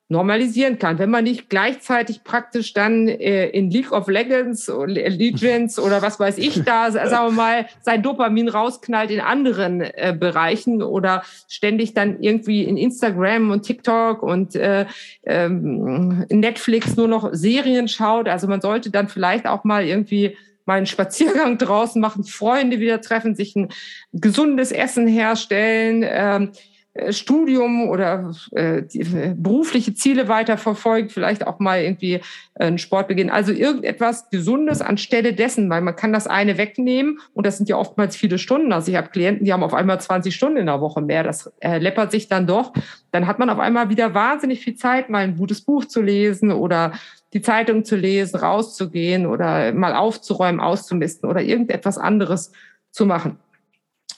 normalisieren 0.08 0.78
kann. 0.78 0.98
Wenn 0.98 1.10
man 1.10 1.24
nicht 1.24 1.48
gleichzeitig 1.48 2.24
praktisch 2.24 2.74
dann 2.74 3.08
äh, 3.08 3.48
in 3.48 3.70
League 3.70 3.90
of 3.90 4.06
Legends, 4.08 4.70
Legends 4.86 5.78
oder 5.78 6.02
was 6.02 6.20
weiß 6.20 6.36
ich 6.38 6.62
da, 6.62 6.90
sagen 6.90 7.10
wir 7.10 7.30
mal, 7.30 7.66
sein 7.80 8.02
Dopamin 8.02 8.48
rausknallt 8.48 9.10
in 9.10 9.20
anderen 9.20 9.80
äh, 9.80 10.14
Bereichen 10.18 10.82
oder 10.82 11.22
ständig 11.48 11.94
dann 11.94 12.20
irgendwie 12.20 12.64
in 12.64 12.76
Instagram 12.76 13.50
und 13.50 13.62
TikTok 13.62 14.22
und 14.22 14.54
äh, 14.56 14.84
ähm, 15.24 16.26
Netflix 16.28 16.96
nur 16.96 17.08
noch 17.08 17.30
Serien 17.32 17.88
schaut. 17.88 18.28
Also 18.28 18.46
man 18.46 18.60
sollte 18.60 18.90
dann 18.90 19.08
vielleicht 19.08 19.46
auch 19.46 19.64
mal 19.64 19.84
irgendwie 19.84 20.36
mal 20.66 20.76
einen 20.76 20.86
Spaziergang 20.86 21.58
draußen 21.58 22.00
machen, 22.00 22.24
Freunde 22.24 22.78
wieder 22.78 23.00
treffen, 23.00 23.34
sich 23.34 23.56
ein 23.56 23.68
gesundes 24.12 24.70
Essen 24.72 25.06
herstellen. 25.06 26.04
Ähm, 26.06 26.50
äh, 26.52 26.73
Studium 27.10 27.88
oder 27.88 28.32
äh, 28.52 28.78
äh, 28.78 29.34
berufliche 29.36 29.94
Ziele 29.94 30.28
weiterverfolgt, 30.28 31.10
vielleicht 31.10 31.44
auch 31.44 31.58
mal 31.58 31.80
irgendwie 31.80 32.14
äh, 32.14 32.20
einen 32.54 32.78
Sport 32.78 33.08
beginnen. 33.08 33.30
Also 33.30 33.52
irgendetwas 33.52 34.30
Gesundes 34.30 34.80
anstelle 34.80 35.32
dessen, 35.32 35.68
weil 35.70 35.80
man 35.80 35.96
kann 35.96 36.12
das 36.12 36.28
eine 36.28 36.56
wegnehmen 36.56 37.18
und 37.32 37.46
das 37.46 37.56
sind 37.56 37.68
ja 37.68 37.76
oftmals 37.76 38.14
viele 38.14 38.38
Stunden. 38.38 38.72
Also 38.72 38.92
ich 38.92 38.96
habe 38.96 39.08
Klienten, 39.08 39.44
die 39.44 39.52
haben 39.52 39.64
auf 39.64 39.74
einmal 39.74 40.00
20 40.00 40.32
Stunden 40.32 40.56
in 40.56 40.66
der 40.66 40.80
Woche 40.80 41.00
mehr. 41.00 41.24
Das 41.24 41.52
äh, 41.58 41.78
läppert 41.78 42.12
sich 42.12 42.28
dann 42.28 42.46
doch. 42.46 42.72
Dann 43.10 43.26
hat 43.26 43.40
man 43.40 43.50
auf 43.50 43.58
einmal 43.58 43.90
wieder 43.90 44.14
wahnsinnig 44.14 44.60
viel 44.60 44.76
Zeit, 44.76 45.10
mal 45.10 45.24
ein 45.24 45.36
gutes 45.36 45.62
Buch 45.62 45.86
zu 45.86 46.00
lesen 46.00 46.52
oder 46.52 46.92
die 47.32 47.42
Zeitung 47.42 47.84
zu 47.84 47.96
lesen, 47.96 48.36
rauszugehen 48.36 49.26
oder 49.26 49.72
mal 49.72 49.94
aufzuräumen, 49.94 50.60
auszumisten 50.60 51.28
oder 51.28 51.42
irgendetwas 51.42 51.98
anderes 51.98 52.52
zu 52.92 53.04
machen. 53.04 53.40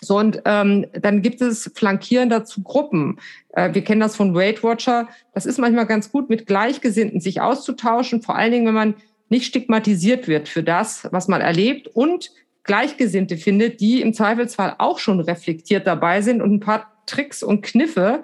So, 0.07 0.19
und 0.19 0.43
ähm, 0.45 0.87
dann 0.93 1.23
gibt 1.23 1.41
es 1.41 1.71
flankieren 1.75 2.29
dazu 2.29 2.63
Gruppen. 2.63 3.19
Äh, 3.53 3.75
wir 3.75 3.83
kennen 3.83 4.01
das 4.01 4.17
von 4.17 4.35
Weight 4.35 4.63
Watcher. 4.63 5.09
Das 5.35 5.47
ist 5.47 5.59
manchmal 5.59 5.87
ganz 5.87 6.11
gut, 6.13 6.31
mit 6.31 6.47
Gleichgesinnten 6.47 7.21
sich 7.21 7.41
auszutauschen, 7.41 8.23
vor 8.23 8.37
allen 8.37 8.53
Dingen, 8.53 8.67
wenn 8.67 8.75
man 8.75 8.95
nicht 9.29 9.47
stigmatisiert 9.47 10.29
wird 10.29 10.49
für 10.49 10.63
das, 10.63 11.09
was 11.11 11.29
man 11.29 11.41
erlebt 11.41 11.89
und 11.89 12.31
Gleichgesinnte 12.63 13.37
findet, 13.37 13.81
die 13.81 14.01
im 14.01 14.13
Zweifelsfall 14.13 14.77
auch 14.79 14.99
schon 14.99 15.21
reflektiert 15.21 15.87
dabei 15.87 16.21
sind 16.21 16.43
und 16.43 16.53
ein 16.53 16.61
paar 16.61 16.93
Tricks 17.07 17.43
und 17.43 17.63
Kniffe 17.63 18.23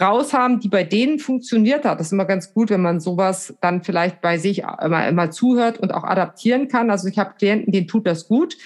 raus 0.00 0.32
haben, 0.32 0.60
die 0.60 0.68
bei 0.68 0.84
denen 0.84 1.18
funktioniert 1.18 1.84
hat. 1.84 1.98
Das 1.98 2.08
ist 2.08 2.12
immer 2.12 2.26
ganz 2.26 2.52
gut, 2.52 2.70
wenn 2.70 2.82
man 2.82 3.00
sowas 3.00 3.56
dann 3.60 3.82
vielleicht 3.82 4.20
bei 4.20 4.36
sich 4.36 4.62
immer, 4.82 5.08
immer 5.08 5.30
zuhört 5.30 5.78
und 5.78 5.94
auch 5.94 6.04
adaptieren 6.04 6.68
kann. 6.68 6.90
Also 6.90 7.08
ich 7.08 7.18
habe 7.18 7.34
Klienten, 7.38 7.72
denen 7.72 7.88
tut 7.88 8.06
das 8.06 8.28
gut. 8.28 8.56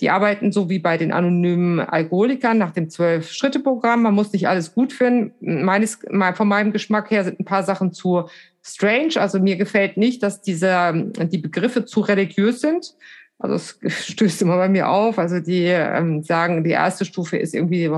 Die 0.00 0.10
arbeiten 0.10 0.50
so 0.50 0.68
wie 0.68 0.80
bei 0.80 0.98
den 0.98 1.12
anonymen 1.12 1.78
Alkoholikern 1.80 2.58
nach 2.58 2.72
dem 2.72 2.90
Zwölf-Schritte-Programm. 2.90 4.02
Man 4.02 4.14
muss 4.14 4.32
nicht 4.32 4.48
alles 4.48 4.74
gut 4.74 4.92
finden. 4.92 5.64
Meines, 5.64 6.00
von 6.34 6.48
meinem 6.48 6.72
Geschmack 6.72 7.10
her 7.10 7.22
sind 7.22 7.38
ein 7.38 7.44
paar 7.44 7.62
Sachen 7.62 7.92
zu 7.92 8.24
strange. 8.60 9.12
Also 9.16 9.38
mir 9.38 9.56
gefällt 9.56 9.96
nicht, 9.96 10.22
dass 10.22 10.42
diese, 10.42 11.12
die 11.30 11.38
Begriffe 11.38 11.84
zu 11.84 12.00
religiös 12.00 12.60
sind. 12.60 12.94
Also 13.38 13.54
es 13.54 13.78
stößt 14.08 14.42
immer 14.42 14.56
bei 14.56 14.68
mir 14.68 14.88
auf. 14.88 15.18
Also 15.18 15.38
die 15.38 15.64
ähm, 15.64 16.24
sagen, 16.24 16.64
die 16.64 16.70
erste 16.70 17.04
Stufe 17.04 17.36
ist 17.36 17.54
irgendwie, 17.54 17.88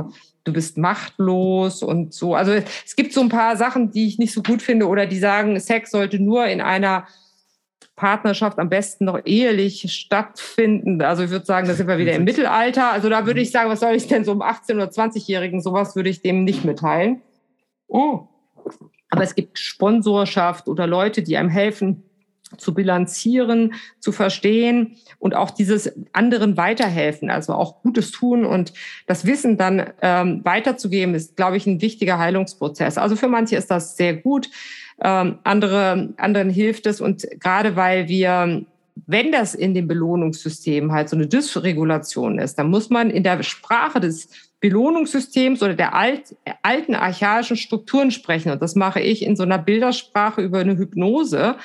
du 0.44 0.52
bist 0.52 0.76
machtlos 0.76 1.82
und 1.82 2.12
so. 2.12 2.34
Also 2.34 2.52
es 2.52 2.96
gibt 2.96 3.14
so 3.14 3.22
ein 3.22 3.30
paar 3.30 3.56
Sachen, 3.56 3.90
die 3.90 4.06
ich 4.06 4.18
nicht 4.18 4.34
so 4.34 4.42
gut 4.42 4.60
finde 4.60 4.86
oder 4.86 5.06
die 5.06 5.18
sagen, 5.18 5.58
Sex 5.60 5.92
sollte 5.92 6.18
nur 6.18 6.46
in 6.46 6.60
einer 6.60 7.06
Partnerschaft 7.96 8.58
am 8.58 8.68
besten 8.68 9.06
noch 9.06 9.20
ehelich 9.24 9.90
stattfinden. 9.90 11.00
Also 11.00 11.24
ich 11.24 11.30
würde 11.30 11.46
sagen, 11.46 11.66
da 11.66 11.74
sind 11.74 11.88
wir 11.88 11.98
wieder 11.98 12.12
im 12.12 12.24
Mittelalter. 12.24 12.92
Also 12.92 13.08
da 13.08 13.26
würde 13.26 13.40
ich 13.40 13.50
sagen, 13.50 13.70
was 13.70 13.80
soll 13.80 13.94
ich 13.94 14.06
denn 14.06 14.24
so 14.24 14.32
einem 14.32 14.42
18- 14.42 14.74
oder 14.74 14.88
20-Jährigen, 14.88 15.62
sowas 15.62 15.96
würde 15.96 16.10
ich 16.10 16.20
dem 16.20 16.44
nicht 16.44 16.64
mitteilen. 16.64 17.22
Oh. 17.88 18.28
Aber 19.08 19.22
es 19.22 19.34
gibt 19.34 19.58
Sponsorschaft 19.58 20.68
oder 20.68 20.86
Leute, 20.86 21.22
die 21.22 21.38
einem 21.38 21.48
helfen, 21.48 22.02
zu 22.58 22.74
bilanzieren, 22.74 23.74
zu 23.98 24.12
verstehen 24.12 24.96
und 25.18 25.34
auch 25.34 25.50
dieses 25.50 25.92
anderen 26.12 26.56
weiterhelfen, 26.56 27.28
also 27.28 27.54
auch 27.54 27.82
Gutes 27.82 28.12
tun 28.12 28.44
und 28.44 28.72
das 29.06 29.26
Wissen 29.26 29.56
dann 29.56 29.92
ähm, 30.00 30.42
weiterzugeben, 30.44 31.14
ist, 31.14 31.36
glaube 31.36 31.56
ich, 31.56 31.66
ein 31.66 31.80
wichtiger 31.80 32.18
Heilungsprozess. 32.18 32.98
Also 32.98 33.16
für 33.16 33.28
manche 33.28 33.56
ist 33.56 33.70
das 33.70 33.96
sehr 33.96 34.14
gut, 34.14 34.48
ähm, 35.02 35.38
andere, 35.44 36.14
anderen 36.16 36.50
hilft 36.50 36.86
es 36.86 37.00
und 37.00 37.26
gerade 37.40 37.76
weil 37.76 38.08
wir 38.08 38.64
wenn 39.06 39.30
das 39.30 39.54
in 39.54 39.74
dem 39.74 39.86
Belohnungssystem 39.86 40.90
halt 40.90 41.10
so 41.10 41.16
eine 41.16 41.26
Dysregulation 41.26 42.38
ist, 42.38 42.58
dann 42.58 42.70
muss 42.70 42.88
man 42.88 43.10
in 43.10 43.22
der 43.22 43.42
Sprache 43.42 44.00
des 44.00 44.28
Belohnungssystems 44.60 45.62
oder 45.62 45.74
der 45.74 45.94
alt, 45.94 46.34
alten 46.62 46.94
archaischen 46.94 47.56
Strukturen 47.56 48.10
sprechen. 48.10 48.52
Und 48.52 48.62
das 48.62 48.74
mache 48.74 49.00
ich 49.00 49.22
in 49.22 49.36
so 49.36 49.42
einer 49.42 49.58
Bildersprache 49.58 50.40
über 50.40 50.60
eine 50.60 50.78
Hypnose. 50.78 51.56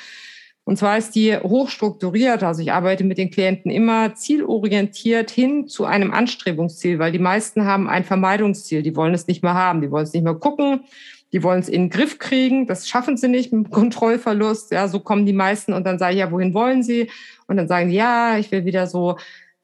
Und 0.64 0.76
zwar 0.76 0.98
ist 0.98 1.14
die 1.14 1.34
hochstrukturiert. 1.36 2.42
Also 2.42 2.60
ich 2.60 2.70
arbeite 2.70 3.02
mit 3.02 3.18
den 3.18 3.30
Klienten 3.30 3.70
immer 3.70 4.14
zielorientiert 4.14 5.30
hin 5.30 5.66
zu 5.66 5.86
einem 5.86 6.12
Anstrebungsziel, 6.12 6.98
weil 6.98 7.12
die 7.12 7.18
meisten 7.18 7.64
haben 7.64 7.88
ein 7.88 8.04
Vermeidungsziel. 8.04 8.82
Die 8.82 8.94
wollen 8.94 9.14
es 9.14 9.26
nicht 9.26 9.42
mehr 9.42 9.54
haben. 9.54 9.80
Die 9.80 9.90
wollen 9.90 10.04
es 10.04 10.12
nicht 10.12 10.22
mehr 10.22 10.34
gucken. 10.34 10.84
Die 11.32 11.42
wollen 11.42 11.60
es 11.60 11.68
in 11.68 11.84
den 11.84 11.90
Griff 11.90 12.18
kriegen. 12.18 12.66
Das 12.66 12.88
schaffen 12.88 13.16
sie 13.16 13.28
nicht 13.28 13.52
mit 13.52 13.70
Kontrollverlust. 13.70 14.72
Ja, 14.72 14.88
so 14.88 15.00
kommen 15.00 15.26
die 15.26 15.32
meisten 15.32 15.72
und 15.72 15.84
dann 15.84 15.98
sage 15.98 16.14
ich, 16.14 16.20
ja, 16.20 16.30
wohin 16.30 16.54
wollen 16.54 16.82
sie? 16.82 17.10
Und 17.46 17.56
dann 17.56 17.68
sagen 17.68 17.88
die, 17.88 17.96
ja, 17.96 18.38
ich 18.38 18.50
will 18.52 18.64
wieder 18.64 18.86
so 18.86 19.16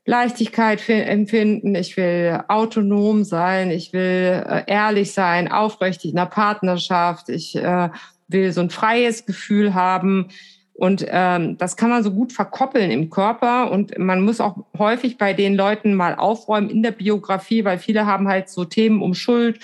Leichtigkeit 0.09 0.89
empfinden, 0.89 1.75
ich 1.75 1.99
will 1.99 2.41
autonom 2.49 3.25
sein, 3.25 3.71
ich 3.71 3.93
will 3.93 4.43
äh, 4.49 4.63
ehrlich 4.67 5.13
sein, 5.13 5.53
aufrichtig 5.53 6.13
in 6.13 6.17
der 6.17 6.25
Partnerschaft, 6.25 7.29
ich 7.29 7.55
äh, 7.57 7.91
will 8.27 8.53
so 8.53 8.63
ein 8.63 8.71
freies 8.71 9.27
Gefühl 9.27 9.75
haben. 9.75 10.29
Und 10.73 11.05
ähm, 11.09 11.59
das 11.59 11.77
kann 11.77 11.91
man 11.91 12.03
so 12.03 12.11
gut 12.11 12.33
verkoppeln 12.33 12.91
im 12.91 13.11
Körper. 13.11 13.71
Und 13.71 13.99
man 13.99 14.23
muss 14.23 14.41
auch 14.41 14.65
häufig 14.79 15.19
bei 15.19 15.35
den 15.35 15.57
Leuten 15.57 15.93
mal 15.93 16.15
aufräumen 16.15 16.71
in 16.71 16.83
der 16.83 16.93
Biografie, 16.93 17.67
weil 17.67 17.79
viele 17.79 18.07
haben 18.07 18.29
halt 18.29 18.49
so 18.49 18.65
Themen 18.65 19.03
um 19.03 19.13
Schuld, 19.13 19.59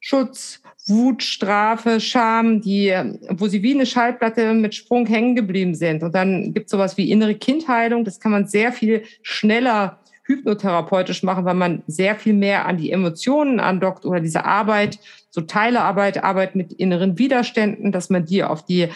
Schutz, 0.00 0.62
Wut, 0.88 1.22
Strafe, 1.22 2.00
Scham, 2.00 2.60
die, 2.60 2.94
wo 3.30 3.48
sie 3.48 3.62
wie 3.62 3.74
eine 3.74 3.86
Schallplatte 3.86 4.54
mit 4.54 4.74
Sprung 4.74 5.06
hängen 5.06 5.34
geblieben 5.34 5.74
sind. 5.74 6.02
Und 6.02 6.14
dann 6.14 6.54
gibt 6.54 6.66
es 6.66 6.70
sowas 6.70 6.96
wie 6.96 7.10
innere 7.10 7.34
Kindheilung. 7.34 8.04
Das 8.04 8.20
kann 8.20 8.32
man 8.32 8.46
sehr 8.46 8.72
viel 8.72 9.02
schneller 9.22 9.98
hypnotherapeutisch 10.26 11.22
machen, 11.22 11.44
weil 11.44 11.54
man 11.54 11.82
sehr 11.86 12.16
viel 12.16 12.34
mehr 12.34 12.66
an 12.66 12.76
die 12.76 12.90
Emotionen 12.90 13.60
andockt 13.60 14.04
oder 14.04 14.20
diese 14.20 14.44
Arbeit, 14.44 14.98
so 15.30 15.40
Teilearbeit, 15.40 16.22
Arbeit 16.22 16.56
mit 16.56 16.72
inneren 16.72 17.18
Widerständen, 17.18 17.92
dass 17.92 18.10
man 18.10 18.24
die 18.24 18.42
auf 18.42 18.64
die 18.64 18.88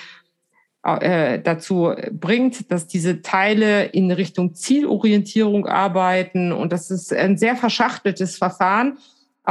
äh, 0.82 1.38
dazu 1.41 1.93
bringt, 2.11 2.72
dass 2.72 2.86
diese 2.86 3.22
Teile 3.22 3.84
in 3.84 4.11
Richtung 4.11 4.55
Zielorientierung 4.55 5.66
arbeiten. 5.66 6.53
Und 6.53 6.72
das 6.72 6.91
ist 6.91 7.12
ein 7.12 7.36
sehr 7.36 7.55
verschachteltes 7.55 8.36
Verfahren. 8.36 8.99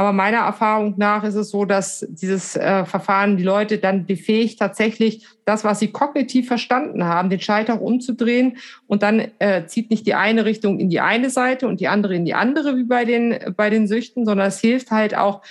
Aber 0.00 0.14
meiner 0.14 0.38
Erfahrung 0.38 0.94
nach 0.96 1.24
ist 1.24 1.34
es 1.34 1.50
so, 1.50 1.66
dass 1.66 2.06
dieses 2.08 2.56
äh, 2.56 2.86
Verfahren 2.86 3.36
die 3.36 3.44
Leute 3.44 3.76
dann 3.76 4.06
befähigt, 4.06 4.58
tatsächlich 4.58 5.26
das, 5.44 5.62
was 5.62 5.78
sie 5.78 5.88
kognitiv 5.88 6.48
verstanden 6.48 7.04
haben, 7.04 7.28
den 7.28 7.40
Schalter 7.40 7.82
umzudrehen. 7.82 8.56
Und 8.86 9.02
dann 9.02 9.30
äh, 9.40 9.66
zieht 9.66 9.90
nicht 9.90 10.06
die 10.06 10.14
eine 10.14 10.46
Richtung 10.46 10.80
in 10.80 10.88
die 10.88 11.00
eine 11.00 11.28
Seite 11.28 11.68
und 11.68 11.80
die 11.80 11.88
andere 11.88 12.14
in 12.14 12.24
die 12.24 12.32
andere, 12.32 12.78
wie 12.78 12.84
bei 12.84 13.04
den, 13.04 13.38
bei 13.58 13.68
den 13.68 13.86
Süchten, 13.86 14.24
sondern 14.24 14.48
es 14.48 14.58
hilft 14.58 14.90
halt 14.90 15.14
auch, 15.14 15.42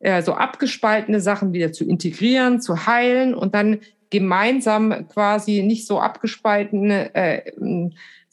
äh, 0.00 0.20
so 0.20 0.34
abgespaltene 0.34 1.20
Sachen 1.20 1.54
wieder 1.54 1.72
zu 1.72 1.88
integrieren, 1.88 2.60
zu 2.60 2.84
heilen 2.86 3.32
und 3.32 3.54
dann 3.54 3.78
gemeinsam 4.10 5.08
quasi 5.08 5.62
nicht 5.62 5.86
so 5.86 5.98
abgespalten 5.98 6.90
äh, 6.90 7.52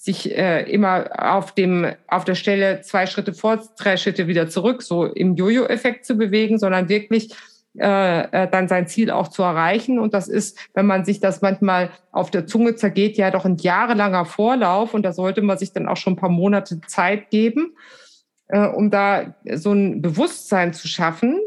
sich 0.02 0.36
äh, 0.36 0.64
immer 0.64 1.12
auf 1.16 1.54
dem 1.54 1.86
auf 2.08 2.26
der 2.26 2.34
Stelle 2.34 2.82
zwei 2.82 3.06
Schritte 3.06 3.34
vor, 3.34 3.62
drei 3.78 3.98
Schritte 3.98 4.26
wieder 4.26 4.50
zurück, 4.50 4.82
so 4.82 5.06
im 5.06 5.36
Jojo-Effekt 5.36 6.06
zu 6.06 6.16
bewegen, 6.16 6.58
sondern 6.58 6.90
wirklich 6.90 7.36
äh, 7.78 8.22
äh, 8.22 8.50
dann 8.50 8.68
sein 8.68 8.88
Ziel 8.88 9.12
auch 9.12 9.28
zu 9.28 9.44
erreichen. 9.44 10.00
Und 10.00 10.16
das 10.16 10.28
ist, 10.28 10.58
wenn 10.74 10.88
man 10.88 11.06
sich 11.06 11.20
das 11.20 11.44
manchmal 11.44 11.92
auf 12.12 12.32
der 12.32 12.48
Zunge 12.48 12.74
zergeht, 12.74 13.16
ja 13.16 13.30
doch 13.30 13.46
ein 13.46 13.58
jahrelanger 13.58 14.26
Vorlauf. 14.26 14.96
Und 14.96 15.04
da 15.04 15.14
sollte 15.14 15.44
man 15.44 15.60
sich 15.60 15.72
dann 15.72 15.88
auch 15.88 15.98
schon 15.98 16.14
ein 16.14 16.18
paar 16.20 16.30
Monate 16.30 16.82
Zeit 16.88 17.30
geben, 17.30 17.76
äh, 18.48 18.66
um 18.66 18.90
da 18.90 19.36
so 19.54 19.72
ein 19.72 20.02
Bewusstsein 20.02 20.74
zu 20.74 20.88
schaffen, 20.88 21.40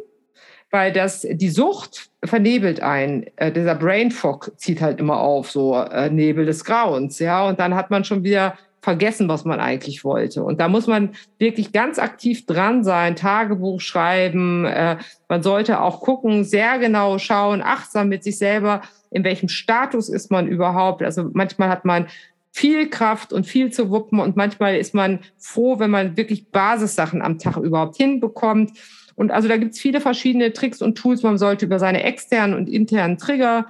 weil 0.74 0.92
das 0.92 1.20
die 1.20 1.50
Sucht 1.50 2.10
vernebelt 2.24 2.80
ein. 2.80 3.26
Äh, 3.36 3.52
dieser 3.52 3.76
Brain 3.76 4.10
Fog 4.10 4.50
zieht 4.56 4.80
halt 4.80 4.98
immer 4.98 5.20
auf, 5.20 5.48
so 5.48 5.76
äh, 5.76 6.10
Nebel 6.10 6.46
des 6.46 6.64
Grauens, 6.64 7.20
ja. 7.20 7.46
Und 7.48 7.60
dann 7.60 7.76
hat 7.76 7.92
man 7.92 8.02
schon 8.02 8.24
wieder 8.24 8.58
vergessen, 8.82 9.28
was 9.28 9.44
man 9.44 9.60
eigentlich 9.60 10.02
wollte. 10.02 10.42
Und 10.42 10.58
da 10.58 10.66
muss 10.66 10.88
man 10.88 11.10
wirklich 11.38 11.70
ganz 11.70 12.00
aktiv 12.00 12.44
dran 12.44 12.82
sein, 12.82 13.14
Tagebuch 13.14 13.80
schreiben. 13.80 14.64
Äh, 14.64 14.96
man 15.28 15.44
sollte 15.44 15.80
auch 15.80 16.00
gucken, 16.00 16.42
sehr 16.42 16.80
genau 16.80 17.18
schauen, 17.18 17.62
achtsam 17.62 18.08
mit 18.08 18.24
sich 18.24 18.36
selber, 18.36 18.82
in 19.12 19.22
welchem 19.22 19.48
Status 19.48 20.08
ist 20.08 20.32
man 20.32 20.48
überhaupt. 20.48 21.04
Also 21.04 21.30
manchmal 21.34 21.68
hat 21.68 21.84
man 21.84 22.08
viel 22.50 22.90
Kraft 22.90 23.32
und 23.32 23.46
viel 23.46 23.70
zu 23.70 23.90
wuppen 23.90 24.18
und 24.18 24.34
manchmal 24.34 24.76
ist 24.76 24.92
man 24.92 25.20
froh, 25.38 25.78
wenn 25.78 25.92
man 25.92 26.16
wirklich 26.16 26.50
Basissachen 26.50 27.22
am 27.22 27.38
Tag 27.38 27.58
überhaupt 27.58 27.96
hinbekommt. 27.96 28.72
Und 29.16 29.30
also 29.30 29.48
da 29.48 29.56
gibt 29.56 29.72
es 29.74 29.80
viele 29.80 30.00
verschiedene 30.00 30.52
Tricks 30.52 30.82
und 30.82 30.96
Tools. 30.96 31.22
Man 31.22 31.38
sollte 31.38 31.66
über 31.66 31.78
seine 31.78 32.02
externen 32.02 32.56
und 32.56 32.68
internen 32.68 33.18
Trigger 33.18 33.66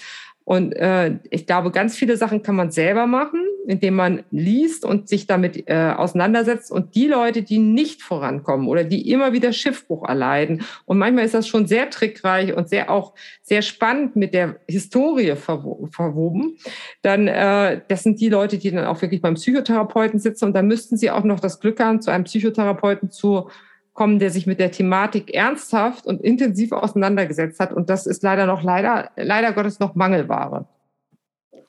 Und 0.48 0.72
äh, 0.76 1.18
ich 1.28 1.44
glaube, 1.44 1.70
ganz 1.70 1.94
viele 1.94 2.16
Sachen 2.16 2.42
kann 2.42 2.56
man 2.56 2.70
selber 2.70 3.06
machen, 3.06 3.44
indem 3.66 3.96
man 3.96 4.22
liest 4.30 4.82
und 4.82 5.06
sich 5.06 5.26
damit 5.26 5.68
äh, 5.68 5.92
auseinandersetzt. 5.94 6.72
Und 6.72 6.94
die 6.94 7.06
Leute, 7.06 7.42
die 7.42 7.58
nicht 7.58 8.00
vorankommen 8.00 8.66
oder 8.66 8.82
die 8.82 9.10
immer 9.10 9.34
wieder 9.34 9.52
Schiffbruch 9.52 10.08
erleiden, 10.08 10.62
und 10.86 10.96
manchmal 10.96 11.26
ist 11.26 11.34
das 11.34 11.46
schon 11.46 11.66
sehr 11.66 11.90
trickreich 11.90 12.56
und 12.56 12.70
sehr 12.70 12.90
auch 12.90 13.12
sehr 13.42 13.60
spannend 13.60 14.16
mit 14.16 14.32
der 14.32 14.58
Historie 14.66 15.36
verwo 15.36 15.86
verwoben, 15.92 16.56
dann 17.02 17.28
äh, 17.28 17.82
das 17.86 18.02
sind 18.02 18.18
die 18.18 18.30
Leute, 18.30 18.56
die 18.56 18.70
dann 18.70 18.86
auch 18.86 19.02
wirklich 19.02 19.20
beim 19.20 19.34
Psychotherapeuten 19.34 20.18
sitzen. 20.18 20.46
Und 20.46 20.54
da 20.54 20.62
müssten 20.62 20.96
sie 20.96 21.10
auch 21.10 21.24
noch 21.24 21.40
das 21.40 21.60
Glück 21.60 21.78
haben, 21.78 22.00
zu 22.00 22.10
einem 22.10 22.24
Psychotherapeuten 22.24 23.10
zu 23.10 23.50
kommen, 23.98 24.20
der 24.20 24.30
sich 24.30 24.46
mit 24.46 24.60
der 24.60 24.70
Thematik 24.70 25.34
ernsthaft 25.34 26.06
und 26.06 26.22
intensiv 26.22 26.70
auseinandergesetzt 26.70 27.58
hat. 27.58 27.72
Und 27.72 27.90
das 27.90 28.06
ist 28.06 28.22
leider 28.22 28.46
noch 28.46 28.62
leider, 28.62 29.10
leider 29.16 29.52
Gottes 29.52 29.80
noch 29.80 29.96
Mangelware. 29.96 30.68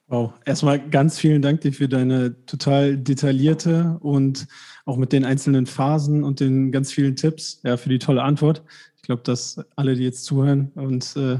Wow, 0.05 0.33
erstmal 0.45 0.79
ganz 0.79 1.17
vielen 1.17 1.41
Dank 1.41 1.61
dir 1.61 1.73
für 1.73 1.89
deine 1.89 2.45
total 2.45 2.97
detaillierte 2.97 3.97
und 4.01 4.47
auch 4.85 4.97
mit 4.97 5.11
den 5.11 5.25
einzelnen 5.25 5.65
Phasen 5.65 6.23
und 6.23 6.39
den 6.39 6.71
ganz 6.71 6.91
vielen 6.91 7.15
Tipps, 7.15 7.61
ja, 7.63 7.77
für 7.77 7.89
die 7.89 7.97
tolle 7.97 8.21
Antwort. 8.21 8.63
Ich 8.97 9.01
glaube, 9.01 9.23
dass 9.23 9.59
alle, 9.75 9.95
die 9.95 10.03
jetzt 10.03 10.23
zuhören 10.25 10.71
und 10.75 11.15
äh, 11.17 11.39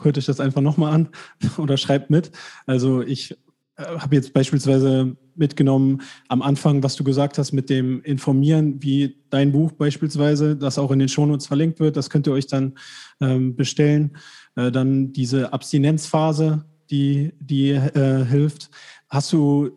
hört 0.00 0.18
euch 0.18 0.26
das 0.26 0.38
einfach 0.38 0.60
nochmal 0.60 0.92
an 0.92 1.08
oder 1.56 1.78
schreibt 1.78 2.10
mit. 2.10 2.30
Also 2.66 3.00
ich 3.00 3.38
äh, 3.76 3.84
habe 3.84 4.16
jetzt 4.16 4.34
beispielsweise 4.34 5.16
mitgenommen 5.40 6.02
am 6.28 6.42
Anfang, 6.42 6.82
was 6.82 6.94
du 6.94 7.02
gesagt 7.02 7.38
hast 7.38 7.52
mit 7.52 7.68
dem 7.68 8.02
Informieren, 8.02 8.82
wie 8.82 9.16
dein 9.30 9.50
Buch 9.50 9.72
beispielsweise, 9.72 10.54
das 10.56 10.78
auch 10.78 10.92
in 10.92 11.00
den 11.00 11.08
Shownotes 11.08 11.46
verlinkt 11.46 11.80
wird, 11.80 11.96
das 11.96 12.10
könnt 12.10 12.28
ihr 12.28 12.32
euch 12.32 12.46
dann 12.46 12.74
ähm, 13.20 13.56
bestellen. 13.56 14.16
Äh, 14.56 14.70
dann 14.70 15.12
diese 15.12 15.52
Abstinenzphase, 15.52 16.64
die, 16.90 17.32
die 17.40 17.70
äh, 17.70 18.24
hilft. 18.24 18.70
Hast 19.08 19.32
du 19.32 19.70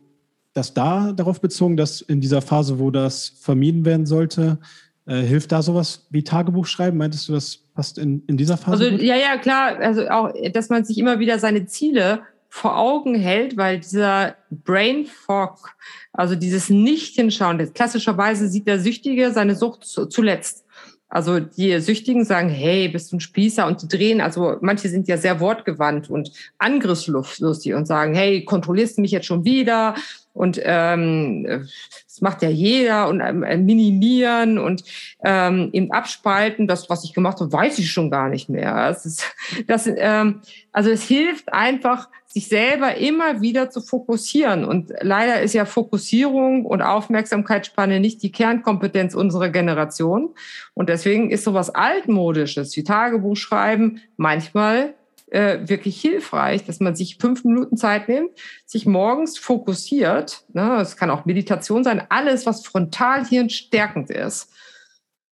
das 0.53 0.73
da 0.73 1.11
darauf 1.11 1.41
bezogen, 1.41 1.77
dass 1.77 2.01
in 2.01 2.21
dieser 2.21 2.41
Phase, 2.41 2.79
wo 2.79 2.91
das 2.91 3.33
vermieden 3.39 3.85
werden 3.85 4.05
sollte, 4.05 4.59
äh, 5.05 5.21
hilft 5.21 5.51
da 5.51 5.61
sowas 5.61 6.07
wie 6.11 6.23
Tagebuch 6.23 6.65
schreiben? 6.65 6.97
Meintest 6.97 7.27
du, 7.27 7.33
das 7.33 7.57
passt 7.73 7.97
in, 7.97 8.23
in 8.27 8.37
dieser 8.37 8.57
Phase? 8.57 8.85
Also, 8.85 9.03
ja, 9.03 9.15
ja, 9.15 9.37
klar. 9.37 9.77
Also 9.79 10.07
auch, 10.07 10.31
dass 10.53 10.69
man 10.69 10.85
sich 10.85 10.97
immer 10.97 11.19
wieder 11.19 11.39
seine 11.39 11.65
Ziele 11.65 12.21
vor 12.55 12.77
Augen 12.77 13.15
hält, 13.15 13.57
weil 13.57 13.79
dieser 13.79 14.35
Brain 14.51 15.07
Fog, 15.07 15.75
also 16.11 16.35
dieses 16.35 16.69
Nicht-Hinschauen, 16.69 17.73
klassischerweise 17.73 18.47
sieht 18.47 18.67
der 18.67 18.79
Süchtige 18.79 19.31
seine 19.31 19.55
Sucht 19.55 19.83
zuletzt. 19.83 20.63
Also 21.09 21.39
die 21.39 21.79
Süchtigen 21.79 22.25
sagen, 22.25 22.49
hey, 22.49 22.89
bist 22.89 23.11
du 23.11 23.17
ein 23.17 23.21
Spießer? 23.21 23.65
Und 23.65 23.81
die 23.81 23.87
drehen, 23.87 24.21
also 24.21 24.57
manche 24.61 24.87
sind 24.87 25.07
ja 25.07 25.17
sehr 25.17 25.39
wortgewandt 25.39 26.11
und 26.11 26.31
angriffslustig 26.59 27.73
und 27.73 27.87
sagen, 27.87 28.13
hey, 28.13 28.45
kontrollierst 28.45 28.97
du 28.97 29.01
mich 29.01 29.11
jetzt 29.11 29.25
schon 29.25 29.45
wieder? 29.45 29.95
Und 30.33 30.59
ähm, 30.63 31.67
das 32.07 32.21
macht 32.21 32.41
ja 32.41 32.49
jeder 32.49 33.07
und 33.07 33.21
ähm, 33.21 33.65
minimieren 33.65 34.57
und 34.57 34.83
ähm, 35.23 35.69
im 35.71 35.91
Abspalten, 35.91 36.67
das, 36.67 36.89
was 36.89 37.03
ich 37.03 37.13
gemacht 37.13 37.39
habe, 37.39 37.51
weiß 37.51 37.77
ich 37.79 37.91
schon 37.91 38.09
gar 38.09 38.29
nicht 38.29 38.49
mehr. 38.49 38.89
Das 38.89 39.05
ist, 39.05 39.25
das, 39.67 39.87
ähm, 39.87 40.41
also 40.71 40.89
es 40.89 41.03
hilft 41.03 41.53
einfach, 41.53 42.09
sich 42.33 42.47
selber 42.47 42.95
immer 42.95 43.41
wieder 43.41 43.69
zu 43.69 43.79
fokussieren. 43.79 44.65
Und 44.65 44.91
leider 45.01 45.41
ist 45.41 45.53
ja 45.53 45.65
Fokussierung 45.65 46.65
und 46.65 46.81
Aufmerksamkeitsspanne 46.81 47.99
nicht 47.99 48.23
die 48.23 48.31
Kernkompetenz 48.31 49.13
unserer 49.13 49.49
Generation. 49.49 50.33
Und 50.73 50.89
deswegen 50.89 51.29
ist 51.29 51.43
sowas 51.43 51.69
altmodisches 51.69 52.75
wie 52.75 52.83
Tagebuch 52.83 53.35
schreiben 53.35 54.01
manchmal 54.17 54.95
äh, 55.29 55.59
wirklich 55.69 56.01
hilfreich, 56.01 56.65
dass 56.65 56.79
man 56.79 56.95
sich 56.95 57.17
fünf 57.17 57.43
Minuten 57.43 57.77
Zeit 57.77 58.09
nimmt, 58.09 58.31
sich 58.65 58.87
morgens 58.87 59.37
fokussiert. 59.37 60.43
Ne, 60.53 60.79
es 60.81 60.97
kann 60.97 61.11
auch 61.11 61.25
Meditation 61.25 61.83
sein, 61.83 62.01
alles, 62.09 62.47
was 62.47 62.65
frontalhirn 62.65 63.51
stärkend 63.51 64.09
ist. 64.09 64.51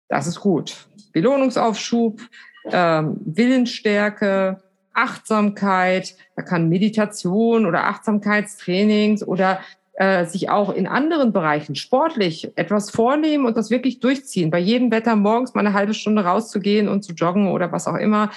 Das 0.09 0.27
ist 0.27 0.41
gut. 0.41 0.87
Belohnungsaufschub, 1.13 2.23
ähm, 2.71 3.21
Willensstärke, 3.23 4.63
Achtsamkeit, 4.97 6.15
da 6.35 6.43
kann 6.43 6.69
Meditation 6.69 7.67
oder 7.67 7.85
Achtsamkeitstrainings 7.85 9.27
oder 9.27 9.61
äh, 9.99 10.27
sich 10.27 10.51
auch 10.51 10.75
in 10.75 10.87
anderen 10.87 11.33
Bereichen 11.33 11.75
sportlich 11.75 12.53
etwas 12.57 12.91
vornehmen 12.91 13.47
und 13.47 13.57
das 13.57 13.71
wirklich 13.71 14.01
durchziehen. 14.01 14.51
Bei 14.51 14.59
jedem 14.59 14.91
Wetter 14.91 15.17
morgens 15.17 15.55
mal 15.55 15.61
eine 15.61 15.73
halbe 15.73 15.95
Stunde 15.95 16.25
rauszugehen 16.25 16.89
und 16.89 17.03
zu 17.03 17.15
joggen 17.15 17.49
oder 17.49 17.73
was 17.73 17.87
auch 17.87 17.97
immer, 17.97 18.31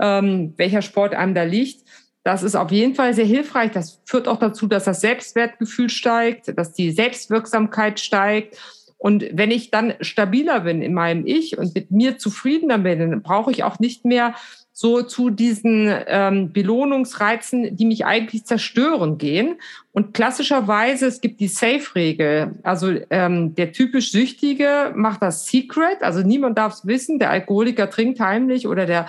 ähm, 0.00 0.52
welcher 0.56 0.82
Sport 0.82 1.14
einem 1.14 1.34
da 1.34 1.42
liegt. 1.42 1.86
Das 2.22 2.42
ist 2.42 2.54
auf 2.54 2.70
jeden 2.70 2.94
Fall 2.94 3.14
sehr 3.14 3.24
hilfreich. 3.24 3.70
Das 3.70 4.02
führt 4.04 4.28
auch 4.28 4.38
dazu, 4.38 4.66
dass 4.66 4.84
das 4.84 5.00
Selbstwertgefühl 5.00 5.88
steigt, 5.88 6.58
dass 6.58 6.72
die 6.72 6.90
Selbstwirksamkeit 6.90 8.00
steigt. 8.00 8.58
Und 8.98 9.24
wenn 9.32 9.50
ich 9.50 9.70
dann 9.70 9.94
stabiler 10.00 10.60
bin 10.60 10.82
in 10.82 10.92
meinem 10.92 11.26
Ich 11.26 11.56
und 11.56 11.74
mit 11.74 11.90
mir 11.90 12.18
zufriedener 12.18 12.78
bin, 12.78 12.98
dann 12.98 13.22
brauche 13.22 13.52
ich 13.52 13.64
auch 13.64 13.78
nicht 13.78 14.04
mehr 14.04 14.34
so 14.78 15.00
zu 15.00 15.30
diesen 15.30 15.90
ähm, 16.06 16.52
Belohnungsreizen, 16.52 17.74
die 17.74 17.86
mich 17.86 18.04
eigentlich 18.04 18.44
zerstören 18.44 19.16
gehen. 19.16 19.56
Und 19.92 20.12
klassischerweise, 20.12 21.06
es 21.06 21.22
gibt 21.22 21.40
die 21.40 21.48
Safe-Regel. 21.48 22.56
Also 22.62 22.92
ähm, 23.08 23.54
der 23.54 23.72
typisch 23.72 24.10
Süchtige 24.10 24.92
macht 24.94 25.22
das 25.22 25.46
Secret, 25.46 26.02
also 26.02 26.20
niemand 26.20 26.58
darf 26.58 26.74
es 26.74 26.86
wissen. 26.86 27.18
Der 27.18 27.30
Alkoholiker 27.30 27.88
trinkt 27.88 28.20
heimlich 28.20 28.68
oder 28.68 28.84
der, 28.84 29.06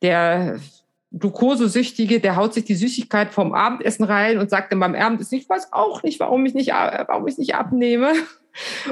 der 0.00 0.58
Glukosesüchtige, 1.12 2.18
der 2.18 2.36
haut 2.36 2.54
sich 2.54 2.64
die 2.64 2.74
Süßigkeit 2.74 3.30
vom 3.30 3.52
Abendessen 3.52 4.04
rein 4.04 4.38
und 4.38 4.48
sagt 4.48 4.72
dann 4.72 4.80
beim 4.80 4.94
Abendessen, 4.94 5.36
ich 5.36 5.46
weiß 5.46 5.74
auch 5.74 6.02
nicht, 6.02 6.18
warum 6.18 6.46
ich 6.46 6.54
nicht, 6.54 6.70
warum 6.70 7.28
ich 7.28 7.36
nicht 7.36 7.54
abnehme. 7.54 8.14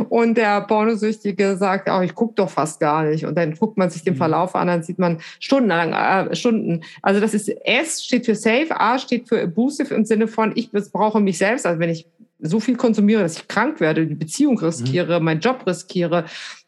Und 0.08 0.36
der 0.36 0.60
Pornosüchtige 0.62 1.56
sagt, 1.56 1.88
oh, 1.90 2.00
ich 2.00 2.14
gucke 2.14 2.34
doch 2.34 2.50
fast 2.50 2.80
gar 2.80 3.04
nicht. 3.04 3.26
Und 3.26 3.36
dann 3.36 3.54
guckt 3.54 3.78
man 3.78 3.90
sich 3.90 4.02
den 4.02 4.14
mhm. 4.14 4.18
Verlauf 4.18 4.54
an, 4.54 4.66
dann 4.66 4.82
sieht 4.82 4.98
man 4.98 5.18
stundenlang, 5.40 5.92
äh, 5.92 6.34
Stunden. 6.34 6.82
Also 7.02 7.20
das 7.20 7.34
ist 7.34 7.48
S 7.48 8.04
steht 8.04 8.26
für 8.26 8.34
safe, 8.34 8.68
A 8.70 8.98
steht 8.98 9.28
für 9.28 9.42
abusive 9.42 9.94
im 9.94 10.04
Sinne 10.04 10.28
von, 10.28 10.52
ich 10.54 10.70
brauche 10.70 11.20
mich 11.20 11.38
selbst. 11.38 11.66
Also 11.66 11.78
wenn 11.78 11.90
ich 11.90 12.06
so 12.42 12.58
viel 12.58 12.76
konsumiere, 12.76 13.22
dass 13.22 13.36
ich 13.36 13.48
krank 13.48 13.80
werde, 13.80 14.06
die 14.06 14.14
Beziehung 14.14 14.58
riskiere, 14.58 15.20
mhm. 15.20 15.24
meinen 15.26 15.40
Job 15.40 15.64
riskiere, 15.66 16.24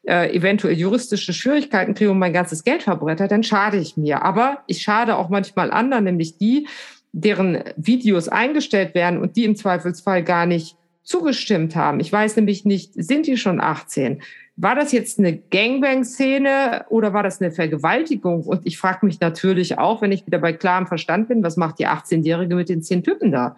äh, 0.06 0.34
eventuell 0.34 0.74
juristische 0.74 1.32
Schwierigkeiten 1.32 1.94
kriege 1.94 2.10
und 2.10 2.18
mein 2.18 2.32
ganzes 2.32 2.62
Geld 2.62 2.84
verbretter, 2.84 3.26
dann 3.26 3.42
schade 3.42 3.78
ich 3.78 3.96
mir. 3.96 4.22
Aber 4.22 4.58
ich 4.66 4.82
schade 4.82 5.16
auch 5.16 5.28
manchmal 5.28 5.70
anderen, 5.70 6.04
nämlich 6.04 6.38
die, 6.38 6.68
deren 7.12 7.62
Videos 7.76 8.28
eingestellt 8.28 8.94
werden 8.94 9.20
und 9.20 9.36
die 9.36 9.44
im 9.44 9.56
Zweifelsfall 9.56 10.22
gar 10.22 10.46
nicht 10.46 10.76
zugestimmt 11.04 11.76
haben. 11.76 12.00
Ich 12.00 12.12
weiß 12.12 12.36
nämlich 12.36 12.64
nicht, 12.64 12.92
sind 12.94 13.26
die 13.26 13.36
schon 13.36 13.60
18? 13.60 14.22
War 14.56 14.74
das 14.74 14.92
jetzt 14.92 15.18
eine 15.18 15.36
Gangbang-Szene 15.36 16.86
oder 16.88 17.12
war 17.12 17.22
das 17.22 17.40
eine 17.40 17.50
Vergewaltigung? 17.50 18.42
Und 18.42 18.66
ich 18.66 18.78
frage 18.78 19.04
mich 19.06 19.20
natürlich 19.20 19.78
auch, 19.78 20.02
wenn 20.02 20.12
ich 20.12 20.26
wieder 20.26 20.38
bei 20.38 20.52
klarem 20.52 20.86
Verstand 20.86 21.28
bin, 21.28 21.42
was 21.42 21.56
macht 21.56 21.78
die 21.78 21.86
18-Jährige 21.86 22.54
mit 22.54 22.68
den 22.68 22.82
zehn 22.82 23.02
Typen 23.02 23.32
da? 23.32 23.56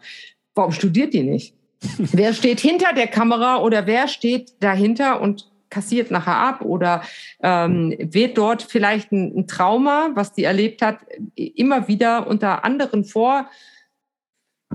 Warum 0.54 0.72
studiert 0.72 1.14
die 1.14 1.22
nicht? 1.22 1.54
wer 1.98 2.32
steht 2.32 2.60
hinter 2.60 2.92
der 2.94 3.06
Kamera 3.06 3.58
oder 3.58 3.86
wer 3.86 4.08
steht 4.08 4.54
dahinter 4.60 5.20
und 5.20 5.50
kassiert 5.68 6.10
nachher 6.10 6.36
ab 6.36 6.62
oder 6.62 7.02
ähm, 7.42 7.94
wird 7.98 8.38
dort 8.38 8.62
vielleicht 8.62 9.12
ein, 9.12 9.36
ein 9.36 9.46
Trauma, 9.46 10.10
was 10.14 10.32
die 10.32 10.44
erlebt 10.44 10.80
hat, 10.80 10.98
immer 11.34 11.88
wieder 11.88 12.26
unter 12.26 12.64
anderen 12.64 13.04
vor 13.04 13.50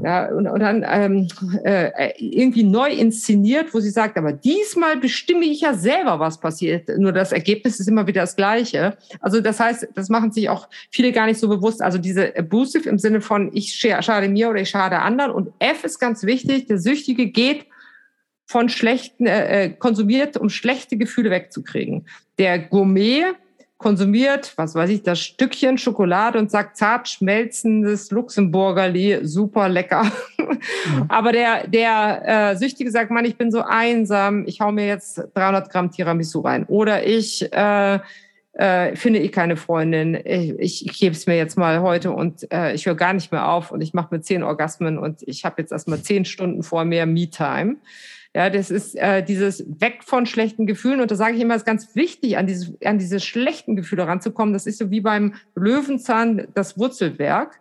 ja, 0.04 0.28
und, 0.30 0.47
und 0.47 0.60
dann 0.60 0.86
ähm, 0.88 1.28
äh, 1.64 2.12
irgendwie 2.18 2.64
neu 2.64 2.89
inszeniert, 2.89 3.74
wo 3.74 3.80
sie 3.80 3.89
sagt, 3.89 4.18
aber 4.18 4.34
diesmal 4.34 4.97
bestimme 4.97 5.45
ich 5.45 5.62
ja 5.62 5.74
selber, 5.74 6.20
was 6.20 6.39
passiert. 6.39 6.89
Nur 6.97 7.12
das 7.12 7.32
Ergebnis 7.32 7.80
ist 7.80 7.88
immer 7.88 8.08
wieder 8.08 8.22
das 8.22 8.36
gleiche. 8.36 8.97
Also 9.20 9.41
das 9.41 9.60
heißt, 9.60 9.89
das 9.93 10.10
machen 10.10 10.32
sich 10.32 10.49
auch 10.49 10.70
viele 10.89 11.12
gar 11.12 11.28
nicht 11.28 11.39
so 11.39 11.47
bewusst. 11.47 11.82
Also 11.82 11.97
diese 11.97 12.36
abusive 12.36 12.89
im 12.89 12.97
Sinne 12.97 13.22
von 13.22 13.52
ich 13.54 13.74
schade 13.76 14.30
mir 14.30 14.49
oder 14.49 14.62
ich 14.62 14.70
schade 14.70 14.99
anderen. 14.99 15.32
Und 15.32 15.49
F 15.60 15.84
ist 15.84 15.99
ganz 15.99 16.24
wichtig, 16.24 16.66
der 16.66 16.80
Süchtige 16.80 17.28
geht 17.28 17.66
von 18.45 18.70
schlechten, 18.70 19.28
äh, 19.28 19.66
äh 19.66 19.70
konsumiert, 19.70 20.36
um 20.36 20.49
schlechte 20.49 20.97
Gefühle 20.97 21.30
wegzukriegen. 21.30 22.08
Der 22.38 22.60
Gourmet 22.60 23.36
konsumiert, 23.82 24.54
was 24.56 24.76
weiß 24.76 24.90
ich, 24.90 25.04
das 25.04 25.20
Stückchen 25.20 25.78
Schokolade 25.78 26.40
und 26.40 26.50
sagt 26.50 26.78
zart 26.78 27.10
schmelzendes 27.10 28.12
Luxemburgerli, 28.12 29.20
super 29.24 29.68
lecker. 29.68 30.04
Mhm. 30.38 30.62
Aber 31.10 31.32
der, 31.32 31.68
der 31.68 32.52
äh, 32.52 32.56
Süchtige 32.56 32.92
sagt, 32.92 33.12
Mann, 33.12 33.26
ich 33.26 33.36
bin 33.36 33.52
so 33.52 33.62
einsam, 33.62 34.46
ich 34.48 34.62
hau 34.62 34.72
mir 34.72 34.88
jetzt 34.88 35.22
300 35.34 35.70
Gramm 35.70 35.92
Tiramisu 35.92 36.42
rein. 36.42 36.66
Oder 36.66 37.06
ich 37.06 37.52
äh, 37.52 38.00
äh, 38.54 38.96
finde 38.96 39.20
ich 39.20 39.32
keine 39.32 39.56
Freundin, 39.56 40.14
ich, 40.14 40.52
ich, 40.60 40.86
ich 40.86 41.00
gebe 41.00 41.16
es 41.16 41.26
mir 41.26 41.38
jetzt 41.38 41.58
mal 41.58 41.82
heute 41.82 42.12
und 42.12 42.52
äh, 42.52 42.74
ich 42.74 42.86
höre 42.86 42.96
gar 42.96 43.14
nicht 43.14 43.32
mehr 43.32 43.50
auf 43.50 43.72
und 43.72 43.82
ich 43.82 43.94
mache 43.94 44.14
mir 44.14 44.22
zehn 44.22 44.44
Orgasmen 44.44 44.98
und 44.98 45.24
ich 45.24 45.46
habe 45.46 45.62
jetzt 45.62 45.72
erstmal 45.72 46.02
zehn 46.02 46.26
Stunden 46.26 46.62
vor 46.62 46.86
mir 46.86 47.06
Me-Time. 47.06 47.78
Ja, 48.34 48.50
das 48.50 48.72
ist 48.72 48.96
äh, 48.96 49.24
dieses 49.24 49.66
Weg 49.82 50.06
von 50.06 50.26
schlechten 50.26 50.66
Gefühlen. 50.66 51.02
Und 51.02 51.12
da 51.12 51.16
sage 51.16 51.36
ich 51.36 51.42
immer, 51.42 51.56
es 51.56 51.64
ist 51.64 51.66
ganz 51.66 51.96
wichtig, 51.96 52.38
an 52.38 52.48
diese, 52.48 52.78
an 52.86 52.98
diese 52.98 53.20
schlechten 53.20 53.76
Gefühle 53.76 54.08
ranzukommen. 54.08 54.54
Das 54.54 54.66
ist 54.66 54.78
so 54.78 54.90
wie 54.90 55.02
beim 55.02 55.34
Löwenzahn 55.56 56.48
das 56.54 56.78
Wurzelwerk. 56.78 57.60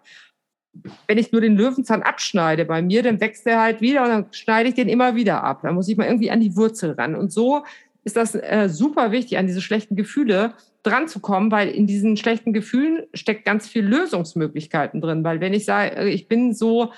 Wenn 1.09 1.19
ich 1.19 1.33
nur 1.33 1.41
den 1.41 1.57
Löwenzahn 1.57 2.03
abschneide 2.03 2.65
bei 2.65 2.83
mir, 2.83 3.03
dann 3.03 3.21
wächst 3.21 3.45
er 3.49 3.61
halt 3.61 3.81
wieder 3.81 4.05
und 4.05 4.09
dann 4.11 4.27
schneide 4.31 4.69
ich 4.69 4.77
den 4.77 4.89
immer 4.89 5.17
wieder 5.17 5.43
ab. 5.43 5.61
Da 5.65 5.73
muss 5.73 5.89
ich 5.89 5.97
mal 5.97 6.07
irgendwie 6.07 6.31
an 6.31 6.41
die 6.41 6.55
Wurzel 6.55 6.93
ran. 6.93 7.17
Und 7.17 7.33
so 7.33 7.65
ist 8.05 8.17
das 8.17 8.37
äh, 8.37 8.69
super 8.69 9.11
wichtig, 9.11 9.39
an 9.39 9.49
diese 9.49 9.63
schlechten 9.63 9.97
Gefühle 9.97 10.55
dran 10.85 11.09
zu 11.09 11.19
kommen, 11.19 11.51
weil 11.51 11.69
in 11.69 11.89
diesen 11.89 12.17
schlechten 12.17 12.53
Gefühlen 12.53 13.07
steckt 13.13 13.45
ganz 13.45 13.69
viel 13.69 13.85
Lösungsmöglichkeiten 13.85 15.01
drin. 15.01 15.25
Weil 15.25 15.41
wenn 15.41 15.53
ich 15.53 15.65
sage, 15.65 16.09
ich 16.09 16.29
bin 16.29 16.55
so 16.55 16.93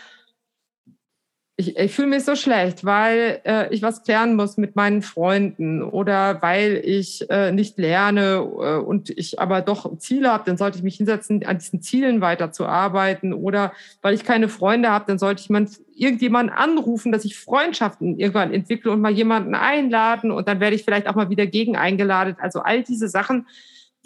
ich, 1.57 1.77
ich 1.77 1.95
fühle 1.95 2.09
mich 2.09 2.25
so 2.25 2.35
schlecht, 2.35 2.85
weil 2.85 3.41
äh, 3.45 3.73
ich 3.75 3.83
was 3.83 4.03
klären 4.03 4.37
muss 4.37 4.57
mit 4.57 4.75
meinen 4.75 5.03
Freunden 5.03 5.83
oder 5.83 6.41
weil 6.41 6.81
ich 6.83 7.29
äh, 7.31 7.53
nicht 7.53 7.79
lerne 7.79 8.37
äh, 8.37 8.77
und 8.79 9.11
ich 9.11 9.39
aber 9.39 9.61
doch 9.61 9.99
Ziele 9.99 10.33
habe, 10.33 10.45
dann 10.47 10.57
sollte 10.57 10.79
ich 10.79 10.83
mich 10.83 10.97
hinsetzen, 10.97 11.45
an 11.45 11.59
diesen 11.59 11.83
Zielen 11.83 12.23
weiterzuarbeiten 12.23 13.35
oder 13.35 13.73
weil 14.01 14.15
ich 14.15 14.25
keine 14.25 14.49
Freunde 14.49 14.91
habe, 14.91 15.05
dann 15.07 15.19
sollte 15.19 15.43
ich 15.43 15.51
man, 15.51 15.69
irgendjemanden 15.95 16.55
anrufen, 16.55 17.13
dass 17.13 17.27
ich 17.27 17.39
Freundschaften 17.39 18.19
irgendwann 18.19 18.55
entwickle 18.55 18.91
und 18.91 19.03
mal 19.03 19.13
jemanden 19.13 19.55
einladen 19.55 20.31
und 20.31 20.49
dann 20.49 20.59
werde 20.59 20.75
ich 20.75 20.85
vielleicht 20.85 21.07
auch 21.07 21.15
mal 21.15 21.29
wieder 21.29 21.47
gegen 21.47 21.77
eingeladen. 21.77 22.37
Also 22.41 22.61
all 22.61 22.83
diese 22.83 23.09
Sachen, 23.09 23.47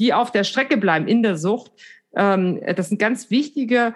die 0.01 0.13
auf 0.13 0.33
der 0.33 0.43
Strecke 0.43 0.77
bleiben 0.77 1.07
in 1.07 1.23
der 1.23 1.37
Sucht, 1.37 1.71
ähm, 2.17 2.61
das 2.75 2.89
sind 2.89 2.99
ganz 2.99 3.31
wichtige 3.31 3.95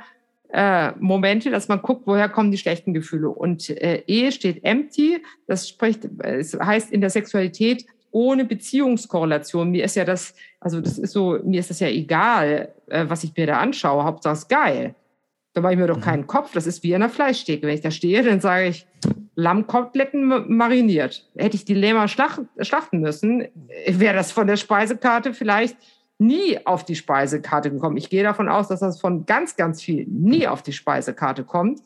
äh, 0.53 0.93
Momente, 0.99 1.51
dass 1.51 1.69
man 1.69 1.83
guckt, 1.83 2.07
woher 2.07 2.29
kommen 2.29 2.51
die 2.51 2.59
schlechten 2.59 2.93
Gefühle. 2.93 3.29
Und 3.29 3.71
äh, 3.71 4.03
Ehe 4.07 4.33
steht 4.33 4.65
empty, 4.65 5.23
das 5.47 5.69
spricht, 5.69 6.09
es 6.19 6.59
heißt 6.59 6.93
in 6.93 7.01
der 7.01 7.11
Sexualität 7.11 7.87
ohne 8.11 8.45
Beziehungskorrelation. 8.45 9.71
Mir 9.71 9.85
ist 9.85 9.97
ja 9.97 10.05
das, 10.05 10.35
also 10.59 10.81
das 10.81 10.99
ist 10.99 11.13
so, 11.13 11.39
mir 11.45 11.61
ist 11.61 11.71
das 11.71 11.81
ja 11.81 11.89
egal, 11.89 12.73
äh, 12.89 13.05
was 13.09 13.25
ich 13.25 13.37
mir 13.37 13.47
da 13.47 13.59
anschaue. 13.59 14.05
Hauptsache 14.05 14.35
es 14.35 14.49
geil. 14.49 14.95
Da 15.53 15.61
mache 15.61 15.73
ich 15.73 15.79
mir 15.79 15.87
doch 15.87 15.97
mhm. 15.97 16.03
keinen 16.03 16.27
Kopf. 16.27 16.53
Das 16.53 16.67
ist 16.67 16.83
wie 16.83 16.93
in 16.93 17.01
der 17.01 17.09
Fleischtheke. 17.09 17.67
Wenn 17.67 17.75
ich 17.75 17.81
da 17.81 17.91
stehe, 17.91 18.23
dann 18.23 18.41
sage 18.41 18.69
ich, 18.69 18.87
Lammkoteletten 19.37 20.55
mariniert. 20.55 21.29
Hätte 21.37 21.57
ich 21.57 21.65
die 21.65 21.75
Lämmer 21.75 22.09
schlachten 22.09 23.01
müssen, 23.01 23.49
wäre 23.87 24.15
das 24.15 24.33
von 24.33 24.47
der 24.47 24.57
Speisekarte 24.57 25.33
vielleicht 25.33 25.77
nie 26.21 26.65
auf 26.67 26.85
die 26.85 26.95
Speisekarte 26.95 27.71
gekommen. 27.71 27.97
Ich 27.97 28.11
gehe 28.11 28.23
davon 28.23 28.49
aus, 28.49 28.69
dass 28.69 28.81
das 28.81 29.01
von 29.01 29.27
ganz, 29.27 29.57
ganz 29.57 29.83
viel 29.83 30.07
nie 30.07 30.47
auf 30.47 30.63
die 30.63 30.73
Speisekarte 30.73 31.45
kommt. 31.45 31.81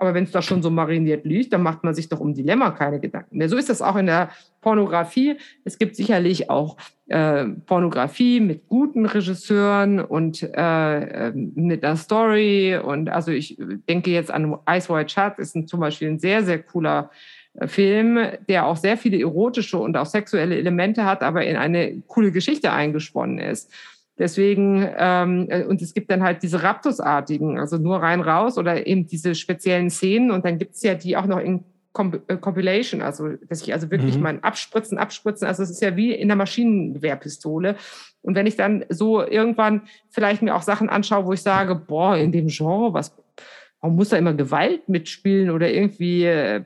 Aber 0.00 0.14
wenn 0.14 0.24
es 0.24 0.30
da 0.30 0.40
schon 0.40 0.62
so 0.62 0.70
mariniert 0.70 1.26
liegt, 1.26 1.52
dann 1.52 1.62
macht 1.62 1.84
man 1.84 1.94
sich 1.94 2.08
doch 2.08 2.20
um 2.20 2.32
Dilemma 2.32 2.70
keine 2.70 3.00
Gedanken 3.00 3.36
mehr. 3.36 3.50
So 3.50 3.58
ist 3.58 3.68
das 3.68 3.82
auch 3.82 3.96
in 3.96 4.06
der 4.06 4.30
Pornografie. 4.62 5.36
Es 5.64 5.76
gibt 5.76 5.94
sicherlich 5.94 6.48
auch 6.48 6.78
äh, 7.08 7.44
Pornografie 7.44 8.40
mit 8.40 8.66
guten 8.66 9.04
Regisseuren 9.04 10.00
und 10.00 10.42
äh, 10.42 11.28
äh 11.28 11.32
mit 11.34 11.84
einer 11.84 11.96
Story. 11.96 12.78
Und 12.82 13.10
also 13.10 13.30
ich 13.30 13.58
denke 13.90 14.10
jetzt 14.10 14.30
an 14.30 14.56
Ice 14.70 14.88
White 14.88 15.10
Shut, 15.10 15.38
ist 15.38 15.54
ein, 15.54 15.66
zum 15.66 15.80
Beispiel 15.80 16.08
ein 16.08 16.18
sehr, 16.18 16.44
sehr 16.44 16.62
cooler 16.62 17.10
Film, 17.66 18.18
der 18.48 18.66
auch 18.66 18.76
sehr 18.76 18.96
viele 18.96 19.20
erotische 19.20 19.78
und 19.78 19.96
auch 19.96 20.06
sexuelle 20.06 20.56
Elemente 20.56 21.04
hat, 21.04 21.22
aber 21.22 21.44
in 21.44 21.56
eine 21.56 22.02
coole 22.06 22.30
Geschichte 22.30 22.72
eingesponnen 22.72 23.38
ist. 23.38 23.72
Deswegen, 24.18 24.86
ähm, 24.98 25.46
äh, 25.48 25.64
und 25.64 25.80
es 25.80 25.94
gibt 25.94 26.10
dann 26.10 26.22
halt 26.22 26.42
diese 26.42 26.62
Raptusartigen, 26.62 27.58
also 27.58 27.78
nur 27.78 28.02
rein 28.02 28.20
raus 28.20 28.58
oder 28.58 28.86
eben 28.86 29.06
diese 29.06 29.34
speziellen 29.34 29.88
Szenen. 29.88 30.30
Und 30.30 30.44
dann 30.44 30.58
gibt's 30.58 30.82
ja 30.82 30.94
die 30.94 31.16
auch 31.16 31.24
noch 31.24 31.38
in 31.38 31.64
äh, 32.28 32.36
Compilation, 32.36 33.00
also 33.00 33.30
dass 33.48 33.62
ich 33.62 33.72
also 33.72 33.90
wirklich 33.90 34.16
mhm. 34.16 34.22
mein 34.22 34.44
Abspritzen, 34.44 34.98
Abspritzen, 34.98 35.48
also 35.48 35.62
es 35.62 35.70
ist 35.70 35.80
ja 35.80 35.96
wie 35.96 36.12
in 36.12 36.28
der 36.28 36.36
Maschinengewehrpistole. 36.36 37.76
Und 38.20 38.34
wenn 38.34 38.46
ich 38.46 38.56
dann 38.56 38.84
so 38.90 39.26
irgendwann 39.26 39.82
vielleicht 40.10 40.42
mir 40.42 40.54
auch 40.54 40.62
Sachen 40.62 40.90
anschaue, 40.90 41.24
wo 41.24 41.32
ich 41.32 41.40
sage, 41.42 41.74
boah, 41.74 42.16
in 42.16 42.30
dem 42.30 42.48
Genre, 42.48 42.92
was, 42.92 43.16
warum 43.80 43.96
muss 43.96 44.10
da 44.10 44.18
immer 44.18 44.34
Gewalt 44.34 44.86
mitspielen 44.88 45.50
oder 45.50 45.72
irgendwie 45.72 46.26
äh, 46.26 46.62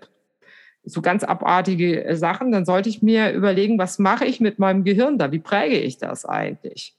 so 0.84 1.02
ganz 1.02 1.24
abartige 1.24 2.04
äh, 2.04 2.16
Sachen, 2.16 2.52
dann 2.52 2.64
sollte 2.64 2.88
ich 2.88 3.02
mir 3.02 3.32
überlegen, 3.32 3.78
was 3.78 3.98
mache 3.98 4.24
ich 4.24 4.40
mit 4.40 4.58
meinem 4.58 4.84
Gehirn 4.84 5.18
da? 5.18 5.32
Wie 5.32 5.38
präge 5.38 5.78
ich 5.78 5.98
das 5.98 6.24
eigentlich? 6.24 6.96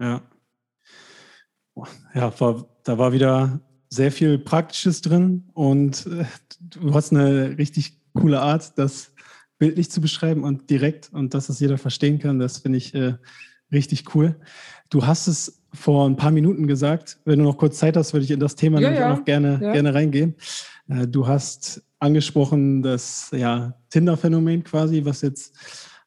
Ja. 0.00 0.22
Ja, 2.14 2.32
da 2.84 2.98
war 2.98 3.12
wieder 3.12 3.60
sehr 3.90 4.10
viel 4.10 4.38
Praktisches 4.38 5.02
drin 5.02 5.44
und 5.52 6.06
äh, 6.06 6.24
du 6.60 6.94
hast 6.94 7.12
eine 7.12 7.58
richtig 7.58 8.00
coole 8.14 8.40
Art, 8.40 8.78
das 8.78 9.12
bildlich 9.58 9.90
zu 9.90 10.00
beschreiben 10.00 10.42
und 10.42 10.70
direkt 10.70 11.10
und 11.12 11.34
dass 11.34 11.48
es 11.48 11.60
jeder 11.60 11.78
verstehen 11.78 12.18
kann. 12.18 12.38
Das 12.38 12.58
finde 12.58 12.78
ich 12.78 12.94
äh, 12.94 13.14
richtig 13.72 14.14
cool. 14.14 14.36
Du 14.90 15.06
hast 15.06 15.26
es 15.26 15.62
vor 15.72 16.08
ein 16.08 16.16
paar 16.16 16.30
Minuten 16.30 16.66
gesagt. 16.66 17.18
Wenn 17.24 17.38
du 17.38 17.44
noch 17.44 17.58
kurz 17.58 17.78
Zeit 17.78 17.96
hast, 17.96 18.12
würde 18.12 18.24
ich 18.24 18.30
in 18.30 18.40
das 18.40 18.56
Thema 18.56 18.80
ja, 18.80 18.90
ja. 18.90 19.12
auch 19.12 19.18
noch 19.18 19.24
gerne, 19.24 19.60
ja. 19.62 19.72
gerne 19.72 19.94
reingehen. 19.94 20.34
Äh, 20.88 21.06
du 21.06 21.26
hast 21.26 21.82
angesprochen 21.98 22.82
das 22.82 23.30
ja, 23.32 23.74
Tinder-Phänomen 23.90 24.64
quasi, 24.64 25.04
was 25.04 25.22
jetzt 25.22 25.56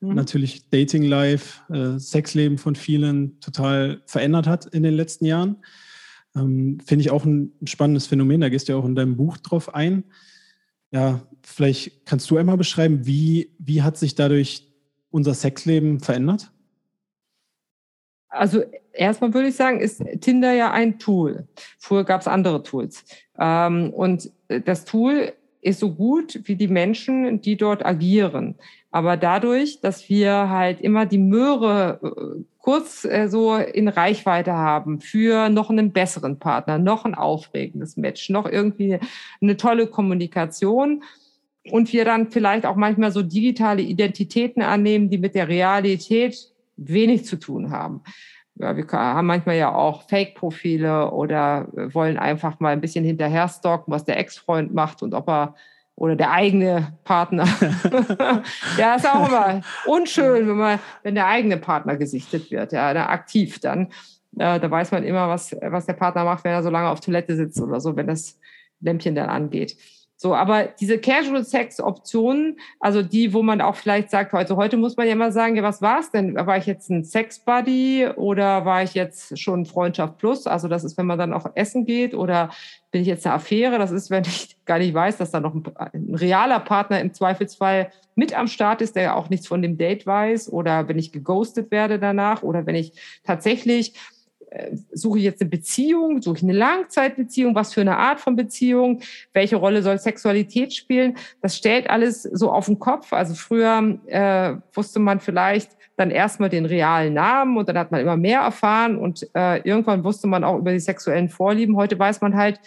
mhm. 0.01 0.15
natürlich 0.15 0.69
Dating 0.69 1.03
Life, 1.03 1.61
äh, 1.73 1.99
Sexleben 1.99 2.57
von 2.57 2.75
vielen 2.75 3.39
total 3.39 4.01
verändert 4.05 4.47
hat 4.47 4.65
in 4.65 4.83
den 4.83 4.93
letzten 4.93 5.25
Jahren. 5.25 5.57
Ähm, 6.35 6.79
Finde 6.85 7.01
ich 7.01 7.11
auch 7.11 7.25
ein 7.25 7.53
spannendes 7.65 8.07
Phänomen, 8.07 8.41
da 8.41 8.49
gehst 8.49 8.67
du 8.67 8.73
ja 8.73 8.79
auch 8.79 8.85
in 8.85 8.95
deinem 8.95 9.17
Buch 9.17 9.37
drauf 9.37 9.73
ein. 9.73 10.03
Ja, 10.91 11.21
vielleicht 11.43 12.05
kannst 12.05 12.29
du 12.31 12.37
einmal 12.37 12.57
beschreiben, 12.57 13.05
wie, 13.05 13.51
wie 13.59 13.83
hat 13.83 13.97
sich 13.97 14.15
dadurch 14.15 14.67
unser 15.11 15.33
Sexleben 15.33 15.99
verändert? 15.99 16.51
Also 18.29 18.63
erstmal 18.93 19.33
würde 19.33 19.49
ich 19.49 19.55
sagen, 19.55 19.79
ist 19.79 20.03
Tinder 20.21 20.53
ja 20.53 20.71
ein 20.71 20.99
Tool. 20.99 21.47
Früher 21.79 22.03
gab 22.03 22.21
es 22.21 22.27
andere 22.27 22.61
Tools. 22.61 23.03
Ähm, 23.39 23.91
und 23.91 24.31
das 24.47 24.85
Tool 24.85 25.33
ist 25.61 25.79
so 25.79 25.93
gut 25.93 26.39
wie 26.43 26.55
die 26.55 26.67
Menschen, 26.67 27.41
die 27.41 27.57
dort 27.57 27.85
agieren. 27.85 28.55
Aber 28.91 29.17
dadurch, 29.17 29.81
dass 29.81 30.09
wir 30.09 30.49
halt 30.49 30.81
immer 30.81 31.05
die 31.05 31.19
Möhre 31.19 31.99
äh, 32.01 32.43
kurz 32.57 33.05
äh, 33.05 33.27
so 33.27 33.55
in 33.55 33.87
Reichweite 33.87 34.53
haben 34.53 34.99
für 34.99 35.49
noch 35.49 35.69
einen 35.69 35.91
besseren 35.91 36.39
Partner, 36.39 36.77
noch 36.77 37.05
ein 37.05 37.15
aufregendes 37.15 37.97
Match, 37.97 38.29
noch 38.29 38.45
irgendwie 38.45 38.99
eine 39.41 39.57
tolle 39.57 39.87
Kommunikation 39.87 41.03
und 41.71 41.91
wir 41.93 42.05
dann 42.05 42.31
vielleicht 42.31 42.65
auch 42.65 42.75
manchmal 42.75 43.11
so 43.11 43.21
digitale 43.21 43.81
Identitäten 43.81 44.61
annehmen, 44.61 45.09
die 45.09 45.17
mit 45.17 45.35
der 45.35 45.47
Realität 45.47 46.51
wenig 46.77 47.25
zu 47.25 47.35
tun 47.37 47.69
haben. 47.71 48.01
Ja, 48.59 48.75
wir 48.75 48.85
haben 48.91 49.27
manchmal 49.27 49.55
ja 49.55 49.73
auch 49.73 50.03
Fake-Profile 50.09 51.11
oder 51.11 51.67
wollen 51.93 52.17
einfach 52.17 52.59
mal 52.59 52.73
ein 52.73 52.81
bisschen 52.81 53.05
hinterher 53.05 53.47
stalken, 53.47 53.91
was 53.91 54.03
der 54.03 54.17
Ex-Freund 54.19 54.73
macht 54.73 55.01
und 55.01 55.13
ob 55.13 55.29
er 55.29 55.55
oder 55.95 56.15
der 56.15 56.31
eigene 56.31 56.93
Partner. 57.03 57.45
ja, 58.77 58.95
ist 58.95 59.07
auch 59.07 59.27
immer 59.27 59.61
unschön, 59.85 60.47
wenn 60.47 60.57
man, 60.57 60.79
wenn 61.03 61.15
der 61.15 61.27
eigene 61.27 61.57
Partner 61.57 61.97
gesichtet 61.97 62.51
wird, 62.51 62.71
ja, 62.71 63.09
aktiv 63.09 63.59
dann. 63.59 63.87
Äh, 64.37 64.59
da 64.59 64.69
weiß 64.71 64.91
man 64.91 65.03
immer, 65.03 65.27
was, 65.27 65.55
was 65.61 65.85
der 65.85 65.93
Partner 65.93 66.23
macht, 66.23 66.43
wenn 66.43 66.51
er 66.51 66.63
so 66.63 66.69
lange 66.69 66.89
auf 66.89 66.99
Toilette 66.99 67.35
sitzt 67.35 67.61
oder 67.61 67.79
so, 67.79 67.95
wenn 67.95 68.07
das 68.07 68.39
Lämpchen 68.79 69.15
dann 69.15 69.29
angeht. 69.29 69.75
So, 70.21 70.35
aber 70.35 70.65
diese 70.65 70.99
Casual 70.99 71.45
Sex 71.45 71.79
Optionen, 71.79 72.59
also 72.81 73.01
die, 73.01 73.33
wo 73.33 73.41
man 73.41 73.61
auch 73.61 73.77
vielleicht 73.77 74.09
sagt, 74.09 74.33
heute, 74.33 74.57
heute 74.57 74.75
muss 74.75 74.97
man 74.97 75.07
ja 75.07 75.15
mal 75.15 75.31
sagen, 75.31 75.55
ja, 75.55 75.63
was 75.63 75.81
war 75.81 76.01
es 76.01 76.11
denn? 76.11 76.35
War 76.35 76.57
ich 76.57 76.65
jetzt 76.65 76.89
ein 76.89 77.05
Sex 77.05 77.39
Buddy 77.39 78.05
oder 78.17 78.65
war 78.65 78.83
ich 78.83 78.95
jetzt 78.95 79.39
schon 79.39 79.65
Freundschaft 79.65 80.17
Plus? 80.17 80.45
Also 80.45 80.67
das 80.67 80.83
ist, 80.83 80.97
wenn 80.97 81.05
man 81.05 81.17
dann 81.17 81.31
auch 81.31 81.49
essen 81.55 81.85
geht 81.85 82.13
oder 82.13 82.49
bin 82.91 83.01
ich 83.01 83.07
jetzt 83.07 83.25
eine 83.25 83.35
Affäre? 83.35 83.77
Das 83.77 83.91
ist, 83.91 84.09
wenn 84.09 84.25
ich 84.25 84.57
gar 84.65 84.79
nicht 84.79 84.93
weiß, 84.93 85.15
dass 85.15 85.31
da 85.31 85.39
noch 85.39 85.55
ein, 85.55 85.63
ein 85.77 86.13
realer 86.13 86.59
Partner 86.59 86.99
im 86.99 87.13
Zweifelsfall 87.13 87.89
mit 88.15 88.37
am 88.37 88.47
Start 88.47 88.81
ist, 88.81 88.97
der 88.97 89.03
ja 89.03 89.15
auch 89.15 89.29
nichts 89.29 89.47
von 89.47 89.61
dem 89.61 89.77
Date 89.77 90.05
weiß 90.05 90.51
oder 90.51 90.89
wenn 90.89 90.99
ich 90.99 91.13
geghostet 91.13 91.71
werde 91.71 91.97
danach 91.97 92.43
oder 92.43 92.65
wenn 92.65 92.75
ich 92.75 92.91
tatsächlich 93.23 93.93
suche 94.91 95.19
ich 95.19 95.23
jetzt 95.25 95.41
eine 95.41 95.49
Beziehung, 95.49 96.21
suche 96.21 96.37
ich 96.37 96.43
eine 96.43 96.53
Langzeitbeziehung, 96.53 97.55
was 97.55 97.73
für 97.73 97.81
eine 97.81 97.97
Art 97.97 98.19
von 98.19 98.35
Beziehung, 98.35 99.01
welche 99.33 99.55
Rolle 99.55 99.83
soll 99.83 99.99
Sexualität 99.99 100.73
spielen, 100.73 101.17
das 101.41 101.55
stellt 101.55 101.89
alles 101.89 102.23
so 102.23 102.51
auf 102.51 102.65
den 102.65 102.79
Kopf. 102.79 103.13
Also 103.13 103.35
früher 103.35 103.99
äh, 104.07 104.55
wusste 104.73 104.99
man 104.99 105.19
vielleicht 105.19 105.71
dann 105.97 106.11
erstmal 106.11 106.49
den 106.49 106.65
realen 106.65 107.13
Namen 107.13 107.57
und 107.57 107.67
dann 107.67 107.77
hat 107.77 107.91
man 107.91 108.01
immer 108.01 108.17
mehr 108.17 108.41
erfahren 108.41 108.97
und 108.97 109.27
äh, 109.35 109.57
irgendwann 109.67 110.03
wusste 110.03 110.27
man 110.27 110.43
auch 110.43 110.57
über 110.57 110.71
die 110.71 110.79
sexuellen 110.79 111.29
Vorlieben. 111.29 111.75
Heute 111.75 111.99
weiß 111.99 112.21
man 112.21 112.35
halt, 112.35 112.59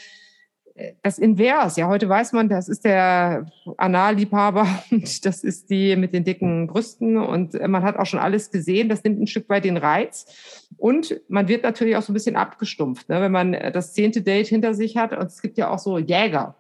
das 1.03 1.19
Invers. 1.19 1.77
Ja, 1.77 1.89
heute 1.89 2.09
weiß 2.09 2.33
man, 2.33 2.49
das 2.49 2.69
ist 2.69 2.85
der 2.85 3.47
Analliebhaber 3.77 4.67
und 4.91 5.25
das 5.27 5.45
ist 5.45 5.71
die 5.71 5.97
mit 5.97 6.15
den 6.15 6.25
dicken 6.25 6.67
Brüsten 6.67 7.17
und 7.17 7.55
man 7.69 7.83
hat 7.83 7.97
auch 7.97 8.07
schon 8.07 8.21
alles 8.21 8.51
gesehen. 8.51 8.89
Das 8.89 9.05
nimmt 9.05 9.21
ein 9.21 9.27
Stück 9.27 9.49
weit 9.49 9.65
den 9.65 9.77
Reiz 9.77 10.69
und 10.79 11.21
man 11.29 11.49
wird 11.49 11.63
natürlich 11.63 11.97
auch 11.97 12.03
so 12.03 12.13
ein 12.13 12.15
bisschen 12.15 12.37
abgestumpft, 12.37 13.09
ne? 13.09 13.21
wenn 13.21 13.33
man 13.33 13.53
das 13.53 13.93
zehnte 13.93 14.23
Date 14.23 14.49
hinter 14.49 14.75
sich 14.75 14.97
hat. 14.97 15.13
Und 15.13 15.27
es 15.27 15.43
gibt 15.43 15.59
ja 15.59 15.71
auch 15.71 15.79
so 15.79 15.99
Jäger. 15.99 16.57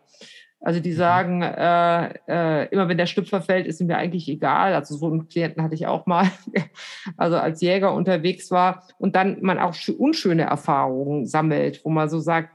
Also 0.62 0.78
die 0.78 0.92
mhm. 0.92 0.96
sagen, 0.96 1.42
äh, 1.42 2.14
äh, 2.28 2.68
immer 2.68 2.88
wenn 2.88 2.96
der 2.96 3.06
Stüpfer 3.06 3.42
fällt, 3.42 3.66
ist 3.66 3.80
mir 3.80 3.96
eigentlich 3.96 4.28
egal. 4.28 4.74
Also 4.74 4.96
so 4.96 5.06
einen 5.06 5.28
Klienten 5.28 5.62
hatte 5.62 5.74
ich 5.74 5.86
auch 5.86 6.06
mal, 6.06 6.30
also 7.16 7.36
als 7.36 7.60
Jäger 7.60 7.92
unterwegs 7.92 8.50
war 8.50 8.84
und 8.98 9.16
dann 9.16 9.38
man 9.42 9.58
auch 9.58 9.74
unschöne 9.98 10.42
Erfahrungen 10.42 11.26
sammelt, 11.26 11.84
wo 11.84 11.90
man 11.90 12.08
so 12.08 12.20
sagt, 12.20 12.50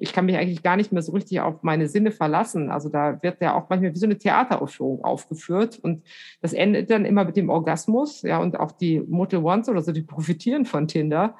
ich 0.00 0.12
kann 0.12 0.26
mich 0.26 0.36
eigentlich 0.36 0.62
gar 0.62 0.76
nicht 0.76 0.92
mehr 0.92 1.02
so 1.02 1.12
richtig 1.12 1.40
auf 1.40 1.62
meine 1.62 1.88
Sinne 1.88 2.10
verlassen. 2.10 2.70
Also 2.70 2.88
da 2.88 3.22
wird 3.22 3.40
ja 3.40 3.54
auch 3.54 3.68
manchmal 3.68 3.94
wie 3.94 3.98
so 3.98 4.06
eine 4.06 4.18
Theateraufführung 4.18 5.04
aufgeführt 5.04 5.78
und 5.82 6.02
das 6.40 6.52
endet 6.52 6.90
dann 6.90 7.04
immer 7.04 7.24
mit 7.24 7.36
dem 7.36 7.48
Orgasmus. 7.48 8.22
Ja, 8.22 8.38
und 8.38 8.58
auch 8.58 8.72
die 8.72 9.00
Motel 9.00 9.40
Ones 9.40 9.68
oder 9.68 9.82
so, 9.82 9.92
die 9.92 10.02
profitieren 10.14 10.64
von 10.64 10.88
Tinder. 10.88 11.36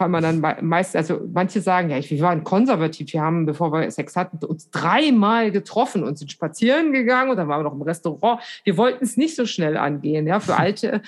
Weil 0.00 0.10
man 0.10 0.22
dann 0.22 0.40
meist, 0.60 0.94
also 0.94 1.20
manche 1.32 1.60
sagen, 1.60 1.90
ja, 1.90 1.98
wir 1.98 2.20
waren 2.20 2.44
konservativ, 2.44 3.12
wir 3.12 3.20
haben, 3.20 3.46
bevor 3.46 3.72
wir 3.72 3.90
Sex 3.90 4.14
hatten, 4.14 4.38
uns 4.46 4.70
dreimal 4.70 5.50
getroffen 5.50 6.04
und 6.04 6.16
sind 6.16 6.30
spazieren 6.30 6.92
gegangen 6.92 7.32
und 7.32 7.36
dann 7.36 7.48
waren 7.48 7.60
wir 7.60 7.64
noch 7.64 7.74
im 7.74 7.82
Restaurant. 7.82 8.40
Wir 8.62 8.76
wollten 8.76 9.02
es 9.02 9.16
nicht 9.16 9.34
so 9.34 9.44
schnell 9.44 9.76
angehen. 9.76 10.28
Ja, 10.28 10.38
für 10.38 10.56
alte, 10.56 11.02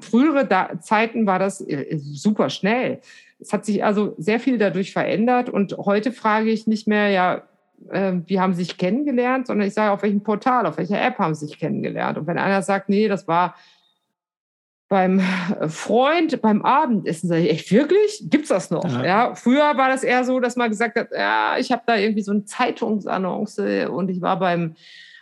frühere 0.00 0.48
Zeiten 0.78 1.26
war 1.26 1.40
das 1.40 1.60
äh, 1.60 1.98
super 1.98 2.50
schnell. 2.50 3.00
Es 3.40 3.52
hat 3.52 3.64
sich 3.64 3.84
also 3.84 4.14
sehr 4.18 4.40
viel 4.40 4.58
dadurch 4.58 4.92
verändert 4.92 5.48
und 5.48 5.76
heute 5.78 6.12
frage 6.12 6.50
ich 6.50 6.66
nicht 6.66 6.86
mehr, 6.86 7.08
ja, 7.08 7.42
äh, 7.90 8.12
wie 8.26 8.40
haben 8.40 8.54
Sie 8.54 8.64
sich 8.64 8.76
kennengelernt, 8.76 9.46
sondern 9.46 9.66
ich 9.66 9.74
sage, 9.74 9.92
auf 9.92 10.02
welchem 10.02 10.22
Portal, 10.22 10.66
auf 10.66 10.78
welcher 10.78 11.00
App 11.00 11.18
haben 11.18 11.34
Sie 11.34 11.46
sich 11.46 11.58
kennengelernt. 11.58 12.18
Und 12.18 12.26
wenn 12.26 12.38
einer 12.38 12.62
sagt, 12.62 12.88
nee, 12.88 13.08
das 13.08 13.26
war 13.26 13.54
beim 14.90 15.20
Freund 15.68 16.42
beim 16.42 16.62
Abendessen, 16.62 17.28
sage 17.28 17.42
ich, 17.42 17.50
echt 17.50 17.70
wirklich? 17.70 18.24
Gibt's 18.28 18.48
das 18.48 18.70
noch? 18.70 18.84
Ja. 18.84 19.04
ja. 19.04 19.34
Früher 19.36 19.76
war 19.76 19.88
das 19.88 20.02
eher 20.02 20.24
so, 20.24 20.40
dass 20.40 20.56
man 20.56 20.68
gesagt 20.68 20.98
hat, 20.98 21.10
ja, 21.12 21.56
ich 21.58 21.70
habe 21.70 21.82
da 21.86 21.96
irgendwie 21.96 22.22
so 22.22 22.32
eine 22.32 22.44
Zeitungsannonce 22.44 23.88
und 23.88 24.10
ich 24.10 24.20
war 24.20 24.38
beim 24.38 24.74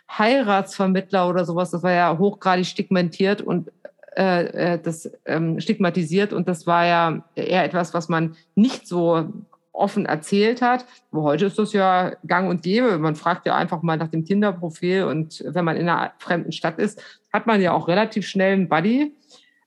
Heiratsvermittler 0.09 1.29
oder 1.29 1.45
sowas. 1.45 1.69
Das 1.69 1.83
war 1.83 1.91
ja 1.91 2.17
hochgradig 2.17 2.65
stigmatiert 2.65 3.43
und 3.43 3.71
äh, 4.15 4.73
äh, 4.73 4.79
das 4.81 5.11
ähm, 5.25 5.59
stigmatisiert 5.59 6.33
und 6.33 6.47
das 6.47 6.65
war 6.65 6.85
ja 6.85 7.23
eher 7.35 7.63
etwas, 7.63 7.93
was 7.93 8.09
man 8.09 8.35
nicht 8.55 8.87
so 8.87 9.29
offen 9.71 10.05
erzählt 10.05 10.61
hat. 10.61 10.85
Wo 11.11 11.23
heute 11.23 11.45
ist 11.45 11.57
das 11.57 11.73
ja 11.73 12.13
gang 12.27 12.49
und 12.49 12.61
gäbe. 12.63 12.97
Man 12.97 13.15
fragt 13.15 13.45
ja 13.45 13.55
einfach 13.55 13.81
mal 13.81 13.97
nach 13.97 14.09
dem 14.09 14.25
Tinder-Profil 14.25 15.03
und 15.03 15.43
wenn 15.47 15.65
man 15.65 15.77
in 15.77 15.87
einer 15.87 16.11
fremden 16.19 16.51
Stadt 16.51 16.79
ist, 16.79 17.01
hat 17.31 17.47
man 17.47 17.61
ja 17.61 17.73
auch 17.73 17.87
relativ 17.87 18.27
schnell 18.27 18.53
einen 18.53 18.69
Buddy, 18.69 19.15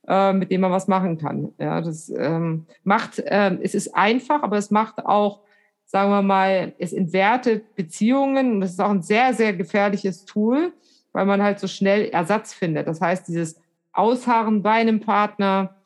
äh, 0.07 0.33
mit 0.33 0.51
dem 0.51 0.61
man 0.61 0.73
was 0.73 0.89
machen 0.89 1.19
kann. 1.19 1.53
Ja, 1.59 1.81
das 1.81 2.11
ähm, 2.11 2.67
macht, 2.85 3.19
äh, 3.21 3.57
es 3.63 3.75
ist 3.75 3.95
einfach, 3.95 4.43
aber 4.43 4.59
es 4.59 4.71
macht 4.71 5.05
auch, 5.07 5.41
sagen 5.87 6.11
wir 6.11 6.23
mal, 6.23 6.73
es 6.79 6.93
entwertet 6.93 7.75
Beziehungen 7.75 8.55
und 8.55 8.61
das 8.61 8.73
ist 8.73 8.81
auch 8.81 8.91
ein 8.91 9.03
sehr, 9.03 9.35
sehr 9.35 9.53
gefährliches 9.53 10.25
Tool, 10.25 10.73
weil 11.13 11.27
man 11.27 11.43
halt 11.43 11.61
so 11.61 11.69
schnell 11.69 12.07
Ersatz 12.07 12.53
findet. 12.53 12.87
Das 12.89 13.01
heißt, 13.01 13.29
dieses 13.29 13.62
Ausharren 13.93 14.63
bei 14.63 14.73
einem 14.73 15.01
Partner 15.01 15.77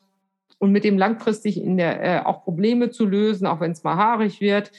und 0.59 0.71
mit 0.71 0.83
dem 0.83 0.97
langfristig 0.97 1.61
in 1.61 1.77
der, 1.77 2.03
äh, 2.03 2.25
auch 2.25 2.43
Probleme 2.43 2.89
zu 2.89 3.05
lösen, 3.05 3.45
auch 3.45 3.59
wenn 3.59 3.71
es 3.71 3.83
mal 3.83 3.95
haarig 3.95 4.41
wird. 4.41 4.71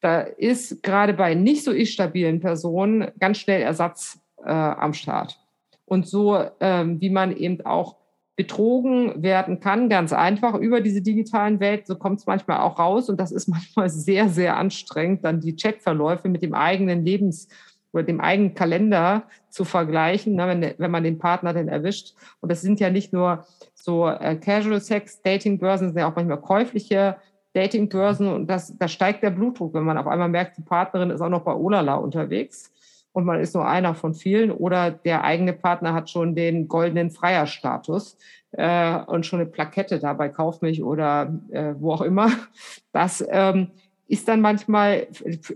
Da 0.00 0.20
ist 0.20 0.82
gerade 0.82 1.12
bei 1.12 1.34
nicht 1.34 1.64
so 1.64 1.72
ich-stabilen 1.72 2.40
Personen 2.40 3.10
ganz 3.18 3.38
schnell 3.38 3.60
Ersatz 3.60 4.18
äh, 4.44 4.50
am 4.50 4.94
Start. 4.94 5.38
Und 5.84 6.06
so, 6.06 6.42
ähm, 6.60 7.00
wie 7.00 7.10
man 7.10 7.36
eben 7.36 7.64
auch 7.66 7.96
betrogen 8.36 9.22
werden 9.22 9.60
kann, 9.60 9.90
ganz 9.90 10.14
einfach 10.14 10.54
über 10.54 10.80
diese 10.80 11.02
digitalen 11.02 11.60
Welt. 11.60 11.86
So 11.86 11.96
kommt 11.96 12.20
es 12.20 12.26
manchmal 12.26 12.60
auch 12.60 12.78
raus 12.78 13.10
und 13.10 13.20
das 13.20 13.32
ist 13.32 13.48
manchmal 13.48 13.90
sehr, 13.90 14.30
sehr 14.30 14.56
anstrengend, 14.56 15.24
dann 15.24 15.40
die 15.40 15.56
Chatverläufe 15.56 16.28
mit 16.28 16.42
dem 16.42 16.54
eigenen 16.54 17.04
Lebens- 17.04 17.48
oder 17.92 18.02
dem 18.02 18.20
eigenen 18.20 18.54
Kalender 18.54 19.24
zu 19.48 19.64
vergleichen, 19.64 20.34
ne, 20.34 20.46
wenn, 20.46 20.74
wenn 20.78 20.90
man 20.90 21.04
den 21.04 21.18
Partner 21.18 21.52
denn 21.52 21.68
erwischt. 21.68 22.14
Und 22.40 22.50
das 22.50 22.60
sind 22.60 22.80
ja 22.80 22.90
nicht 22.90 23.12
nur 23.12 23.44
so 23.74 24.08
äh, 24.08 24.36
Casual 24.36 24.80
Sex, 24.80 25.22
Dating-Börsen, 25.22 25.88
sind 25.88 25.98
ja 25.98 26.08
auch 26.08 26.16
manchmal 26.16 26.40
käufliche 26.40 27.16
Dating-Börsen 27.52 28.28
und 28.28 28.46
das, 28.46 28.76
da 28.78 28.86
steigt 28.86 29.22
der 29.22 29.30
Blutdruck, 29.30 29.74
wenn 29.74 29.82
man 29.82 29.98
auf 29.98 30.06
einmal 30.06 30.28
merkt, 30.28 30.56
die 30.56 30.62
Partnerin 30.62 31.10
ist 31.10 31.20
auch 31.20 31.28
noch 31.28 31.42
bei 31.42 31.54
Olala 31.54 31.94
unterwegs 31.94 32.70
und 33.12 33.24
man 33.24 33.40
ist 33.40 33.54
nur 33.54 33.66
einer 33.66 33.94
von 33.94 34.14
vielen 34.14 34.52
oder 34.52 34.90
der 34.90 35.24
eigene 35.24 35.52
Partner 35.52 35.92
hat 35.92 36.10
schon 36.10 36.36
den 36.36 36.68
goldenen 36.68 37.10
Freierstatus 37.10 38.16
äh, 38.52 38.98
und 39.06 39.26
schon 39.26 39.40
eine 39.40 39.48
Plakette 39.48 39.98
da 39.98 40.12
bei 40.12 40.28
Kaufmilch 40.28 40.82
oder 40.82 41.34
äh, 41.50 41.74
wo 41.78 41.92
auch 41.92 42.02
immer. 42.02 42.30
Das 42.92 43.24
ähm, 43.28 43.68
ist 44.10 44.26
dann 44.26 44.40
manchmal, 44.40 45.06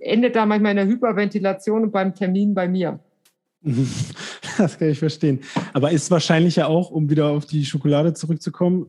endet 0.00 0.36
da 0.36 0.46
manchmal 0.46 0.70
in 0.70 0.76
der 0.76 0.86
Hyperventilation 0.86 1.82
und 1.82 1.90
beim 1.90 2.14
Termin 2.14 2.55
bei 2.55 2.68
mir. 2.68 3.00
Das 4.57 4.78
kann 4.78 4.88
ich 4.88 5.00
verstehen. 5.00 5.40
Aber 5.72 5.90
ist 5.90 6.12
wahrscheinlich 6.12 6.55
ja 6.55 6.68
auch, 6.68 6.92
um 6.92 7.11
wieder 7.11 7.30
auf 7.30 7.44
die 7.44 7.64
Schokolade 7.64 8.14
zurückzukommen, 8.14 8.86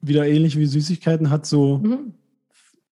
wieder 0.00 0.26
ähnlich 0.26 0.58
wie 0.58 0.66
Süßigkeiten, 0.66 1.30
hat 1.30 1.46
so 1.46 1.78
mhm. 1.78 2.14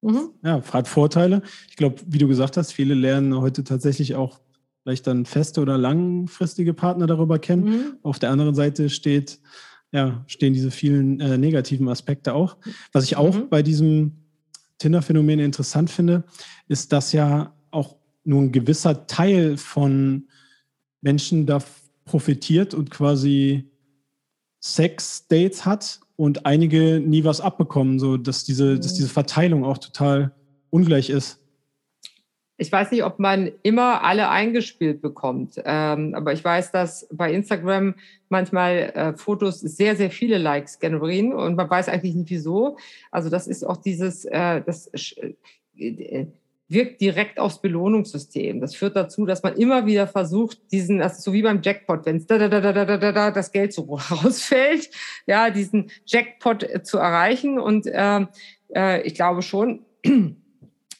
Mhm. 0.02 0.30
Ja, 0.44 0.62
hat 0.62 0.86
Vorteile. 0.86 1.42
Ich 1.68 1.74
glaube, 1.74 1.96
wie 2.06 2.18
du 2.18 2.28
gesagt 2.28 2.56
hast, 2.56 2.72
viele 2.72 2.94
lernen 2.94 3.36
heute 3.36 3.64
tatsächlich 3.64 4.14
auch 4.14 4.40
vielleicht 4.82 5.06
dann 5.08 5.26
feste 5.26 5.60
oder 5.60 5.78
langfristige 5.78 6.74
Partner 6.74 7.06
darüber 7.06 7.40
kennen. 7.40 7.64
Mhm. 7.64 7.96
Auf 8.02 8.20
der 8.20 8.30
anderen 8.30 8.54
Seite 8.54 8.90
steht, 8.90 9.40
ja, 9.92 10.24
stehen 10.26 10.54
diese 10.54 10.70
vielen 10.70 11.20
äh, 11.20 11.38
negativen 11.38 11.88
Aspekte 11.88 12.34
auch. 12.34 12.56
Was 12.92 13.04
ich 13.04 13.16
auch 13.16 13.34
mhm. 13.34 13.48
bei 13.48 13.62
diesem 13.62 14.21
Tinder-Phänomen 14.82 15.38
interessant 15.38 15.90
finde, 15.90 16.24
ist, 16.68 16.92
dass 16.92 17.12
ja 17.12 17.54
auch 17.70 17.96
nur 18.24 18.42
ein 18.42 18.52
gewisser 18.52 19.06
Teil 19.06 19.56
von 19.56 20.28
Menschen 21.00 21.46
da 21.46 21.62
profitiert 22.04 22.74
und 22.74 22.90
quasi 22.90 23.70
Sex-Dates 24.60 25.64
hat 25.64 26.00
und 26.16 26.46
einige 26.46 27.00
nie 27.00 27.24
was 27.24 27.40
abbekommen, 27.40 27.98
so 27.98 28.16
dass 28.16 28.44
diese, 28.44 28.78
dass 28.78 28.94
diese 28.94 29.08
Verteilung 29.08 29.64
auch 29.64 29.78
total 29.78 30.32
ungleich 30.70 31.10
ist. 31.10 31.41
Ich 32.62 32.70
weiß 32.70 32.92
nicht, 32.92 33.02
ob 33.02 33.18
man 33.18 33.50
immer 33.64 34.04
alle 34.04 34.28
eingespielt 34.28 35.02
bekommt, 35.02 35.60
ähm, 35.64 36.14
aber 36.14 36.32
ich 36.32 36.44
weiß, 36.44 36.70
dass 36.70 37.08
bei 37.10 37.32
Instagram 37.32 37.96
manchmal 38.28 38.92
äh, 38.94 39.16
Fotos 39.16 39.58
sehr, 39.58 39.96
sehr 39.96 40.12
viele 40.12 40.38
Likes 40.38 40.78
generieren 40.78 41.32
und 41.32 41.56
man 41.56 41.68
weiß 41.68 41.88
eigentlich 41.88 42.14
nicht 42.14 42.30
wieso. 42.30 42.78
Also 43.10 43.30
das 43.30 43.48
ist 43.48 43.64
auch 43.64 43.78
dieses, 43.78 44.24
äh, 44.26 44.62
das 44.64 44.86
äh, 45.16 46.26
wirkt 46.68 47.00
direkt 47.00 47.40
aufs 47.40 47.60
Belohnungssystem. 47.60 48.60
Das 48.60 48.76
führt 48.76 48.94
dazu, 48.94 49.26
dass 49.26 49.42
man 49.42 49.56
immer 49.56 49.84
wieder 49.86 50.06
versucht, 50.06 50.70
diesen, 50.70 50.98
das 50.98 51.18
ist 51.18 51.24
so 51.24 51.32
wie 51.32 51.42
beim 51.42 51.62
Jackpot, 51.62 52.06
wenn 52.06 52.24
da, 52.28 52.38
da, 52.38 52.48
da, 52.48 52.60
da, 52.60 52.72
da, 52.72 52.96
da, 52.96 53.12
da, 53.12 53.30
das 53.32 53.50
Geld 53.50 53.72
so 53.72 53.82
rausfällt, 54.10 54.88
ja, 55.26 55.50
diesen 55.50 55.90
Jackpot 56.06 56.62
äh, 56.62 56.84
zu 56.84 56.98
erreichen. 56.98 57.58
Und 57.58 57.88
äh, 57.88 58.24
äh, 58.72 59.02
ich 59.02 59.16
glaube 59.16 59.42
schon, 59.42 59.80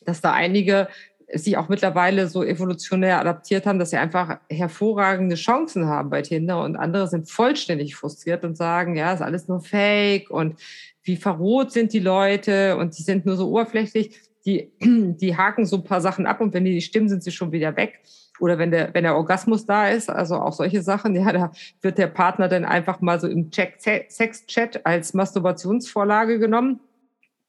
dass 0.04 0.20
da 0.20 0.32
einige 0.32 0.88
sich 1.34 1.56
auch 1.56 1.68
mittlerweile 1.68 2.28
so 2.28 2.44
evolutionär 2.44 3.20
adaptiert 3.20 3.66
haben, 3.66 3.78
dass 3.78 3.90
sie 3.90 3.96
einfach 3.96 4.38
hervorragende 4.50 5.36
Chancen 5.36 5.86
haben 5.86 6.10
bei 6.10 6.22
Tinder 6.22 6.62
und 6.62 6.76
andere 6.76 7.08
sind 7.08 7.30
vollständig 7.30 7.96
frustriert 7.96 8.44
und 8.44 8.56
sagen, 8.56 8.96
ja, 8.96 9.12
ist 9.12 9.22
alles 9.22 9.48
nur 9.48 9.60
Fake 9.60 10.30
und 10.30 10.60
wie 11.02 11.16
verroht 11.16 11.72
sind 11.72 11.92
die 11.92 12.00
Leute 12.00 12.76
und 12.76 12.98
die 12.98 13.02
sind 13.02 13.26
nur 13.26 13.36
so 13.36 13.48
oberflächlich 13.48 14.20
die, 14.44 14.72
die 14.80 15.36
haken 15.36 15.66
so 15.66 15.76
ein 15.76 15.84
paar 15.84 16.00
Sachen 16.00 16.26
ab 16.26 16.40
und 16.40 16.54
wenn 16.54 16.64
die 16.64 16.74
nicht 16.74 16.86
stimmen, 16.86 17.08
sind 17.08 17.22
sie 17.22 17.32
schon 17.32 17.52
wieder 17.52 17.76
weg. 17.76 18.00
Oder 18.40 18.58
wenn 18.58 18.70
der, 18.70 18.92
wenn 18.94 19.04
der 19.04 19.14
Orgasmus 19.14 19.66
da 19.66 19.88
ist, 19.88 20.10
also 20.10 20.36
auch 20.36 20.52
solche 20.52 20.82
Sachen, 20.82 21.14
ja, 21.16 21.32
da 21.32 21.52
wird 21.80 21.98
der 21.98 22.08
Partner 22.08 22.48
dann 22.48 22.64
einfach 22.64 23.00
mal 23.00 23.20
so 23.20 23.28
im 23.28 23.50
Sex-Chat 23.52 24.84
als 24.84 25.14
Masturbationsvorlage 25.14 26.38
genommen, 26.38 26.80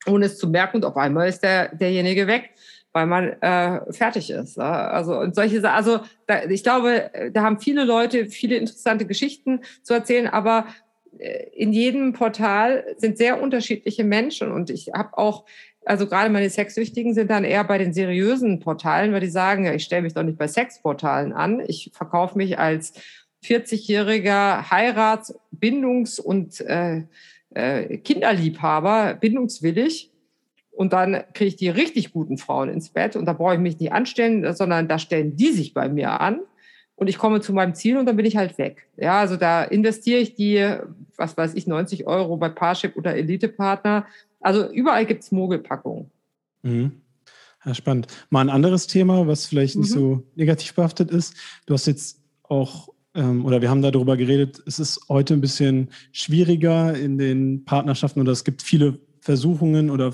ohne 0.05 0.25
es 0.25 0.37
zu 0.37 0.49
merken 0.49 0.77
und 0.77 0.85
auf 0.85 0.97
einmal 0.97 1.29
ist 1.29 1.41
der, 1.43 1.73
derjenige 1.75 2.27
weg 2.27 2.51
weil 2.93 3.07
man 3.07 3.41
äh, 3.41 3.91
fertig 3.91 4.29
ist. 4.29 4.57
Also 4.59 5.19
und 5.19 5.35
solche. 5.35 5.69
Also 5.69 5.99
da, 6.27 6.43
ich 6.45 6.63
glaube, 6.63 7.11
da 7.33 7.43
haben 7.43 7.59
viele 7.59 7.83
Leute 7.83 8.27
viele 8.27 8.55
interessante 8.55 9.05
Geschichten 9.05 9.61
zu 9.81 9.93
erzählen, 9.93 10.27
aber 10.27 10.67
äh, 11.17 11.47
in 11.53 11.73
jedem 11.73 12.13
Portal 12.13 12.85
sind 12.97 13.17
sehr 13.17 13.41
unterschiedliche 13.41 14.03
Menschen 14.03 14.51
und 14.51 14.69
ich 14.69 14.91
habe 14.93 15.17
auch 15.17 15.45
also 15.85 16.07
gerade 16.07 16.29
meine 16.29 16.49
Sexsüchtigen 16.49 17.13
sind 17.13 17.29
dann 17.29 17.43
eher 17.43 17.63
bei 17.63 17.77
den 17.77 17.93
seriösen 17.93 18.59
Portalen, 18.59 19.11
weil 19.11 19.19
die 19.19 19.27
sagen, 19.27 19.65
ja, 19.65 19.73
ich 19.73 19.83
stelle 19.83 20.03
mich 20.03 20.13
doch 20.13 20.23
nicht 20.23 20.37
bei 20.37 20.47
Sexportalen 20.47 21.33
an. 21.33 21.61
Ich 21.67 21.91
verkaufe 21.93 22.37
mich 22.37 22.57
als 22.57 22.93
40-jähriger 23.43 24.71
Heirats-, 24.71 25.37
Bindungs- 25.51 26.19
und 26.19 26.61
äh, 26.61 27.03
äh, 27.53 27.97
Kinderliebhaber, 27.97 29.15
bindungswillig. 29.15 30.12
Und 30.75 30.93
dann 30.93 31.23
kriege 31.33 31.49
ich 31.49 31.55
die 31.55 31.69
richtig 31.69 32.11
guten 32.11 32.37
Frauen 32.37 32.69
ins 32.69 32.89
Bett 32.89 33.15
und 33.15 33.25
da 33.25 33.33
brauche 33.33 33.53
ich 33.53 33.59
mich 33.59 33.79
nicht 33.79 33.93
anstellen, 33.93 34.53
sondern 34.53 34.87
da 34.87 34.97
stellen 34.97 35.35
die 35.35 35.51
sich 35.51 35.73
bei 35.73 35.87
mir 35.87 36.19
an 36.19 36.39
und 36.95 37.07
ich 37.07 37.17
komme 37.17 37.41
zu 37.41 37.53
meinem 37.53 37.75
Ziel 37.75 37.97
und 37.97 38.07
dann 38.07 38.15
bin 38.15 38.25
ich 38.25 38.37
halt 38.37 38.57
weg. 38.57 38.87
Ja, 38.97 39.19
also 39.19 39.35
da 39.37 39.63
investiere 39.63 40.19
ich 40.19 40.33
die, 40.33 40.77
was 41.15 41.37
weiß 41.37 41.53
ich, 41.53 41.67
90 41.67 42.07
Euro 42.07 42.37
bei 42.37 42.49
Parship 42.49 42.97
oder 42.97 43.15
Elite-Partner 43.15 44.07
also 44.43 44.69
überall 44.69 45.05
gibt 45.05 45.23
es 45.23 45.31
Mogelpackungen. 45.31 46.11
Mhm. 46.61 46.91
Ja, 47.65 47.73
spannend. 47.73 48.07
Mal 48.29 48.41
ein 48.41 48.49
anderes 48.49 48.87
Thema, 48.87 49.25
was 49.25 49.45
vielleicht 49.45 49.77
nicht 49.77 49.89
mhm. 49.91 49.93
so 49.93 50.23
negativ 50.35 50.73
behaftet 50.75 51.09
ist. 51.11 51.33
Du 51.65 51.73
hast 51.73 51.87
jetzt 51.87 52.21
auch, 52.43 52.89
ähm, 53.15 53.45
oder 53.45 53.61
wir 53.61 53.69
haben 53.69 53.81
darüber 53.81 54.17
geredet, 54.17 54.61
es 54.67 54.79
ist 54.79 55.07
heute 55.07 55.33
ein 55.33 55.41
bisschen 55.41 55.89
schwieriger 56.11 56.93
in 56.93 57.17
den 57.17 57.63
Partnerschaften 57.63 58.19
oder 58.19 58.33
es 58.33 58.43
gibt 58.43 58.61
viele 58.61 58.99
Versuchungen 59.23 59.89
oder 59.89 60.13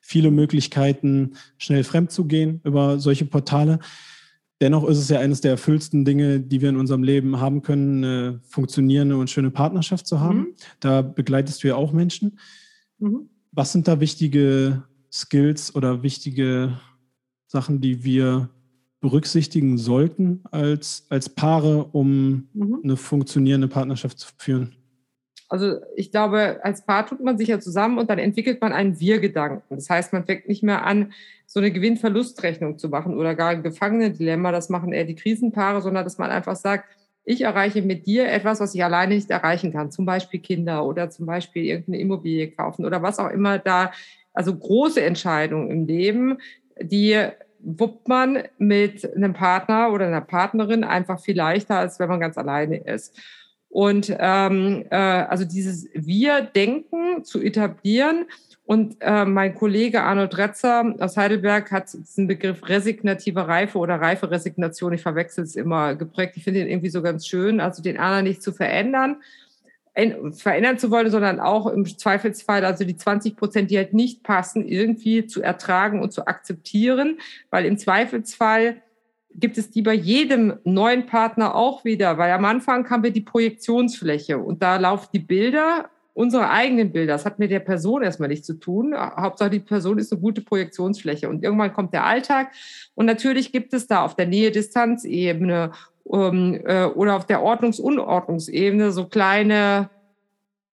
viele 0.00 0.30
Möglichkeiten, 0.30 1.34
schnell 1.58 1.84
fremd 1.84 2.10
zu 2.10 2.24
gehen 2.24 2.62
über 2.64 2.98
solche 2.98 3.26
Portale. 3.26 3.78
Dennoch 4.62 4.88
ist 4.88 4.96
es 4.96 5.10
ja 5.10 5.20
eines 5.20 5.42
der 5.42 5.50
erfüllsten 5.50 6.06
Dinge, 6.06 6.40
die 6.40 6.62
wir 6.62 6.70
in 6.70 6.78
unserem 6.78 7.02
Leben 7.02 7.40
haben 7.40 7.60
können, 7.60 8.02
eine 8.02 8.40
funktionierende 8.48 9.18
und 9.18 9.28
schöne 9.28 9.50
Partnerschaft 9.50 10.06
zu 10.06 10.20
haben. 10.20 10.38
Mhm. 10.38 10.54
Da 10.80 11.02
begleitest 11.02 11.62
du 11.62 11.68
ja 11.68 11.76
auch 11.76 11.92
Menschen. 11.92 12.38
Mhm. 12.98 13.28
Was 13.52 13.72
sind 13.72 13.86
da 13.86 14.00
wichtige 14.00 14.82
Skills 15.12 15.74
oder 15.74 16.02
wichtige 16.02 16.80
Sachen, 17.46 17.82
die 17.82 18.02
wir 18.02 18.48
berücksichtigen 19.00 19.76
sollten 19.76 20.40
als, 20.50 21.06
als 21.10 21.28
Paare, 21.28 21.84
um 21.84 22.48
mhm. 22.54 22.80
eine 22.82 22.96
funktionierende 22.96 23.68
Partnerschaft 23.68 24.18
zu 24.18 24.28
führen? 24.38 24.77
Also 25.48 25.78
ich 25.96 26.10
glaube, 26.10 26.60
als 26.62 26.84
Paar 26.84 27.06
tut 27.06 27.20
man 27.20 27.38
sich 27.38 27.48
ja 27.48 27.58
zusammen 27.58 27.98
und 27.98 28.10
dann 28.10 28.18
entwickelt 28.18 28.60
man 28.60 28.72
einen 28.72 29.00
Wir-Gedanken. 29.00 29.74
Das 29.74 29.88
heißt, 29.88 30.12
man 30.12 30.24
fängt 30.24 30.46
nicht 30.46 30.62
mehr 30.62 30.84
an, 30.84 31.12
so 31.46 31.60
eine 31.60 31.70
Gewinn-Verlust-Rechnung 31.70 32.78
zu 32.78 32.90
machen 32.90 33.16
oder 33.16 33.34
gar 33.34 33.50
ein 33.50 33.62
Gefangenen-Dilemma. 33.62 34.52
Das 34.52 34.68
machen 34.68 34.92
eher 34.92 35.04
die 35.04 35.14
Krisenpaare, 35.14 35.80
sondern 35.80 36.04
dass 36.04 36.18
man 36.18 36.30
einfach 36.30 36.56
sagt, 36.56 36.84
ich 37.24 37.42
erreiche 37.42 37.82
mit 37.82 38.06
dir 38.06 38.30
etwas, 38.30 38.60
was 38.60 38.74
ich 38.74 38.82
alleine 38.82 39.14
nicht 39.14 39.30
erreichen 39.30 39.72
kann, 39.72 39.90
zum 39.90 40.06
Beispiel 40.06 40.40
Kinder 40.40 40.86
oder 40.86 41.10
zum 41.10 41.26
Beispiel 41.26 41.64
irgendeine 41.64 42.00
Immobilie 42.00 42.50
kaufen 42.50 42.86
oder 42.86 43.02
was 43.02 43.18
auch 43.18 43.30
immer 43.30 43.58
da, 43.58 43.92
also 44.32 44.56
große 44.56 45.02
Entscheidungen 45.02 45.70
im 45.70 45.86
Leben, 45.86 46.38
die 46.80 47.28
wuppt 47.60 48.08
man 48.08 48.44
mit 48.56 49.14
einem 49.14 49.34
Partner 49.34 49.92
oder 49.92 50.06
einer 50.06 50.20
Partnerin 50.20 50.84
einfach 50.84 51.20
viel 51.20 51.36
leichter, 51.36 51.76
als 51.78 51.98
wenn 51.98 52.08
man 52.08 52.20
ganz 52.20 52.38
alleine 52.38 52.78
ist. 52.78 53.18
Und 53.68 54.14
ähm, 54.18 54.84
äh, 54.90 54.96
also 54.96 55.44
dieses 55.44 55.88
Wir-Denken 55.94 57.24
zu 57.24 57.40
etablieren, 57.40 58.26
und 58.68 58.96
äh, 59.00 59.24
mein 59.24 59.54
Kollege 59.54 60.02
Arnold 60.02 60.36
Retzer 60.36 60.94
aus 60.98 61.16
Heidelberg 61.16 61.72
hat 61.72 61.90
diesen 61.90 62.26
Begriff 62.26 62.68
resignative 62.68 63.48
Reife 63.48 63.78
oder 63.78 63.94
reife 63.98 64.30
Resignation, 64.30 64.92
ich 64.92 65.00
verwechsel 65.00 65.42
es 65.44 65.56
immer, 65.56 65.94
geprägt. 65.94 66.34
Ich 66.36 66.44
finde 66.44 66.60
ihn 66.60 66.68
irgendwie 66.68 66.90
so 66.90 67.00
ganz 67.00 67.26
schön, 67.26 67.60
also 67.60 67.82
den 67.82 67.96
anderen 67.96 68.24
nicht 68.24 68.42
zu 68.42 68.52
verändern, 68.52 69.22
verändern 70.32 70.78
zu 70.78 70.90
wollen, 70.90 71.10
sondern 71.10 71.40
auch 71.40 71.66
im 71.66 71.86
Zweifelsfall, 71.86 72.66
also 72.66 72.84
die 72.84 72.98
20 72.98 73.36
Prozent, 73.36 73.70
die 73.70 73.78
halt 73.78 73.94
nicht 73.94 74.22
passen, 74.22 74.68
irgendwie 74.68 75.24
zu 75.24 75.40
ertragen 75.40 76.02
und 76.02 76.12
zu 76.12 76.26
akzeptieren, 76.26 77.20
weil 77.48 77.64
im 77.64 77.78
Zweifelsfall 77.78 78.82
gibt 79.34 79.58
es 79.58 79.70
die 79.70 79.82
bei 79.82 79.94
jedem 79.94 80.58
neuen 80.64 81.06
Partner 81.06 81.54
auch 81.54 81.84
wieder, 81.84 82.18
weil 82.18 82.32
am 82.32 82.44
Anfang 82.44 82.88
haben 82.90 83.02
wir 83.02 83.12
die 83.12 83.20
Projektionsfläche 83.20 84.38
und 84.38 84.62
da 84.62 84.76
laufen 84.76 85.08
die 85.12 85.20
Bilder 85.20 85.90
unsere 86.18 86.50
eigenen 86.50 86.90
Bilder. 86.90 87.12
Das 87.12 87.24
hat 87.24 87.38
mit 87.38 87.52
der 87.52 87.60
Person 87.60 88.02
erstmal 88.02 88.28
nichts 88.28 88.44
zu 88.44 88.54
tun. 88.54 88.92
Hauptsache, 88.92 89.50
die 89.50 89.60
Person 89.60 89.98
ist 89.98 90.12
eine 90.12 90.20
gute 90.20 90.40
Projektionsfläche. 90.40 91.28
Und 91.28 91.44
irgendwann 91.44 91.72
kommt 91.72 91.94
der 91.94 92.04
Alltag. 92.04 92.50
Und 92.96 93.06
natürlich 93.06 93.52
gibt 93.52 93.72
es 93.72 93.86
da 93.86 94.04
auf 94.04 94.16
der 94.16 94.26
Nähe-Distanz-Ebene 94.26 95.70
ähm, 96.12 96.60
äh, 96.64 96.86
oder 96.86 97.14
auf 97.14 97.26
der 97.26 97.40
Ordnungs-Unordnungsebene 97.40 98.90
so 98.90 99.06
kleine 99.06 99.90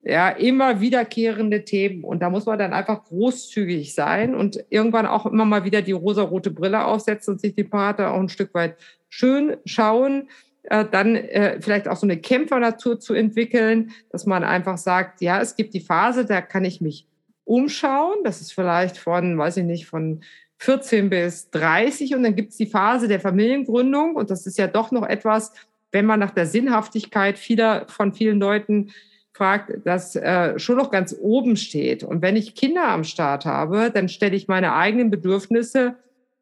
Ja, 0.08 0.30
immer 0.30 0.82
wiederkehrende 0.82 1.66
Themen. 1.66 2.04
Und 2.04 2.20
da 2.22 2.30
muss 2.30 2.46
man 2.46 2.60
dann 2.60 2.74
einfach 2.74 3.06
großzügig 3.06 3.96
sein 3.96 4.36
und 4.36 4.64
irgendwann 4.70 5.08
auch 5.08 5.26
immer 5.26 5.46
mal 5.46 5.64
wieder 5.64 5.82
die 5.82 5.94
rosarote 5.94 6.52
Brille 6.52 6.86
aufsetzen 6.86 7.34
und 7.34 7.42
sich 7.42 7.56
die 7.56 7.64
Partner 7.64 8.14
auch 8.14 8.20
ein 8.20 8.30
Stück 8.30 8.54
weit 8.54 8.78
schön 9.10 9.58
schauen. 9.66 10.30
Äh, 10.62 10.86
dann 10.92 11.16
äh, 11.16 11.60
vielleicht 11.60 11.88
auch 11.88 11.96
so 11.96 12.06
eine 12.06 12.18
Kämpfernatur 12.18 13.00
zu 13.00 13.16
entwickeln, 13.16 13.94
dass 14.12 14.28
man 14.28 14.44
einfach 14.44 14.78
sagt, 14.78 15.22
ja, 15.22 15.42
es 15.42 15.56
gibt 15.56 15.74
die 15.74 15.82
Phase, 15.82 16.24
da 16.26 16.40
kann 16.40 16.66
ich 16.66 16.82
mich 16.82 17.08
umschauen. 17.44 18.18
Das 18.24 18.42
ist 18.42 18.54
vielleicht 18.54 19.00
von, 19.00 19.36
weiß 19.40 19.58
ich 19.58 19.66
nicht, 19.66 19.88
von 19.88 20.22
14 20.58 21.10
bis 21.10 21.50
30 21.50 22.14
und 22.14 22.22
dann 22.22 22.36
gibt 22.36 22.52
es 22.52 22.58
die 22.58 22.68
Phase 22.68 23.08
der 23.08 23.20
Familiengründung 23.20 24.16
und 24.16 24.30
das 24.30 24.46
ist 24.46 24.60
ja 24.60 24.68
doch 24.68 24.92
noch 24.92 25.08
etwas, 25.08 25.52
wenn 25.92 26.06
man 26.06 26.20
nach 26.20 26.32
der 26.32 26.46
Sinnhaftigkeit 26.46 27.40
vieler 27.40 27.88
von 27.88 28.14
vielen 28.14 28.40
Leuten 28.40 28.92
fragt, 29.36 29.72
das 29.84 30.16
äh, 30.16 30.58
schon 30.58 30.78
noch 30.78 30.92
ganz 30.92 31.14
oben 31.20 31.58
steht. 31.58 32.04
Und 32.04 32.22
wenn 32.22 32.38
ich 32.38 32.56
Kinder 32.56 32.88
am 32.88 33.04
Start 33.04 33.46
habe, 33.46 33.92
dann 33.94 34.08
stelle 34.08 34.36
ich 34.36 34.48
meine 34.48 34.74
eigenen 34.74 35.12
Bedürfnisse 35.12 35.96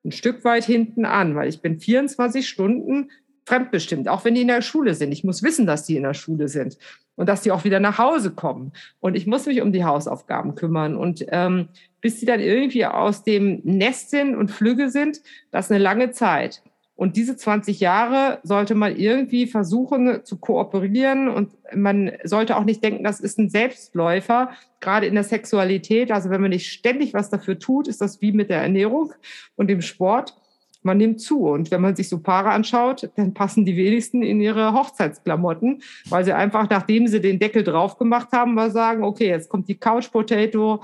ein 0.05 0.11
Stück 0.11 0.45
weit 0.45 0.65
hinten 0.65 1.05
an, 1.05 1.35
weil 1.35 1.49
ich 1.49 1.61
bin 1.61 1.79
24 1.79 2.47
Stunden 2.47 3.09
fremdbestimmt, 3.45 4.07
auch 4.07 4.23
wenn 4.25 4.35
die 4.35 4.41
in 4.41 4.47
der 4.47 4.61
Schule 4.61 4.93
sind. 4.93 5.11
Ich 5.11 5.23
muss 5.23 5.41
wissen, 5.41 5.65
dass 5.65 5.85
die 5.85 5.97
in 5.97 6.03
der 6.03 6.13
Schule 6.13 6.47
sind 6.47 6.77
und 7.15 7.27
dass 7.27 7.41
die 7.41 7.51
auch 7.51 7.63
wieder 7.63 7.79
nach 7.79 7.97
Hause 7.97 8.31
kommen. 8.31 8.73
Und 8.99 9.15
ich 9.15 9.25
muss 9.25 9.47
mich 9.47 9.61
um 9.61 9.71
die 9.71 9.85
Hausaufgaben 9.85 10.53
kümmern. 10.53 10.95
Und 10.95 11.25
ähm, 11.29 11.69
bis 11.99 12.19
sie 12.19 12.27
dann 12.27 12.41
irgendwie 12.41 12.85
aus 12.85 13.23
dem 13.23 13.61
Nest 13.63 14.11
sind 14.11 14.35
und 14.35 14.51
Flügge 14.51 14.91
sind, 14.91 15.21
das 15.49 15.65
ist 15.65 15.71
eine 15.71 15.83
lange 15.83 16.11
Zeit. 16.11 16.61
Und 17.03 17.17
diese 17.17 17.35
20 17.35 17.81
Jahre 17.81 18.39
sollte 18.43 18.75
man 18.75 18.95
irgendwie 18.95 19.45
versuchen 19.45 20.23
zu 20.23 20.37
kooperieren 20.37 21.27
und 21.27 21.51
man 21.75 22.13
sollte 22.23 22.55
auch 22.55 22.63
nicht 22.63 22.81
denken, 22.81 23.03
das 23.03 23.19
ist 23.19 23.37
ein 23.37 23.49
Selbstläufer, 23.49 24.51
gerade 24.79 25.07
in 25.07 25.15
der 25.15 25.25
Sexualität. 25.25 26.13
Also 26.13 26.29
wenn 26.29 26.39
man 26.39 26.51
nicht 26.51 26.71
ständig 26.71 27.13
was 27.13 27.29
dafür 27.29 27.59
tut, 27.59 27.89
ist 27.89 27.99
das 27.99 28.21
wie 28.21 28.31
mit 28.31 28.49
der 28.49 28.61
Ernährung 28.61 29.11
und 29.57 29.67
dem 29.67 29.81
Sport 29.81 30.37
man 30.81 30.95
nimmt 30.95 31.19
zu. 31.19 31.45
Und 31.49 31.71
wenn 31.71 31.81
man 31.81 31.97
sich 31.97 32.07
so 32.07 32.19
Paare 32.19 32.51
anschaut, 32.51 33.09
dann 33.17 33.33
passen 33.33 33.65
die 33.65 33.75
wenigsten 33.75 34.23
in 34.23 34.39
ihre 34.39 34.71
Hochzeitsklamotten, 34.71 35.81
weil 36.07 36.23
sie 36.23 36.31
einfach, 36.31 36.69
nachdem 36.69 37.07
sie 37.07 37.19
den 37.19 37.37
Deckel 37.37 37.65
drauf 37.65 37.97
gemacht 37.97 38.29
haben, 38.31 38.53
mal 38.53 38.71
sagen, 38.71 39.03
okay, 39.03 39.27
jetzt 39.27 39.49
kommt 39.49 39.67
die 39.67 39.75
Couch 39.75 40.09
Potato, 40.09 40.81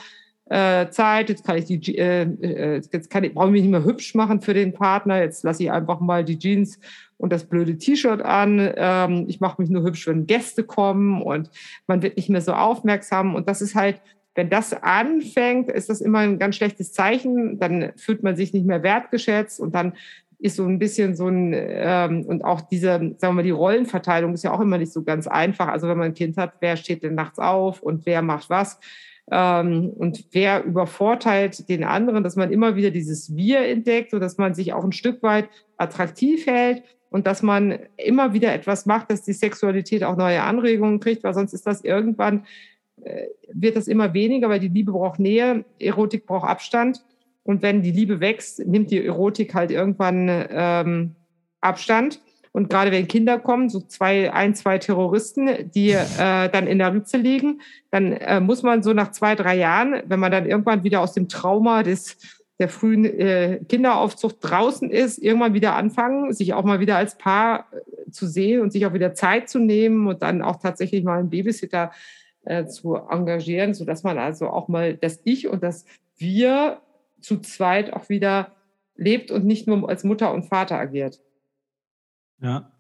äh, 0.49 0.89
Zeit, 0.89 1.29
jetzt 1.29 1.45
kann 1.45 1.57
ich 1.57 1.65
die, 1.65 1.97
äh, 1.97 2.23
äh, 2.23 2.81
jetzt 2.91 3.09
kann 3.09 3.23
ich, 3.23 3.33
brauche 3.33 3.47
ich 3.47 3.53
mich 3.53 3.61
nicht 3.61 3.71
mehr 3.71 3.85
hübsch 3.85 4.15
machen 4.15 4.41
für 4.41 4.53
den 4.53 4.73
Partner, 4.73 5.21
jetzt 5.21 5.43
lasse 5.43 5.63
ich 5.63 5.71
einfach 5.71 5.99
mal 5.99 6.23
die 6.25 6.37
Jeans 6.37 6.79
und 7.17 7.31
das 7.31 7.45
blöde 7.45 7.77
T-Shirt 7.77 8.21
an. 8.21 8.73
Ähm, 8.75 9.25
ich 9.27 9.39
mache 9.39 9.61
mich 9.61 9.69
nur 9.69 9.83
hübsch, 9.83 10.07
wenn 10.07 10.27
Gäste 10.27 10.63
kommen 10.63 11.21
und 11.21 11.49
man 11.87 12.01
wird 12.01 12.17
nicht 12.17 12.29
mehr 12.29 12.41
so 12.41 12.53
aufmerksam. 12.53 13.35
Und 13.35 13.47
das 13.47 13.61
ist 13.61 13.75
halt 13.75 14.01
wenn 14.35 14.49
das 14.49 14.71
anfängt, 14.73 15.69
ist 15.69 15.89
das 15.89 15.99
immer 15.99 16.19
ein 16.19 16.39
ganz 16.39 16.55
schlechtes 16.55 16.93
Zeichen. 16.93 17.59
Dann 17.59 17.91
fühlt 17.97 18.23
man 18.23 18.37
sich 18.37 18.53
nicht 18.53 18.65
mehr 18.65 18.83
wertgeschätzt 18.83 19.59
und 19.59 19.75
dann 19.75 19.93
ist 20.39 20.55
so 20.55 20.65
ein 20.65 20.79
bisschen 20.79 21.15
so 21.15 21.27
ein, 21.27 21.53
ähm, 21.53 22.25
und 22.25 22.45
auch 22.45 22.61
diese, 22.61 22.87
sagen 22.87 23.17
wir 23.19 23.31
mal, 23.33 23.43
die 23.43 23.49
Rollenverteilung 23.49 24.33
ist 24.33 24.45
ja 24.45 24.53
auch 24.53 24.61
immer 24.61 24.77
nicht 24.77 24.93
so 24.93 25.03
ganz 25.03 25.27
einfach. 25.27 25.67
Also 25.67 25.89
wenn 25.89 25.97
man 25.97 26.07
ein 26.07 26.13
Kind 26.13 26.37
hat, 26.37 26.53
wer 26.61 26.77
steht 26.77 27.03
denn 27.03 27.15
nachts 27.15 27.37
auf 27.39 27.83
und 27.83 28.05
wer 28.05 28.21
macht 28.21 28.49
was? 28.49 28.79
Ähm, 29.31 29.91
und 29.95 30.25
wer 30.31 30.63
übervorteilt 30.63 31.69
den 31.69 31.83
anderen, 31.83 32.23
dass 32.23 32.35
man 32.35 32.51
immer 32.51 32.75
wieder 32.75 32.91
dieses 32.91 33.35
Wir 33.35 33.61
entdeckt, 33.61 34.11
so 34.11 34.19
dass 34.19 34.37
man 34.37 34.53
sich 34.53 34.73
auch 34.73 34.83
ein 34.83 34.91
Stück 34.91 35.21
weit 35.23 35.49
attraktiv 35.77 36.45
hält 36.47 36.83
und 37.09 37.27
dass 37.27 37.41
man 37.41 37.79
immer 37.97 38.33
wieder 38.33 38.53
etwas 38.53 38.85
macht, 38.85 39.11
dass 39.11 39.23
die 39.23 39.33
Sexualität 39.33 40.03
auch 40.03 40.17
neue 40.17 40.41
Anregungen 40.41 40.99
kriegt, 40.99 41.23
weil 41.23 41.33
sonst 41.33 41.53
ist 41.53 41.67
das 41.67 41.83
irgendwann 41.83 42.45
äh, 43.03 43.27
wird 43.51 43.75
das 43.75 43.87
immer 43.87 44.13
weniger, 44.13 44.49
weil 44.49 44.59
die 44.59 44.67
Liebe 44.67 44.91
braucht 44.91 45.19
Nähe, 45.19 45.65
Erotik 45.79 46.25
braucht 46.25 46.47
Abstand. 46.47 47.03
Und 47.43 47.61
wenn 47.61 47.81
die 47.81 47.91
Liebe 47.91 48.19
wächst, 48.19 48.65
nimmt 48.65 48.91
die 48.91 49.03
Erotik 49.03 49.53
halt 49.53 49.71
irgendwann 49.71 50.29
ähm, 50.49 51.15
Abstand. 51.61 52.21
Und 52.51 52.69
gerade 52.69 52.91
wenn 52.91 53.07
Kinder 53.07 53.39
kommen, 53.39 53.69
so 53.69 53.79
zwei, 53.79 54.33
ein, 54.33 54.55
zwei 54.55 54.77
Terroristen, 54.77 55.69
die 55.71 55.91
äh, 55.91 56.49
dann 56.49 56.67
in 56.67 56.79
der 56.79 56.93
Ritze 56.93 57.17
liegen, 57.17 57.61
dann 57.91 58.13
äh, 58.13 58.39
muss 58.39 58.63
man 58.63 58.83
so 58.83 58.93
nach 58.93 59.11
zwei, 59.11 59.35
drei 59.35 59.57
Jahren, 59.57 60.01
wenn 60.05 60.19
man 60.19 60.31
dann 60.31 60.47
irgendwann 60.47 60.83
wieder 60.83 61.01
aus 61.01 61.13
dem 61.13 61.29
Trauma 61.29 61.83
des, 61.83 62.17
der 62.59 62.69
frühen 62.69 63.05
äh, 63.05 63.59
Kinderaufzucht 63.69 64.37
draußen 64.41 64.89
ist, 64.89 65.19
irgendwann 65.19 65.53
wieder 65.53 65.75
anfangen, 65.75 66.33
sich 66.33 66.53
auch 66.53 66.65
mal 66.65 66.79
wieder 66.79 66.97
als 66.97 67.17
Paar 67.17 67.67
äh, 67.71 68.11
zu 68.11 68.27
sehen 68.27 68.61
und 68.61 68.71
sich 68.71 68.85
auch 68.85 68.93
wieder 68.93 69.13
Zeit 69.13 69.49
zu 69.49 69.59
nehmen 69.59 70.07
und 70.07 70.21
dann 70.21 70.41
auch 70.41 70.57
tatsächlich 70.57 71.03
mal 71.03 71.19
einen 71.19 71.29
Babysitter 71.29 71.91
äh, 72.45 72.65
zu 72.65 72.95
engagieren, 72.95 73.73
sodass 73.73 74.03
man 74.03 74.17
also 74.17 74.47
auch 74.47 74.67
mal 74.67 74.95
das 74.95 75.21
Ich 75.23 75.47
und 75.47 75.63
das 75.63 75.85
Wir 76.17 76.81
zu 77.21 77.39
zweit 77.39 77.93
auch 77.93 78.09
wieder 78.09 78.51
lebt 78.95 79.31
und 79.31 79.45
nicht 79.45 79.67
nur 79.67 79.87
als 79.87 80.03
Mutter 80.03 80.33
und 80.33 80.43
Vater 80.45 80.77
agiert. 80.77 81.21
Ja. 82.41 82.71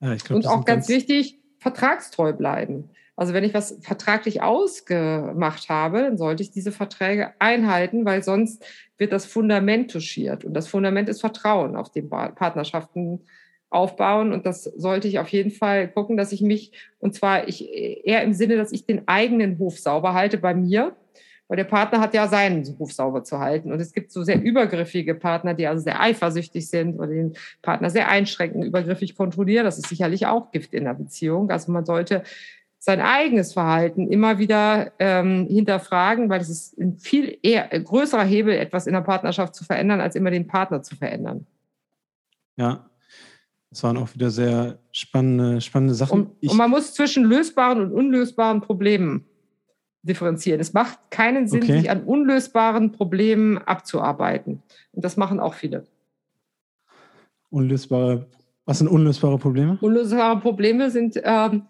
ja 0.00 0.12
ich 0.14 0.24
glaub, 0.24 0.36
und 0.36 0.46
auch 0.46 0.64
ganz, 0.64 0.86
ganz 0.86 0.88
wichtig, 0.88 1.40
vertragstreu 1.58 2.32
bleiben. 2.32 2.90
Also 3.14 3.34
wenn 3.34 3.44
ich 3.44 3.54
was 3.54 3.78
vertraglich 3.82 4.42
ausgemacht 4.42 5.68
habe, 5.68 6.00
dann 6.00 6.16
sollte 6.16 6.42
ich 6.42 6.50
diese 6.50 6.72
Verträge 6.72 7.34
einhalten, 7.38 8.04
weil 8.04 8.22
sonst 8.22 8.64
wird 8.96 9.12
das 9.12 9.26
Fundament 9.26 9.90
touchiert. 9.90 10.44
Und 10.44 10.54
das 10.54 10.66
Fundament 10.66 11.08
ist 11.08 11.20
Vertrauen, 11.20 11.76
auf 11.76 11.90
dem 11.92 12.08
Partnerschaften 12.08 13.20
aufbauen. 13.68 14.32
Und 14.32 14.46
das 14.46 14.64
sollte 14.64 15.08
ich 15.08 15.18
auf 15.18 15.28
jeden 15.28 15.50
Fall 15.50 15.88
gucken, 15.88 16.16
dass 16.16 16.32
ich 16.32 16.40
mich, 16.40 16.72
und 16.98 17.14
zwar 17.14 17.48
ich 17.48 17.72
eher 17.72 18.22
im 18.22 18.32
Sinne, 18.32 18.56
dass 18.56 18.72
ich 18.72 18.86
den 18.86 19.06
eigenen 19.06 19.58
Hof 19.58 19.78
sauber 19.78 20.14
halte 20.14 20.38
bei 20.38 20.54
mir. 20.54 20.96
Weil 21.52 21.58
der 21.58 21.64
Partner 21.64 22.00
hat 22.00 22.14
ja 22.14 22.28
seinen 22.28 22.64
Hof 22.78 22.94
sauber 22.94 23.24
zu 23.24 23.38
halten. 23.38 23.72
Und 23.72 23.78
es 23.78 23.92
gibt 23.92 24.10
so 24.10 24.22
sehr 24.22 24.42
übergriffige 24.42 25.14
Partner, 25.14 25.52
die 25.52 25.66
also 25.66 25.84
sehr 25.84 26.00
eifersüchtig 26.00 26.66
sind 26.66 26.98
oder 26.98 27.08
den 27.08 27.34
Partner 27.60 27.90
sehr 27.90 28.08
einschränken, 28.08 28.62
übergriffig 28.62 29.14
kontrollieren. 29.14 29.66
Das 29.66 29.76
ist 29.76 29.88
sicherlich 29.88 30.24
auch 30.24 30.50
Gift 30.50 30.72
in 30.72 30.84
der 30.84 30.94
Beziehung. 30.94 31.50
Also 31.50 31.70
man 31.70 31.84
sollte 31.84 32.22
sein 32.78 33.02
eigenes 33.02 33.52
Verhalten 33.52 34.10
immer 34.10 34.38
wieder 34.38 34.92
ähm, 34.98 35.46
hinterfragen, 35.46 36.30
weil 36.30 36.40
es 36.40 36.48
ist 36.48 36.78
ein 36.78 36.96
viel 36.96 37.36
eher 37.42 37.68
größerer 37.68 38.24
Hebel, 38.24 38.54
etwas 38.54 38.86
in 38.86 38.94
der 38.94 39.02
Partnerschaft 39.02 39.54
zu 39.54 39.64
verändern, 39.64 40.00
als 40.00 40.16
immer 40.16 40.30
den 40.30 40.46
Partner 40.46 40.82
zu 40.82 40.96
verändern. 40.96 41.46
Ja, 42.56 42.88
das 43.68 43.82
waren 43.82 43.98
auch 43.98 44.14
wieder 44.14 44.30
sehr 44.30 44.78
spannende, 44.90 45.60
spannende 45.60 45.92
Sachen. 45.92 46.18
Und, 46.18 46.50
und 46.50 46.56
man 46.56 46.70
muss 46.70 46.94
zwischen 46.94 47.24
lösbaren 47.24 47.78
und 47.78 47.92
unlösbaren 47.92 48.62
Problemen 48.62 49.26
differenzieren. 50.02 50.60
Es 50.60 50.72
macht 50.72 50.98
keinen 51.10 51.46
Sinn, 51.46 51.62
okay. 51.62 51.80
sich 51.80 51.90
an 51.90 52.02
unlösbaren 52.04 52.92
Problemen 52.92 53.58
abzuarbeiten. 53.58 54.62
Und 54.92 55.04
das 55.04 55.16
machen 55.16 55.40
auch 55.40 55.54
viele. 55.54 55.84
Unlösbare, 57.50 58.26
was 58.64 58.78
sind 58.78 58.88
unlösbare 58.88 59.38
Probleme? 59.38 59.78
Unlösbare 59.80 60.40
Probleme 60.40 60.90
sind 60.90 61.20
ähm, 61.22 61.66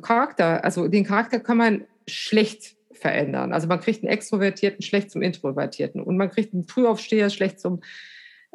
Charakter. 0.00 0.64
Also 0.64 0.88
den 0.88 1.04
Charakter 1.04 1.40
kann 1.40 1.56
man 1.56 1.84
schlecht 2.06 2.76
verändern. 2.92 3.52
Also 3.52 3.68
man 3.68 3.80
kriegt 3.80 4.02
einen 4.02 4.12
Extrovertierten 4.12 4.82
schlecht 4.82 5.10
zum 5.10 5.22
Introvertierten 5.22 6.02
und 6.02 6.16
man 6.16 6.30
kriegt 6.30 6.54
einen 6.54 6.64
Frühaufsteher 6.64 7.30
schlecht 7.30 7.60
zum 7.60 7.80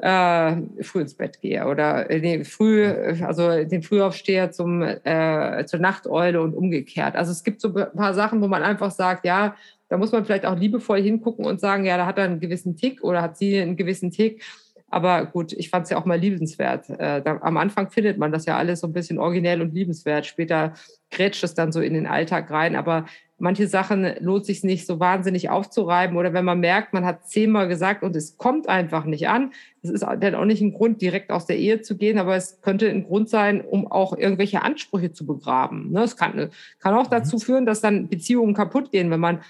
äh, 0.01 0.83
früh 0.83 1.01
ins 1.01 1.13
Bett 1.13 1.39
gehe 1.41 1.65
oder 1.65 2.09
äh, 2.09 2.19
nee, 2.19 2.43
früh, 2.43 2.85
also 2.85 3.63
den 3.63 3.83
Frühaufsteher 3.83 4.51
zum, 4.51 4.81
äh, 4.81 5.65
zur 5.65 5.79
Nachteule 5.79 6.41
und 6.41 6.53
umgekehrt. 6.53 7.15
Also 7.15 7.31
es 7.31 7.43
gibt 7.43 7.61
so 7.61 7.73
ein 7.73 7.87
paar 7.95 8.13
Sachen, 8.13 8.41
wo 8.41 8.47
man 8.47 8.63
einfach 8.63 8.91
sagt, 8.91 9.25
ja, 9.25 9.55
da 9.89 9.97
muss 9.97 10.11
man 10.11 10.25
vielleicht 10.25 10.45
auch 10.45 10.57
liebevoll 10.57 11.01
hingucken 11.01 11.45
und 11.45 11.59
sagen, 11.59 11.85
ja, 11.85 11.97
da 11.97 12.05
hat 12.05 12.17
er 12.17 12.25
einen 12.25 12.39
gewissen 12.39 12.77
Tick 12.77 13.03
oder 13.03 13.21
hat 13.21 13.37
sie 13.37 13.59
einen 13.59 13.75
gewissen 13.75 14.11
Tick. 14.11 14.43
Aber 14.91 15.25
gut, 15.25 15.53
ich 15.53 15.69
fand 15.69 15.85
es 15.85 15.89
ja 15.89 15.97
auch 15.97 16.05
mal 16.05 16.19
liebenswert. 16.19 16.89
Äh, 16.89 17.21
da, 17.21 17.39
am 17.41 17.57
Anfang 17.57 17.89
findet 17.89 18.17
man 18.17 18.31
das 18.31 18.45
ja 18.45 18.57
alles 18.57 18.81
so 18.81 18.87
ein 18.87 18.93
bisschen 18.93 19.19
originell 19.19 19.61
und 19.61 19.73
liebenswert. 19.73 20.25
Später 20.25 20.73
grätscht 21.11 21.43
es 21.43 21.53
dann 21.53 21.71
so 21.71 21.79
in 21.79 21.93
den 21.93 22.07
Alltag 22.07 22.51
rein. 22.51 22.75
Aber 22.75 23.05
manche 23.41 23.67
Sachen 23.67 24.07
lohnt 24.19 24.45
sich 24.45 24.63
nicht 24.63 24.85
so 24.85 24.99
wahnsinnig 24.99 25.49
aufzureiben 25.49 26.15
oder 26.15 26.31
wenn 26.33 26.45
man 26.45 26.59
merkt, 26.59 26.93
man 26.93 27.05
hat 27.05 27.27
zehnmal 27.27 27.67
gesagt 27.67 28.03
und 28.03 28.15
es 28.15 28.37
kommt 28.37 28.69
einfach 28.69 29.05
nicht 29.05 29.27
an. 29.27 29.51
Das 29.81 29.91
ist 29.91 30.03
dann 30.03 30.35
auch 30.35 30.45
nicht 30.45 30.61
ein 30.61 30.73
Grund, 30.73 31.01
direkt 31.01 31.31
aus 31.31 31.47
der 31.47 31.57
Ehe 31.57 31.81
zu 31.81 31.97
gehen, 31.97 32.19
aber 32.19 32.35
es 32.35 32.61
könnte 32.61 32.87
ein 32.89 33.03
Grund 33.03 33.29
sein, 33.29 33.61
um 33.61 33.91
auch 33.91 34.15
irgendwelche 34.15 34.61
Ansprüche 34.61 35.11
zu 35.11 35.25
begraben. 35.25 35.91
Ne, 35.91 36.03
es 36.03 36.15
kann, 36.15 36.49
kann 36.79 36.93
auch 36.93 37.07
mhm. 37.07 37.11
dazu 37.11 37.39
führen, 37.39 37.65
dass 37.65 37.81
dann 37.81 38.07
Beziehungen 38.07 38.53
kaputt 38.53 38.91
gehen, 38.91 39.09
wenn 39.09 39.19
man 39.19 39.41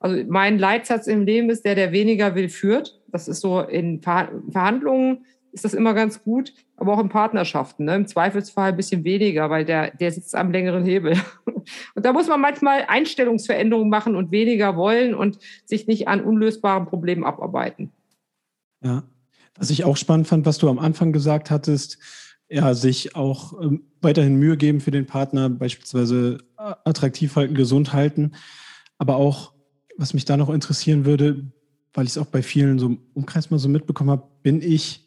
also 0.00 0.22
mein 0.28 0.58
Leitsatz 0.58 1.06
im 1.06 1.24
Leben 1.24 1.48
ist, 1.48 1.64
der, 1.64 1.74
der 1.74 1.92
weniger 1.92 2.34
will, 2.34 2.48
führt. 2.48 3.00
Das 3.08 3.28
ist 3.28 3.40
so 3.40 3.60
in 3.60 4.02
Verhandlungen 4.02 5.24
ist 5.52 5.64
das 5.64 5.72
immer 5.72 5.94
ganz 5.94 6.22
gut, 6.22 6.52
aber 6.76 6.94
auch 6.94 7.00
in 7.00 7.08
Partnerschaften. 7.08 7.84
Ne? 7.84 7.96
Im 7.96 8.06
Zweifelsfall 8.06 8.70
ein 8.70 8.76
bisschen 8.76 9.04
weniger, 9.04 9.50
weil 9.50 9.64
der, 9.64 9.92
der 9.92 10.10
sitzt 10.10 10.34
am 10.34 10.50
längeren 10.50 10.84
Hebel. 10.84 11.16
Und 11.94 12.04
da 12.04 12.12
muss 12.12 12.28
man 12.28 12.40
manchmal 12.40 12.84
Einstellungsveränderungen 12.88 13.88
machen 13.88 14.16
und 14.16 14.30
weniger 14.30 14.76
wollen 14.76 15.14
und 15.14 15.38
sich 15.64 15.86
nicht 15.86 16.08
an 16.08 16.22
unlösbaren 16.22 16.84
Problemen 16.84 17.24
abarbeiten. 17.24 17.90
Ja, 18.82 19.04
was 19.56 19.70
ich 19.70 19.84
auch 19.84 19.96
spannend 19.96 20.28
fand, 20.28 20.44
was 20.44 20.58
du 20.58 20.68
am 20.68 20.78
Anfang 20.78 21.12
gesagt 21.12 21.50
hattest, 21.50 21.98
ja, 22.50 22.74
sich 22.74 23.16
auch 23.16 23.58
ähm, 23.62 23.84
weiterhin 24.02 24.36
Mühe 24.36 24.58
geben 24.58 24.80
für 24.80 24.90
den 24.90 25.06
Partner, 25.06 25.48
beispielsweise 25.48 26.38
äh, 26.58 26.74
attraktiv 26.84 27.34
halten, 27.34 27.54
gesund 27.54 27.94
halten. 27.94 28.32
Aber 28.98 29.16
auch, 29.16 29.52
was 29.96 30.12
mich 30.12 30.26
da 30.26 30.36
noch 30.36 30.50
interessieren 30.50 31.06
würde, 31.06 31.50
weil 31.94 32.04
ich 32.04 32.10
es 32.10 32.18
auch 32.18 32.26
bei 32.26 32.42
vielen 32.42 32.78
so 32.78 32.86
im 32.86 32.98
Umkreis 33.14 33.50
mal 33.50 33.58
so 33.58 33.68
mitbekommen 33.68 34.10
habe, 34.10 34.28
bin 34.42 34.60
ich 34.60 35.03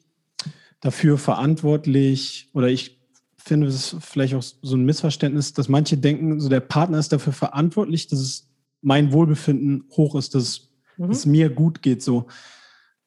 dafür 0.81 1.17
verantwortlich 1.17 2.49
oder 2.53 2.67
ich 2.67 2.99
finde 3.37 3.67
es 3.67 3.95
vielleicht 3.99 4.35
auch 4.35 4.43
so 4.43 4.75
ein 4.75 4.85
Missverständnis, 4.85 5.53
dass 5.53 5.69
manche 5.69 5.97
denken, 5.97 6.39
so 6.39 6.49
der 6.49 6.59
Partner 6.59 6.99
ist 6.99 7.13
dafür 7.13 7.33
verantwortlich, 7.33 8.07
dass 8.07 8.19
es 8.19 8.49
mein 8.81 9.11
Wohlbefinden 9.11 9.85
hoch 9.91 10.15
ist, 10.15 10.35
dass 10.35 10.69
mhm. 10.97 11.11
es 11.11 11.25
mir 11.25 11.49
gut 11.49 11.81
geht 11.81 12.03
so. 12.03 12.27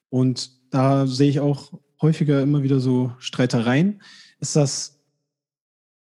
Und 0.09 0.51
da 0.71 1.05
sehe 1.07 1.29
ich 1.29 1.39
auch 1.39 1.71
häufiger 2.01 2.41
immer 2.41 2.63
wieder 2.63 2.79
so 2.79 3.13
Streitereien. 3.19 4.01
Ist 4.39 4.55
das, 4.55 4.99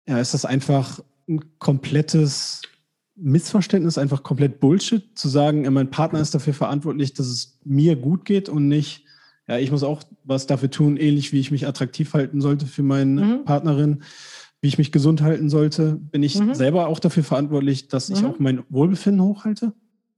ja, 0.06 0.18
ist 0.18 0.34
das 0.34 0.44
einfach 0.44 1.00
ein 1.28 1.58
komplettes 1.58 2.62
Missverständnis, 3.16 3.98
einfach 3.98 4.22
komplett 4.22 4.60
Bullshit, 4.60 5.18
zu 5.18 5.28
sagen, 5.28 5.70
mein 5.72 5.90
Partner 5.90 6.20
ist 6.20 6.34
dafür 6.34 6.54
verantwortlich, 6.54 7.14
dass 7.14 7.26
es 7.26 7.58
mir 7.64 7.96
gut 7.96 8.24
geht 8.24 8.48
und 8.48 8.68
nicht, 8.68 9.04
ja, 9.48 9.58
ich 9.58 9.70
muss 9.70 9.82
auch 9.82 10.02
was 10.24 10.46
dafür 10.46 10.70
tun, 10.70 10.96
ähnlich 10.96 11.32
wie 11.32 11.40
ich 11.40 11.50
mich 11.50 11.66
attraktiv 11.66 12.12
halten 12.12 12.40
sollte 12.40 12.66
für 12.66 12.82
meine 12.82 13.20
mhm. 13.22 13.44
Partnerin, 13.44 14.02
wie 14.60 14.68
ich 14.68 14.78
mich 14.78 14.92
gesund 14.92 15.22
halten 15.22 15.48
sollte. 15.48 15.94
Bin 15.94 16.22
ich 16.22 16.38
mhm. 16.38 16.54
selber 16.54 16.88
auch 16.88 16.98
dafür 16.98 17.24
verantwortlich, 17.24 17.88
dass 17.88 18.10
ich 18.10 18.22
mhm. 18.22 18.28
auch 18.28 18.38
mein 18.38 18.62
Wohlbefinden 18.68 19.22
hochhalte? 19.22 19.72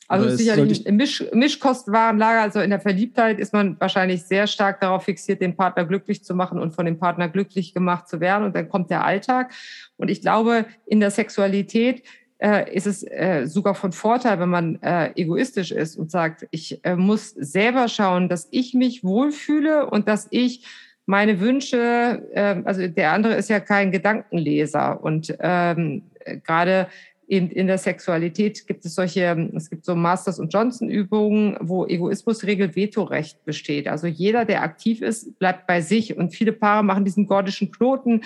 Also 0.09 0.29
sicherlich 0.37 0.87
im 0.87 0.97
Misch, 0.97 1.23
Mischkostenwarenlager, 1.33 2.43
also 2.43 2.59
in 2.59 2.71
der 2.71 2.81
Verliebtheit 2.81 3.39
ist 3.39 3.53
man 3.53 3.79
wahrscheinlich 3.79 4.25
sehr 4.25 4.49
stark 4.49 4.81
darauf 4.81 5.05
fixiert, 5.05 5.41
den 5.41 5.55
Partner 5.55 5.85
glücklich 5.85 6.25
zu 6.25 6.35
machen 6.35 6.59
und 6.59 6.75
von 6.75 6.85
dem 6.85 6.99
Partner 6.99 7.29
glücklich 7.29 7.75
gemacht 7.75 8.09
zu 8.09 8.19
werden. 8.19 8.45
Und 8.45 8.57
dann 8.57 8.69
kommt 8.69 8.91
der 8.91 9.05
Alltag. 9.05 9.53
Und 9.97 10.11
ich 10.11 10.21
glaube, 10.21 10.67
in 10.85 10.99
der 10.99 11.13
Sexualität 11.13 12.03
äh, 12.41 12.75
ist 12.75 12.87
es 12.87 13.03
äh, 13.03 13.47
sogar 13.47 13.75
von 13.75 13.93
Vorteil, 13.93 14.41
wenn 14.41 14.49
man 14.49 14.83
äh, 14.83 15.13
egoistisch 15.15 15.73
ist 15.73 15.97
und 15.97 16.11
sagt, 16.11 16.47
ich 16.51 16.85
äh, 16.85 16.97
muss 16.97 17.31
selber 17.31 17.89
schauen, 17.89 18.29
dass 18.29 18.49
ich 18.51 18.75
mich 18.75 19.05
wohlfühle 19.05 19.89
und 19.89 20.09
dass 20.09 20.27
ich 20.31 20.67
meine 21.07 21.41
Wünsche, 21.41 22.27
äh, 22.33 22.63
also 22.65 22.87
der 22.87 23.13
andere 23.13 23.35
ist 23.35 23.51
ja 23.51 23.61
kein 23.61 23.93
Gedankenleser 23.93 25.03
und 25.03 25.35
ähm, 25.41 26.03
gerade 26.45 26.89
eben 27.31 27.49
in 27.51 27.69
der 27.69 27.79
Sexualität 27.79 28.67
gibt 28.67 28.85
es 28.85 28.95
solche, 28.95 29.51
es 29.55 29.71
gibt 29.71 29.85
so 29.85 29.95
Masters- 29.95 30.41
und 30.41 30.53
Johnson-Übungen, 30.53 31.57
wo 31.61 31.87
Egoismusregel 31.87 32.75
Vetorecht 32.75 33.45
besteht. 33.45 33.87
Also 33.87 34.09
jeder, 34.09 34.45
der 34.45 34.63
aktiv 34.63 35.01
ist, 35.01 35.39
bleibt 35.39 35.67
bei 35.67 35.81
sich. 35.81 36.17
Und 36.17 36.35
viele 36.35 36.53
Paare 36.53 36.83
machen 36.83 37.05
diesen 37.05 37.27
gordischen 37.27 37.71
Knoten 37.71 38.23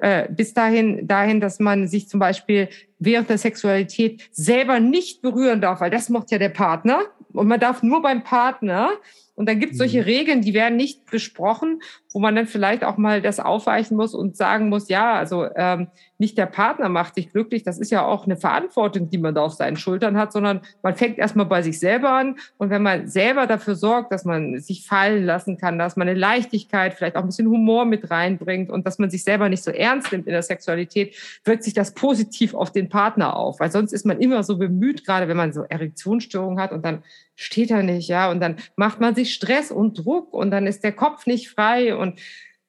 äh, 0.00 0.26
bis 0.30 0.54
dahin, 0.54 1.06
dahin, 1.06 1.40
dass 1.40 1.60
man 1.60 1.86
sich 1.86 2.08
zum 2.08 2.18
Beispiel 2.18 2.68
während 2.98 3.28
der 3.28 3.38
Sexualität 3.38 4.26
selber 4.32 4.80
nicht 4.80 5.20
berühren 5.20 5.60
darf, 5.60 5.80
weil 5.80 5.90
das 5.90 6.08
macht 6.08 6.30
ja 6.30 6.38
der 6.38 6.48
Partner. 6.48 7.00
Und 7.32 7.48
man 7.48 7.60
darf 7.60 7.82
nur 7.82 8.00
beim 8.00 8.24
Partner 8.24 8.90
und 9.36 9.46
dann 9.48 9.60
gibt 9.60 9.72
es 9.72 9.78
solche 9.78 9.98
mhm. 9.98 10.04
Regeln, 10.04 10.40
die 10.40 10.54
werden 10.54 10.76
nicht 10.76 11.10
besprochen, 11.10 11.80
wo 12.12 12.18
man 12.18 12.34
dann 12.34 12.46
vielleicht 12.46 12.82
auch 12.82 12.96
mal 12.96 13.20
das 13.20 13.38
aufweichen 13.38 13.94
muss 13.96 14.14
und 14.14 14.36
sagen 14.36 14.70
muss, 14.70 14.88
ja, 14.88 15.14
also 15.14 15.46
ähm, 15.54 15.88
nicht 16.16 16.38
der 16.38 16.46
Partner 16.46 16.88
macht 16.88 17.18
dich 17.18 17.30
glücklich, 17.30 17.62
das 17.62 17.78
ist 17.78 17.90
ja 17.90 18.02
auch 18.02 18.24
eine 18.24 18.38
Verantwortung, 18.38 19.10
die 19.10 19.18
man 19.18 19.34
da 19.34 19.42
auf 19.42 19.52
seinen 19.52 19.76
Schultern 19.76 20.16
hat, 20.16 20.32
sondern 20.32 20.62
man 20.82 20.96
fängt 20.96 21.18
erstmal 21.18 21.44
bei 21.44 21.60
sich 21.60 21.78
selber 21.78 22.12
an. 22.12 22.36
Und 22.56 22.70
wenn 22.70 22.82
man 22.82 23.08
selber 23.08 23.46
dafür 23.46 23.74
sorgt, 23.74 24.10
dass 24.12 24.24
man 24.24 24.58
sich 24.58 24.86
fallen 24.86 25.26
lassen 25.26 25.58
kann, 25.58 25.78
dass 25.78 25.96
man 25.96 26.08
eine 26.08 26.18
Leichtigkeit, 26.18 26.94
vielleicht 26.94 27.16
auch 27.16 27.20
ein 27.20 27.26
bisschen 27.26 27.48
Humor 27.48 27.84
mit 27.84 28.10
reinbringt 28.10 28.70
und 28.70 28.86
dass 28.86 28.98
man 28.98 29.10
sich 29.10 29.22
selber 29.22 29.50
nicht 29.50 29.62
so 29.62 29.70
ernst 29.70 30.12
nimmt 30.12 30.26
in 30.26 30.32
der 30.32 30.42
Sexualität, 30.42 31.14
wirkt 31.44 31.64
sich 31.64 31.74
das 31.74 31.92
positiv 31.92 32.54
auf 32.54 32.72
den 32.72 32.88
Partner 32.88 33.36
auf. 33.36 33.60
Weil 33.60 33.70
sonst 33.70 33.92
ist 33.92 34.06
man 34.06 34.18
immer 34.18 34.42
so 34.42 34.56
bemüht, 34.56 35.04
gerade 35.04 35.28
wenn 35.28 35.36
man 35.36 35.52
so 35.52 35.64
Erektionsstörungen 35.64 36.58
hat 36.58 36.72
und 36.72 36.82
dann 36.82 37.02
steht 37.36 37.70
er 37.70 37.82
nicht, 37.82 38.08
ja, 38.08 38.30
und 38.30 38.40
dann 38.40 38.56
macht 38.76 39.00
man 39.00 39.14
sich 39.14 39.25
Stress 39.26 39.70
und 39.70 40.04
Druck 40.04 40.32
und 40.32 40.50
dann 40.50 40.66
ist 40.66 40.84
der 40.84 40.92
Kopf 40.92 41.26
nicht 41.26 41.48
frei 41.50 41.94
und 41.96 42.18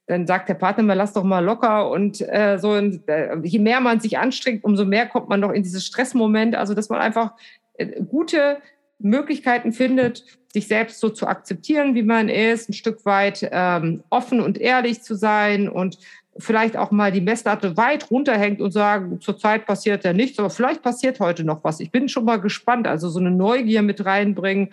dann 0.07 0.25
sagt 0.25 0.47
der 0.47 0.53
Partner 0.53 0.83
mal, 0.83 0.93
lass 0.93 1.13
doch 1.13 1.23
mal 1.23 1.43
locker 1.43 1.89
und 1.91 2.21
äh, 2.21 2.57
so. 2.59 2.71
Und, 2.71 3.07
äh, 3.09 3.35
je 3.43 3.59
mehr 3.59 3.81
man 3.81 3.99
sich 3.99 4.17
anstrengt, 4.17 4.63
umso 4.63 4.85
mehr 4.85 5.05
kommt 5.05 5.27
man 5.27 5.41
doch 5.41 5.51
in 5.51 5.63
dieses 5.63 5.85
Stressmoment. 5.85 6.55
Also 6.55 6.73
dass 6.73 6.89
man 6.89 6.99
einfach 6.99 7.33
äh, 7.73 8.01
gute 8.03 8.57
Möglichkeiten 8.99 9.73
findet, 9.73 10.23
sich 10.53 10.67
selbst 10.67 11.01
so 11.01 11.09
zu 11.09 11.27
akzeptieren, 11.27 11.93
wie 11.93 12.03
man 12.03 12.29
ist, 12.29 12.69
ein 12.69 12.73
Stück 12.73 13.05
weit 13.05 13.47
ähm, 13.51 14.01
offen 14.09 14.39
und 14.39 14.57
ehrlich 14.57 15.03
zu 15.03 15.13
sein 15.13 15.67
und 15.67 15.99
vielleicht 16.39 16.77
auch 16.77 16.91
mal 16.91 17.11
die 17.11 17.21
Messlatte 17.21 17.77
weit 17.77 18.09
runterhängt 18.09 18.61
und 18.61 18.71
sagen, 18.71 19.19
zurzeit 19.21 19.65
passiert 19.65 20.03
ja 20.03 20.13
nichts, 20.13 20.39
aber 20.39 20.49
vielleicht 20.49 20.81
passiert 20.81 21.19
heute 21.19 21.43
noch 21.43 21.63
was. 21.63 21.79
Ich 21.79 21.91
bin 21.91 22.09
schon 22.09 22.25
mal 22.25 22.37
gespannt. 22.37 22.87
Also 22.87 23.09
so 23.09 23.19
eine 23.19 23.31
Neugier 23.31 23.81
mit 23.81 24.05
reinbringen 24.05 24.69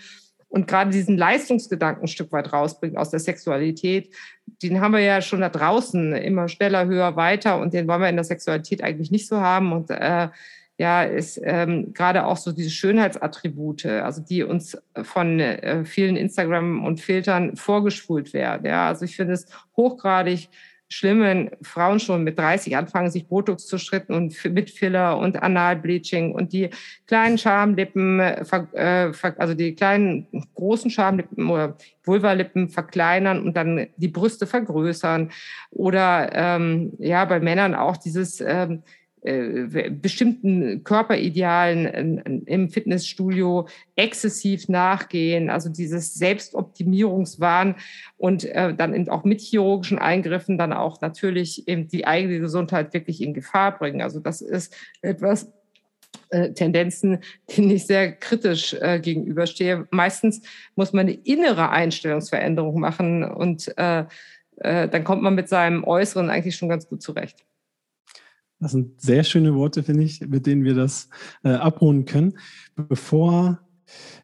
und 0.55 0.68
gerade 0.68 0.92
diesen 0.92 1.18
Leistungsgedanken 1.18 2.05
ein 2.05 2.09
Stück 2.09 2.30
weit 2.30 2.52
rausbringt 2.52 2.96
aus 2.96 3.11
der 3.11 3.18
Sexualität, 3.18 4.14
den 4.62 4.80
haben 4.80 4.92
wir 4.92 5.00
ja 5.00 5.20
schon 5.20 5.40
da 5.40 5.48
draußen 5.48 6.12
immer 6.12 6.46
schneller, 6.46 6.86
höher, 6.86 7.16
weiter 7.16 7.59
und 7.59 7.74
den 7.74 7.88
wollen 7.88 8.02
wir 8.02 8.09
in 8.09 8.14
der 8.14 8.24
Sexualität 8.24 8.80
eigentlich 8.80 9.11
nicht 9.11 9.26
so 9.26 9.40
haben 9.40 9.72
und 9.72 9.90
äh, 9.90 10.28
ja, 10.78 11.02
ist 11.02 11.40
ähm, 11.42 11.92
gerade 11.92 12.24
auch 12.24 12.36
so 12.36 12.52
diese 12.52 12.70
Schönheitsattribute, 12.70 13.86
also 13.86 14.22
die 14.22 14.44
uns 14.44 14.78
von 15.02 15.40
äh, 15.40 15.84
vielen 15.84 16.14
Instagram 16.14 16.84
und 16.84 17.00
Filtern 17.00 17.57
vorgespult 17.57 18.32
werden. 18.32 18.64
Ja, 18.64 18.86
also 18.86 19.05
ich 19.07 19.16
finde 19.16 19.32
es 19.34 19.46
hochgradig 19.76 20.50
schlimm, 20.95 21.20
wenn 21.22 21.51
Frauen 21.62 21.99
schon 21.99 22.22
mit 22.22 22.38
30 22.38 22.76
anfangen, 22.76 23.11
sich 23.11 23.26
Botox 23.26 23.66
zu 23.66 23.78
schritten 23.78 24.14
und 24.14 24.45
mit 24.45 24.70
Filler 24.70 25.18
und 25.18 25.42
Analbleaching 25.42 26.32
und 26.32 26.53
die 26.53 26.70
kleinen 27.07 27.36
Schamlippen, 27.36 28.20
äh, 28.20 29.12
also 29.36 29.55
die 29.55 29.74
kleinen 29.74 30.28
großen 30.55 30.90
Schamlippen 30.90 31.51
oder 31.51 31.76
Vulvalippen 32.05 32.68
verkleinern 32.68 33.42
und 33.45 33.57
dann 33.57 33.88
die 33.97 34.09
Brüste 34.09 34.47
vergrößern. 34.47 35.32
Oder 35.70 36.30
ähm, 36.32 36.92
ja, 36.99 37.24
bei 37.24 37.40
Männern 37.40 37.74
auch 37.74 37.97
dieses 37.97 38.40
ähm, 38.40 38.82
äh, 39.25 39.89
bestimmten 39.89 40.85
Körperidealen 40.85 42.45
im 42.45 42.68
Fitnessstudio 42.68 43.66
exzessiv 43.97 44.68
nachgehen, 44.68 45.49
also 45.49 45.70
dieses 45.70 46.12
Selbstoptimierungswahn 46.12 47.77
und 48.18 48.45
äh, 48.45 48.75
dann 48.75 48.93
eben 48.93 49.09
auch 49.09 49.25
mit 49.25 49.41
chirurgischen 49.41 49.99
Eingriffen 49.99 50.59
dann 50.59 50.75
auch 50.75 51.01
natürlich 51.01 51.66
eben 51.66 51.89
die 51.89 52.07
eigene 52.07 52.39
Gesundheit 52.39 52.93
wirklich 52.93 53.22
in 53.22 53.33
Gefahr 53.33 53.79
bringen. 53.79 54.03
Also 54.03 54.20
das 54.20 54.43
ist 54.43 54.77
etwas, 55.01 55.51
äh, 56.29 56.53
Tendenzen, 56.53 57.20
denen 57.57 57.70
ich 57.70 57.87
sehr 57.87 58.12
kritisch 58.12 58.77
gegenüberstehe. 59.01 59.87
Meistens 59.91 60.43
muss 60.77 60.93
man 60.93 61.09
eine 61.09 61.14
innere 61.14 61.70
Einstellungsveränderung 61.70 62.79
machen 62.79 63.25
und 63.25 63.75
dann 63.77 65.03
kommt 65.03 65.22
man 65.22 65.35
mit 65.35 65.49
seinem 65.49 65.83
Äußeren 65.83 66.31
eigentlich 66.31 66.55
schon 66.55 66.68
ganz 66.68 66.87
gut 66.87 67.03
zurecht. 67.03 67.45
Das 68.61 68.72
sind 68.72 69.00
sehr 69.00 69.24
schöne 69.24 69.55
Worte, 69.55 69.82
finde 69.82 70.05
ich, 70.05 70.20
mit 70.20 70.46
denen 70.46 70.64
wir 70.64 70.74
das 70.74 71.09
äh, 71.42 71.50
abrunden 71.50 72.07
können. 72.07 72.38
Bevor 72.76 73.61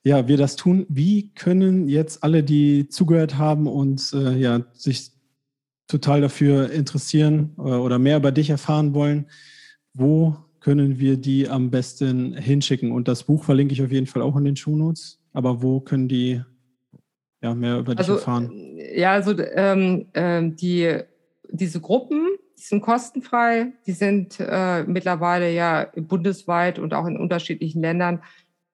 ja, 0.03 0.29
wir 0.29 0.37
das 0.37 0.57
tun, 0.57 0.87
wie 0.89 1.31
können 1.35 1.89
jetzt 1.89 2.25
alle, 2.25 2.43
die 2.43 2.89
zugehört 2.89 3.37
haben 3.37 3.67
und 3.67 4.13
äh, 4.15 4.37
ja, 4.39 4.65
sich 4.73 5.11
total 5.87 6.21
dafür 6.21 6.71
interessieren 6.71 7.55
äh, 7.59 7.63
oder 7.63 7.99
mehr 7.99 8.17
über 8.17 8.33
dich 8.33 8.51
erfahren 8.51 8.95
wollen, 8.95 9.27
wo 9.93 10.37
können 10.61 10.99
wir 10.99 11.17
die 11.17 11.49
am 11.49 11.71
besten 11.71 12.35
hinschicken? 12.35 12.93
Und 12.93 13.09
das 13.09 13.25
Buch 13.25 13.45
verlinke 13.45 13.73
ich 13.73 13.83
auf 13.83 13.91
jeden 13.91 14.07
Fall 14.07 14.23
auch 14.23 14.37
in 14.37 14.45
den 14.45 14.57
Shownotes. 14.57 15.19
Aber 15.33 15.63
wo 15.63 15.81
können 15.81 16.09
die 16.09 16.43
ja, 17.43 17.55
mehr 17.55 17.79
über 17.79 17.95
dich 17.95 18.01
also, 18.01 18.15
erfahren? 18.15 18.79
Ja, 18.95 19.13
also 19.13 19.37
ähm, 19.39 20.07
ähm, 20.15 20.57
die, 20.57 20.99
diese 21.51 21.81
Gruppen, 21.81 22.29
die 22.61 22.67
sind 22.67 22.83
kostenfrei. 22.83 23.73
Die 23.87 23.93
sind 23.93 24.37
äh, 24.39 24.85
mittlerweile 24.85 25.51
ja 25.51 25.87
bundesweit 25.97 26.79
und 26.79 26.93
auch 26.93 27.07
in 27.07 27.17
unterschiedlichen 27.17 27.81
Ländern. 27.81 28.23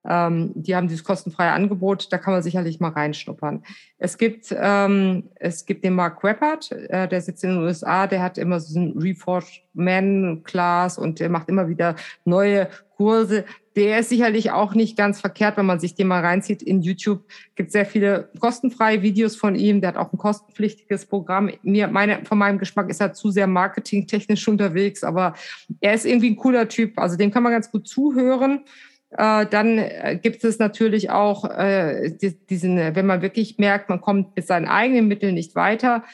Ähm, 0.08 0.52
die 0.54 0.74
haben 0.76 0.88
dieses 0.88 1.04
kostenfreie 1.04 1.52
Angebot. 1.52 2.12
Da 2.12 2.18
kann 2.18 2.34
man 2.34 2.42
sicherlich 2.42 2.80
mal 2.80 2.90
reinschnuppern. 2.90 3.62
Es 3.98 4.18
gibt, 4.18 4.54
ähm, 4.58 5.24
es 5.36 5.66
gibt 5.66 5.84
den 5.84 5.94
Mark 5.94 6.22
Weppert, 6.22 6.72
äh, 6.72 7.08
der 7.08 7.20
sitzt 7.20 7.44
in 7.44 7.50
den 7.50 7.62
USA. 7.62 8.06
Der 8.06 8.22
hat 8.22 8.38
immer 8.38 8.60
so 8.60 8.78
einen 8.78 8.98
Reforged 8.98 9.62
Man 9.74 10.42
Class 10.44 10.98
und 10.98 11.20
der 11.20 11.28
macht 11.28 11.48
immer 11.48 11.68
wieder 11.68 11.96
neue 12.24 12.68
Kurse 12.96 13.44
der 13.76 13.98
ist 13.98 14.08
sicherlich 14.08 14.50
auch 14.50 14.74
nicht 14.74 14.96
ganz 14.96 15.20
verkehrt, 15.20 15.58
wenn 15.58 15.66
man 15.66 15.78
sich 15.78 15.94
den 15.94 16.06
mal 16.06 16.24
reinzieht. 16.24 16.62
In 16.62 16.80
YouTube 16.80 17.22
gibt 17.54 17.68
es 17.68 17.74
sehr 17.74 17.84
viele 17.84 18.30
kostenfreie 18.40 19.02
Videos 19.02 19.36
von 19.36 19.54
ihm. 19.54 19.82
Der 19.82 19.88
hat 19.88 19.96
auch 19.98 20.12
ein 20.12 20.18
kostenpflichtiges 20.18 21.04
Programm. 21.04 21.50
Mir, 21.62 21.86
meine, 21.88 22.24
von 22.24 22.38
meinem 22.38 22.58
Geschmack 22.58 22.88
ist 22.88 23.02
er 23.02 23.12
zu 23.12 23.30
sehr 23.30 23.46
marketingtechnisch 23.46 24.48
unterwegs, 24.48 25.04
aber 25.04 25.34
er 25.80 25.92
ist 25.92 26.06
irgendwie 26.06 26.30
ein 26.30 26.36
cooler 26.36 26.68
Typ. 26.68 26.98
Also 26.98 27.18
dem 27.18 27.30
kann 27.30 27.42
man 27.42 27.52
ganz 27.52 27.70
gut 27.70 27.86
zuhören. 27.86 28.64
Äh, 29.10 29.46
dann 29.46 29.78
äh, 29.78 30.18
gibt 30.20 30.44
es 30.44 30.58
natürlich 30.58 31.10
auch 31.10 31.44
äh, 31.44 32.12
diesen, 32.50 32.76
wenn 32.76 33.06
man 33.06 33.22
wirklich 33.22 33.58
merkt, 33.58 33.88
man 33.88 34.00
kommt 34.00 34.36
mit 34.36 34.46
seinen 34.46 34.66
eigenen 34.66 35.08
Mitteln 35.08 35.34
nicht 35.34 35.54
weiter, 35.54 36.04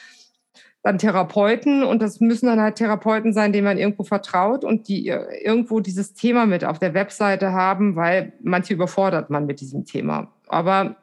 dann 0.83 0.97
Therapeuten 0.97 1.83
und 1.83 2.01
das 2.01 2.19
müssen 2.19 2.47
dann 2.47 2.59
halt 2.59 2.75
Therapeuten 2.75 3.33
sein, 3.33 3.53
denen 3.53 3.65
man 3.65 3.77
irgendwo 3.77 4.03
vertraut 4.03 4.65
und 4.65 4.89
die 4.89 5.07
irgendwo 5.07 5.79
dieses 5.79 6.13
Thema 6.13 6.45
mit 6.45 6.65
auf 6.65 6.77
der 6.77 6.93
Webseite 6.93 7.53
haben, 7.53 7.95
weil 7.95 8.33
manche 8.41 8.73
überfordert 8.73 9.29
man 9.29 9.45
mit 9.45 9.61
diesem 9.61 9.85
Thema. 9.85 10.33
Aber 10.49 10.97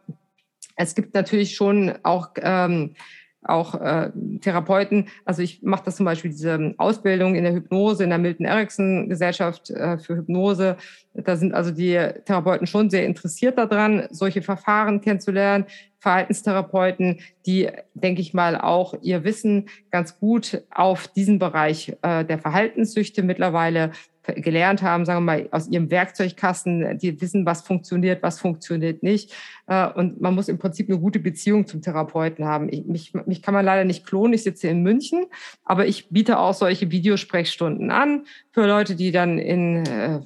es 0.76 0.94
gibt 0.94 1.14
natürlich 1.14 1.54
schon 1.54 1.94
auch 2.02 2.28
ähm, 2.36 2.94
auch 3.42 3.74
äh, 3.80 4.10
Therapeuten. 4.40 5.08
Also 5.24 5.42
ich 5.42 5.62
mache 5.62 5.84
das 5.84 5.96
zum 5.96 6.04
Beispiel 6.04 6.30
diese 6.30 6.74
Ausbildung 6.76 7.34
in 7.34 7.44
der 7.44 7.54
Hypnose, 7.54 8.04
in 8.04 8.10
der 8.10 8.18
Milton 8.18 8.46
Erickson 8.46 9.08
Gesellschaft 9.08 9.70
äh, 9.70 9.98
für 9.98 10.16
Hypnose. 10.16 10.76
Da 11.14 11.36
sind 11.36 11.54
also 11.54 11.70
die 11.70 11.98
Therapeuten 12.24 12.66
schon 12.66 12.90
sehr 12.90 13.06
interessiert 13.06 13.58
daran, 13.58 14.06
solche 14.10 14.42
Verfahren 14.42 15.00
kennenzulernen. 15.00 15.64
Verhaltenstherapeuten, 15.98 17.20
die, 17.46 17.68
denke 17.94 18.22
ich 18.22 18.32
mal, 18.32 18.58
auch 18.58 18.94
ihr 19.02 19.22
Wissen 19.24 19.68
ganz 19.90 20.18
gut 20.18 20.62
auf 20.70 21.08
diesen 21.08 21.38
Bereich 21.38 21.96
äh, 22.02 22.24
der 22.24 22.38
Verhaltenssüchte 22.38 23.22
mittlerweile 23.22 23.92
gelernt 24.22 24.82
haben, 24.82 25.04
sagen 25.04 25.24
wir 25.24 25.32
mal, 25.32 25.48
aus 25.50 25.68
ihrem 25.68 25.90
Werkzeugkasten, 25.90 26.98
die 26.98 27.20
wissen, 27.20 27.46
was 27.46 27.62
funktioniert, 27.62 28.22
was 28.22 28.38
funktioniert 28.38 29.02
nicht. 29.02 29.32
Äh, 29.66 29.88
und 29.92 30.20
man 30.20 30.34
muss 30.34 30.48
im 30.48 30.58
Prinzip 30.58 30.88
eine 30.88 30.98
gute 30.98 31.18
Beziehung 31.18 31.66
zum 31.66 31.82
Therapeuten 31.82 32.44
haben. 32.44 32.68
Ich, 32.70 32.84
mich, 32.84 33.14
mich 33.26 33.42
kann 33.42 33.54
man 33.54 33.64
leider 33.64 33.84
nicht 33.84 34.06
klonen, 34.06 34.34
ich 34.34 34.42
sitze 34.42 34.68
in 34.68 34.82
München, 34.82 35.26
aber 35.64 35.86
ich 35.86 36.10
biete 36.10 36.38
auch 36.38 36.54
solche 36.54 36.90
Videosprechstunden 36.90 37.90
an 37.90 38.24
für 38.52 38.66
Leute, 38.66 38.94
die 38.94 39.10
dann 39.10 39.38
in 39.38 39.86
äh, 39.86 40.20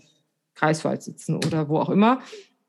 Greifswald 0.55 1.03
sitzen 1.03 1.37
oder 1.37 1.69
wo 1.69 1.79
auch 1.79 1.91
immer 1.91 2.21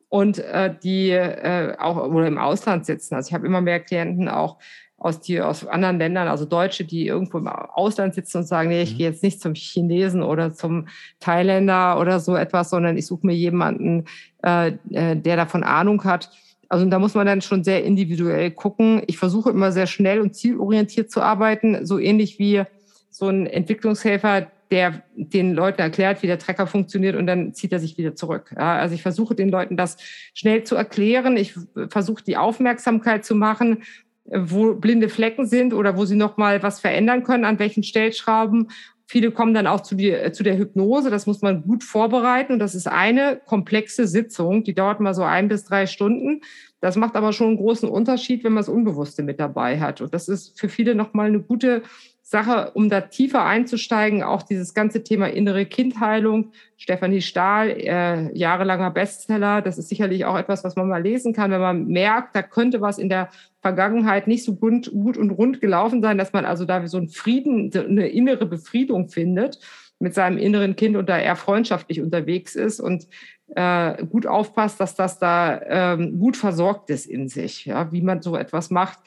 und 0.10 0.40
äh, 0.40 0.74
die 0.84 1.10
äh, 1.10 1.76
auch 1.78 1.98
oder 1.98 2.28
im 2.28 2.38
Ausland 2.38 2.86
sitzen. 2.86 3.16
Also 3.16 3.30
ich 3.30 3.34
habe 3.34 3.46
immer 3.46 3.62
mehr 3.62 3.80
Klienten 3.80 4.30
auch 4.30 4.60
aus, 5.06 5.22
die, 5.22 5.40
aus 5.40 5.68
anderen 5.68 6.00
Ländern, 6.00 6.28
also 6.28 6.46
Deutsche, 6.46 6.84
die 6.84 7.06
irgendwo 7.06 7.38
im 7.38 7.48
Ausland 7.48 8.16
sitzen 8.16 8.40
und 8.40 8.46
sagen, 8.46 8.70
nee, 8.70 8.82
ich 8.82 8.94
mhm. 8.94 8.98
gehe 8.98 9.10
jetzt 9.10 9.22
nicht 9.22 9.40
zum 9.40 9.54
Chinesen 9.54 10.24
oder 10.24 10.52
zum 10.52 10.88
Thailänder 11.20 12.00
oder 12.00 12.20
so 12.20 12.36
etwas, 12.36 12.72
sondern 12.72 12.98
ich 12.98 13.06
suche 13.06 13.28
mir 13.28 13.36
jemanden, 13.36 14.06
äh, 14.44 14.72
äh, 14.90 15.16
der 15.16 15.36
davon 15.36 15.62
Ahnung 15.62 16.04
hat. 16.06 16.32
Also 16.70 16.88
da 16.88 16.98
muss 16.98 17.14
man 17.14 17.28
dann 17.28 17.42
schon 17.42 17.64
sehr 17.64 17.84
individuell 17.84 18.50
gucken. 18.50 19.04
Ich 19.06 19.20
versuche 19.20 19.52
immer 19.52 19.72
sehr 19.72 19.86
schnell 19.86 20.20
und 20.22 20.36
zielorientiert 20.36 21.12
zu 21.12 21.22
arbeiten, 21.22 21.86
so 21.86 22.00
ähnlich 22.00 22.40
wie 22.40 22.64
so 23.12 23.28
ein 23.28 23.46
Entwicklungshelfer, 23.46 24.48
der 24.72 25.04
den 25.16 25.54
Leuten 25.54 25.82
erklärt, 25.82 26.24
wie 26.24 26.28
der 26.28 26.40
Trecker 26.40 26.66
funktioniert 26.66 27.16
und 27.16 27.28
dann 27.28 27.54
zieht 27.54 27.72
er 27.72 27.80
sich 27.80 28.00
wieder 28.00 28.16
zurück. 28.16 28.56
Ja, 28.58 28.78
also 28.78 28.96
ich 28.96 29.04
versuche 29.04 29.36
den 29.36 29.50
Leuten 29.50 29.78
das 29.78 29.98
schnell 30.34 30.64
zu 30.64 30.76
erklären. 30.76 31.38
Ich 31.38 31.54
versuche 31.90 32.24
die 32.24 32.38
Aufmerksamkeit 32.38 33.24
zu 33.24 33.36
machen 33.36 33.84
wo 34.26 34.74
blinde 34.74 35.10
Flecken 35.10 35.46
sind 35.46 35.74
oder 35.74 35.98
wo 35.98 36.06
sie 36.06 36.16
noch 36.16 36.38
mal 36.38 36.64
was 36.64 36.80
verändern 36.80 37.24
können, 37.24 37.46
an 37.46 37.60
welchen 37.60 37.84
Stellschrauben. 37.84 38.70
Viele 39.08 39.32
kommen 39.32 39.54
dann 39.54 39.68
auch 39.68 39.82
zu, 39.82 39.96
die, 39.96 40.10
äh, 40.10 40.32
zu 40.32 40.44
der 40.44 40.58
Hypnose. 40.58 41.12
Das 41.12 41.28
muss 41.28 41.42
man 41.42 41.62
gut 41.62 41.84
vorbereiten. 41.84 42.54
Und 42.54 42.60
das 42.60 42.74
ist 42.74 42.88
eine 42.88 43.40
komplexe 43.46 44.08
Sitzung. 44.08 44.64
Die 44.64 44.74
dauert 44.74 45.00
mal 45.00 45.14
so 45.14 45.22
ein 45.22 45.48
bis 45.48 45.66
drei 45.66 45.86
Stunden. 45.86 46.42
Das 46.82 46.96
macht 46.96 47.16
aber 47.16 47.32
schon 47.32 47.50
einen 47.50 47.58
großen 47.58 47.88
Unterschied, 47.88 48.44
wenn 48.44 48.54
man 48.54 48.62
das 48.62 48.70
Unbewusste 48.70 49.22
mit 49.22 49.40
dabei 49.40 49.80
hat. 49.80 50.02
Und 50.02 50.14
das 50.14 50.28
ist 50.28 50.60
für 50.60 50.70
viele 50.70 50.96
nochmal 50.96 51.28
eine 51.28 51.40
gute 51.40 51.84
Sache, 52.28 52.72
um 52.74 52.90
da 52.90 53.02
tiefer 53.02 53.46
einzusteigen, 53.46 54.24
auch 54.24 54.42
dieses 54.42 54.74
ganze 54.74 55.04
Thema 55.04 55.28
innere 55.28 55.68
Kindheilung. 55.68 56.54
Stefanie 56.76 57.22
Stahl, 57.22 57.70
äh, 57.70 58.36
jahrelanger 58.36 58.90
Bestseller, 58.90 59.62
das 59.62 59.78
ist 59.78 59.90
sicherlich 59.90 60.26
auch 60.26 60.36
etwas, 60.36 60.64
was 60.64 60.76
man 60.76 60.88
mal 60.88 61.04
lesen 61.04 61.34
kann, 61.34 61.52
wenn 61.52 61.62
man 61.62 61.86
merkt, 61.86 62.36
da 62.36 62.42
könnte 62.42 62.82
was 62.82 62.98
in 62.98 63.10
der 63.10 63.30
Vergangenheit 63.62 64.26
nicht 64.26 64.44
so 64.44 64.56
gut, 64.56 64.92
gut 64.92 65.18
und 65.18 65.30
rund 65.30 65.62
gelaufen 65.62 66.02
sein, 66.02 66.18
dass 66.18 66.34
man 66.34 66.46
also 66.46 66.66
da 66.66 66.88
so 66.88 66.98
einen 66.98 67.10
Frieden, 67.10 67.72
eine 67.76 68.08
innere 68.08 68.48
Befriedung 68.48 69.08
findet 69.10 69.60
mit 70.00 70.16
seinem 70.16 70.40
inneren 70.40 70.76
Kind 70.76 70.98
und 70.98 71.08
da 71.08 71.20
eher 71.20 71.36
freundschaftlich 71.36 72.02
unterwegs 72.02 72.56
ist 72.56 72.80
und 72.80 73.08
äh, 73.56 74.04
gut 74.04 74.26
aufpasst, 74.26 74.80
dass 74.80 74.96
das 74.96 75.20
da 75.20 75.62
ähm, 75.62 76.18
gut 76.18 76.38
versorgt 76.38 76.90
ist 76.90 77.06
in 77.06 77.28
sich, 77.28 77.66
ja, 77.66 77.92
wie 77.92 78.02
man 78.02 78.24
so 78.24 78.36
etwas 78.36 78.72
macht. 78.72 78.98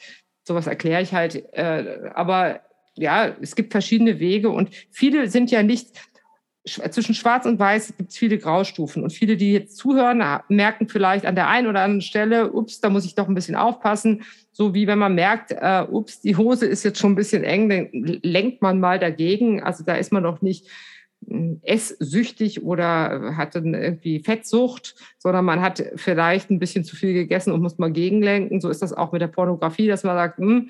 Sowas 0.47 0.67
erkläre 0.67 1.01
ich 1.01 1.13
halt. 1.13 1.53
Äh, 1.53 2.11
aber 2.15 2.61
ja, 2.99 3.35
es 3.41 3.55
gibt 3.55 3.71
verschiedene 3.71 4.19
Wege 4.19 4.49
und 4.49 4.69
viele 4.91 5.29
sind 5.29 5.51
ja 5.51 5.63
nicht 5.63 5.87
zwischen 6.65 7.15
Schwarz 7.15 7.45
und 7.45 7.59
Weiß 7.59 7.93
gibt 7.97 8.11
es 8.11 8.17
viele 8.17 8.37
Graustufen. 8.37 9.03
Und 9.03 9.11
viele, 9.11 9.37
die 9.37 9.53
jetzt 9.53 9.77
zuhören, 9.77 10.23
merken 10.49 10.87
vielleicht 10.87 11.25
an 11.25 11.35
der 11.35 11.47
einen 11.47 11.67
oder 11.67 11.81
anderen 11.81 12.01
Stelle, 12.01 12.51
ups, 12.51 12.81
da 12.81 12.89
muss 12.89 13.05
ich 13.05 13.15
doch 13.15 13.27
ein 13.27 13.35
bisschen 13.35 13.55
aufpassen. 13.55 14.23
So 14.51 14.73
wie 14.73 14.87
wenn 14.87 14.99
man 14.99 15.15
merkt, 15.15 15.51
äh, 15.51 15.85
ups, 15.89 16.21
die 16.21 16.35
Hose 16.35 16.65
ist 16.65 16.83
jetzt 16.83 16.99
schon 16.99 17.13
ein 17.13 17.15
bisschen 17.15 17.43
eng, 17.43 17.69
dann 17.69 17.89
lenkt 17.91 18.61
man 18.61 18.79
mal 18.79 18.99
dagegen. 18.99 19.63
Also 19.63 19.83
da 19.83 19.95
ist 19.95 20.11
man 20.11 20.23
noch 20.23 20.41
nicht 20.41 20.67
hm, 21.25 21.59
esssüchtig 21.63 22.63
oder 22.63 23.37
hat 23.37 23.55
dann 23.55 23.73
irgendwie 23.73 24.19
Fettsucht, 24.19 24.95
sondern 25.17 25.45
man 25.45 25.61
hat 25.61 25.83
vielleicht 25.95 26.51
ein 26.51 26.59
bisschen 26.59 26.83
zu 26.83 26.95
viel 26.95 27.13
gegessen 27.13 27.53
und 27.53 27.61
muss 27.61 27.77
mal 27.77 27.91
gegenlenken. 27.91 28.59
So 28.59 28.69
ist 28.69 28.81
das 28.81 28.93
auch 28.93 29.11
mit 29.11 29.21
der 29.21 29.27
Pornografie, 29.27 29.87
dass 29.87 30.03
man 30.03 30.15
sagt, 30.15 30.39
hm, 30.39 30.69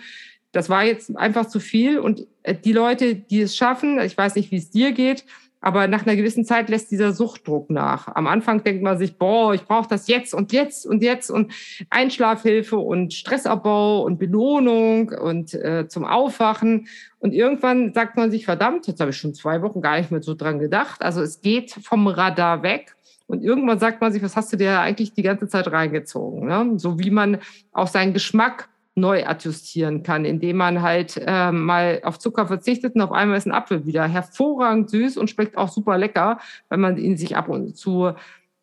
das 0.51 0.69
war 0.69 0.83
jetzt 0.83 1.15
einfach 1.17 1.47
zu 1.47 1.59
viel. 1.59 1.99
Und 1.99 2.27
äh, 2.43 2.55
die 2.55 2.73
Leute, 2.73 3.15
die 3.15 3.41
es 3.41 3.55
schaffen, 3.55 3.99
ich 3.99 4.17
weiß 4.17 4.35
nicht, 4.35 4.51
wie 4.51 4.57
es 4.57 4.71
dir 4.71 4.91
geht, 4.91 5.25
aber 5.61 5.87
nach 5.87 6.05
einer 6.05 6.15
gewissen 6.15 6.45
Zeit 6.45 6.69
lässt 6.69 6.89
dieser 6.89 7.11
Suchtdruck 7.11 7.69
nach. 7.69 8.07
Am 8.07 8.27
Anfang 8.27 8.63
denkt 8.63 8.81
man 8.81 8.97
sich, 8.97 9.17
boah, 9.17 9.53
ich 9.53 9.65
brauche 9.65 9.89
das 9.89 10.07
jetzt 10.07 10.33
und 10.33 10.53
jetzt 10.53 10.85
und 10.85 11.03
jetzt 11.03 11.29
und 11.29 11.51
Einschlafhilfe 11.89 12.77
und 12.77 13.13
Stressabbau 13.13 14.03
und 14.03 14.19
Belohnung 14.19 15.09
und 15.09 15.53
äh, 15.53 15.87
zum 15.89 16.05
Aufwachen. 16.05 16.87
Und 17.19 17.33
irgendwann 17.33 17.93
sagt 17.93 18.15
man 18.15 18.31
sich, 18.31 18.45
verdammt, 18.45 18.87
jetzt 18.87 19.01
habe 19.01 19.11
ich 19.11 19.17
schon 19.17 19.33
zwei 19.33 19.61
Wochen 19.61 19.81
gar 19.81 19.97
nicht 19.97 20.11
mehr 20.11 20.23
so 20.23 20.33
dran 20.33 20.59
gedacht. 20.59 21.01
Also 21.01 21.21
es 21.21 21.41
geht 21.41 21.71
vom 21.71 22.07
Radar 22.07 22.63
weg. 22.63 22.95
Und 23.27 23.43
irgendwann 23.43 23.77
sagt 23.77 24.01
man 24.01 24.11
sich, 24.11 24.23
was 24.23 24.35
hast 24.35 24.51
du 24.53 24.57
dir 24.57 24.79
eigentlich 24.79 25.13
die 25.13 25.21
ganze 25.21 25.47
Zeit 25.47 25.71
reingezogen? 25.71 26.47
Ne? 26.47 26.79
So 26.79 26.97
wie 26.97 27.11
man 27.11 27.37
auch 27.73 27.87
seinen 27.87 28.13
Geschmack 28.13 28.69
neu 28.95 29.25
adjustieren 29.25 30.03
kann, 30.03 30.25
indem 30.25 30.57
man 30.57 30.81
halt 30.81 31.21
äh, 31.25 31.51
mal 31.51 32.01
auf 32.03 32.19
Zucker 32.19 32.47
verzichtet 32.47 32.95
und 32.95 33.01
auf 33.01 33.11
einmal 33.11 33.37
ist 33.37 33.47
ein 33.47 33.53
Apfel 33.53 33.85
wieder 33.85 34.07
hervorragend 34.07 34.89
süß 34.89 35.17
und 35.17 35.29
schmeckt 35.29 35.57
auch 35.57 35.69
super 35.69 35.97
lecker, 35.97 36.39
wenn 36.69 36.79
man 36.79 36.97
ihn 36.97 37.17
sich 37.17 37.37
ab 37.37 37.47
und 37.47 37.77
zu 37.77 38.11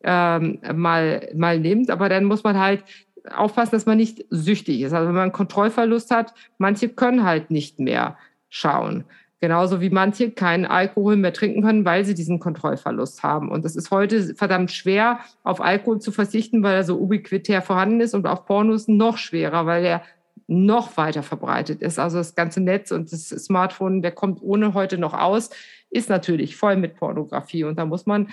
ähm, 0.03 0.59
mal, 0.75 1.29
mal 1.35 1.59
nimmt. 1.59 1.89
Aber 1.89 2.09
dann 2.09 2.25
muss 2.25 2.43
man 2.43 2.57
halt 2.57 2.83
aufpassen, 3.35 3.71
dass 3.71 3.85
man 3.85 3.97
nicht 3.97 4.25
süchtig 4.29 4.81
ist. 4.81 4.93
Also 4.93 5.07
wenn 5.07 5.15
man 5.15 5.23
einen 5.23 5.31
Kontrollverlust 5.31 6.11
hat, 6.11 6.33
manche 6.57 6.89
können 6.89 7.23
halt 7.23 7.51
nicht 7.51 7.79
mehr 7.79 8.17
schauen. 8.49 9.03
Genauso 9.39 9.81
wie 9.81 9.91
manche 9.91 10.31
keinen 10.31 10.65
Alkohol 10.65 11.15
mehr 11.15 11.33
trinken 11.33 11.61
können, 11.61 11.85
weil 11.85 12.05
sie 12.05 12.15
diesen 12.15 12.39
Kontrollverlust 12.39 13.21
haben. 13.21 13.51
Und 13.51 13.65
es 13.65 13.75
ist 13.75 13.91
heute 13.91 14.33
verdammt 14.33 14.71
schwer, 14.71 15.19
auf 15.43 15.61
Alkohol 15.61 15.99
zu 15.99 16.11
verzichten, 16.11 16.63
weil 16.63 16.73
er 16.73 16.83
so 16.83 16.97
ubiquitär 16.97 17.61
vorhanden 17.61 18.01
ist 18.01 18.15
und 18.15 18.25
auf 18.25 18.45
Pornos 18.45 18.87
noch 18.87 19.17
schwerer, 19.17 19.67
weil 19.67 19.85
er 19.85 20.01
noch 20.47 20.95
weiter 20.95 21.23
verbreitet 21.23 21.81
ist. 21.81 21.99
Also 21.99 22.17
das 22.17 22.33
ganze 22.33 22.61
Netz 22.61 22.91
und 22.91 23.11
das 23.11 23.29
Smartphone, 23.29 24.01
der 24.01 24.11
kommt 24.11 24.41
ohne 24.41 24.73
heute 24.73 24.97
noch 24.97 25.13
aus, 25.13 25.49
ist 25.89 26.09
natürlich 26.09 26.55
voll 26.55 26.77
mit 26.77 26.95
Pornografie. 26.95 27.65
Und 27.65 27.77
da 27.77 27.85
muss 27.85 28.05
man, 28.05 28.29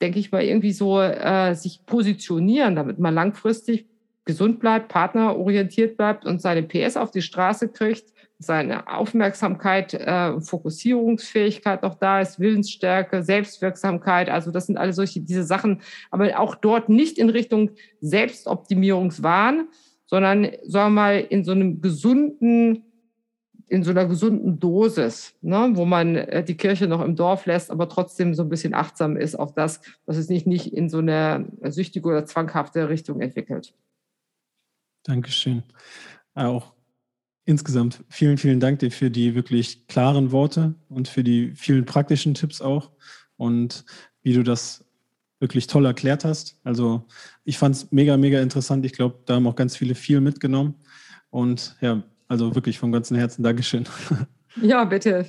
denke 0.00 0.18
ich 0.18 0.32
mal, 0.32 0.42
irgendwie 0.42 0.72
so 0.72 1.00
äh, 1.00 1.54
sich 1.54 1.84
positionieren, 1.84 2.74
damit 2.74 2.98
man 2.98 3.14
langfristig 3.14 3.86
gesund 4.24 4.60
bleibt, 4.60 4.88
partnerorientiert 4.88 5.96
bleibt 5.96 6.24
und 6.24 6.40
seine 6.40 6.62
PS 6.62 6.96
auf 6.96 7.10
die 7.10 7.22
Straße 7.22 7.68
kriegt, 7.68 8.12
seine 8.38 8.88
Aufmerksamkeit, 8.88 9.94
äh, 9.94 10.40
Fokussierungsfähigkeit 10.40 11.82
noch 11.82 11.96
da 11.96 12.20
ist, 12.20 12.40
Willensstärke, 12.40 13.22
Selbstwirksamkeit. 13.22 14.28
Also 14.28 14.50
das 14.50 14.66
sind 14.66 14.78
alle 14.78 14.92
solche 14.92 15.20
diese 15.20 15.44
Sachen, 15.44 15.80
aber 16.10 16.38
auch 16.38 16.54
dort 16.54 16.88
nicht 16.88 17.18
in 17.18 17.30
Richtung 17.30 17.70
Selbstoptimierungswahn, 18.00 19.68
sondern 20.12 20.50
sagen 20.66 20.94
wir 20.94 21.00
mal 21.00 21.20
in 21.20 21.42
so 21.42 21.52
einem 21.52 21.80
gesunden, 21.80 22.84
in 23.66 23.82
so 23.82 23.92
einer 23.92 24.04
gesunden 24.04 24.60
Dosis, 24.60 25.34
ne, 25.40 25.70
wo 25.72 25.86
man 25.86 26.16
äh, 26.16 26.44
die 26.44 26.58
Kirche 26.58 26.86
noch 26.86 27.00
im 27.00 27.16
Dorf 27.16 27.46
lässt, 27.46 27.70
aber 27.70 27.88
trotzdem 27.88 28.34
so 28.34 28.42
ein 28.42 28.50
bisschen 28.50 28.74
achtsam 28.74 29.16
ist 29.16 29.34
auf 29.36 29.54
das, 29.54 29.80
dass 30.04 30.18
es 30.18 30.28
nicht, 30.28 30.46
nicht 30.46 30.70
in 30.70 30.90
so 30.90 30.98
eine 30.98 31.50
süchtige 31.62 32.06
oder 32.06 32.26
zwanghafte 32.26 32.90
Richtung 32.90 33.22
entwickelt. 33.22 33.72
Dankeschön. 35.04 35.62
Auch 36.34 36.74
insgesamt 37.46 38.04
vielen, 38.10 38.36
vielen 38.36 38.60
Dank 38.60 38.80
dir 38.80 38.90
für 38.90 39.10
die 39.10 39.34
wirklich 39.34 39.86
klaren 39.86 40.30
Worte 40.30 40.74
und 40.90 41.08
für 41.08 41.24
die 41.24 41.52
vielen 41.52 41.86
praktischen 41.86 42.34
Tipps 42.34 42.60
auch 42.60 42.90
und 43.38 43.86
wie 44.20 44.34
du 44.34 44.42
das 44.42 44.84
wirklich 45.42 45.66
toll 45.66 45.84
erklärt 45.84 46.24
hast. 46.24 46.56
Also 46.64 47.04
ich 47.44 47.58
fand 47.58 47.74
es 47.74 47.92
mega, 47.92 48.16
mega 48.16 48.40
interessant. 48.40 48.86
Ich 48.86 48.92
glaube, 48.92 49.18
da 49.26 49.34
haben 49.34 49.46
auch 49.46 49.56
ganz 49.56 49.76
viele 49.76 49.94
viel 49.94 50.20
mitgenommen. 50.20 50.76
Und 51.30 51.76
ja, 51.80 52.02
also 52.28 52.54
wirklich 52.54 52.78
vom 52.78 52.92
ganzen 52.92 53.16
Herzen 53.16 53.42
Dankeschön. 53.42 53.84
Ja, 54.60 54.84
bitte. 54.84 55.24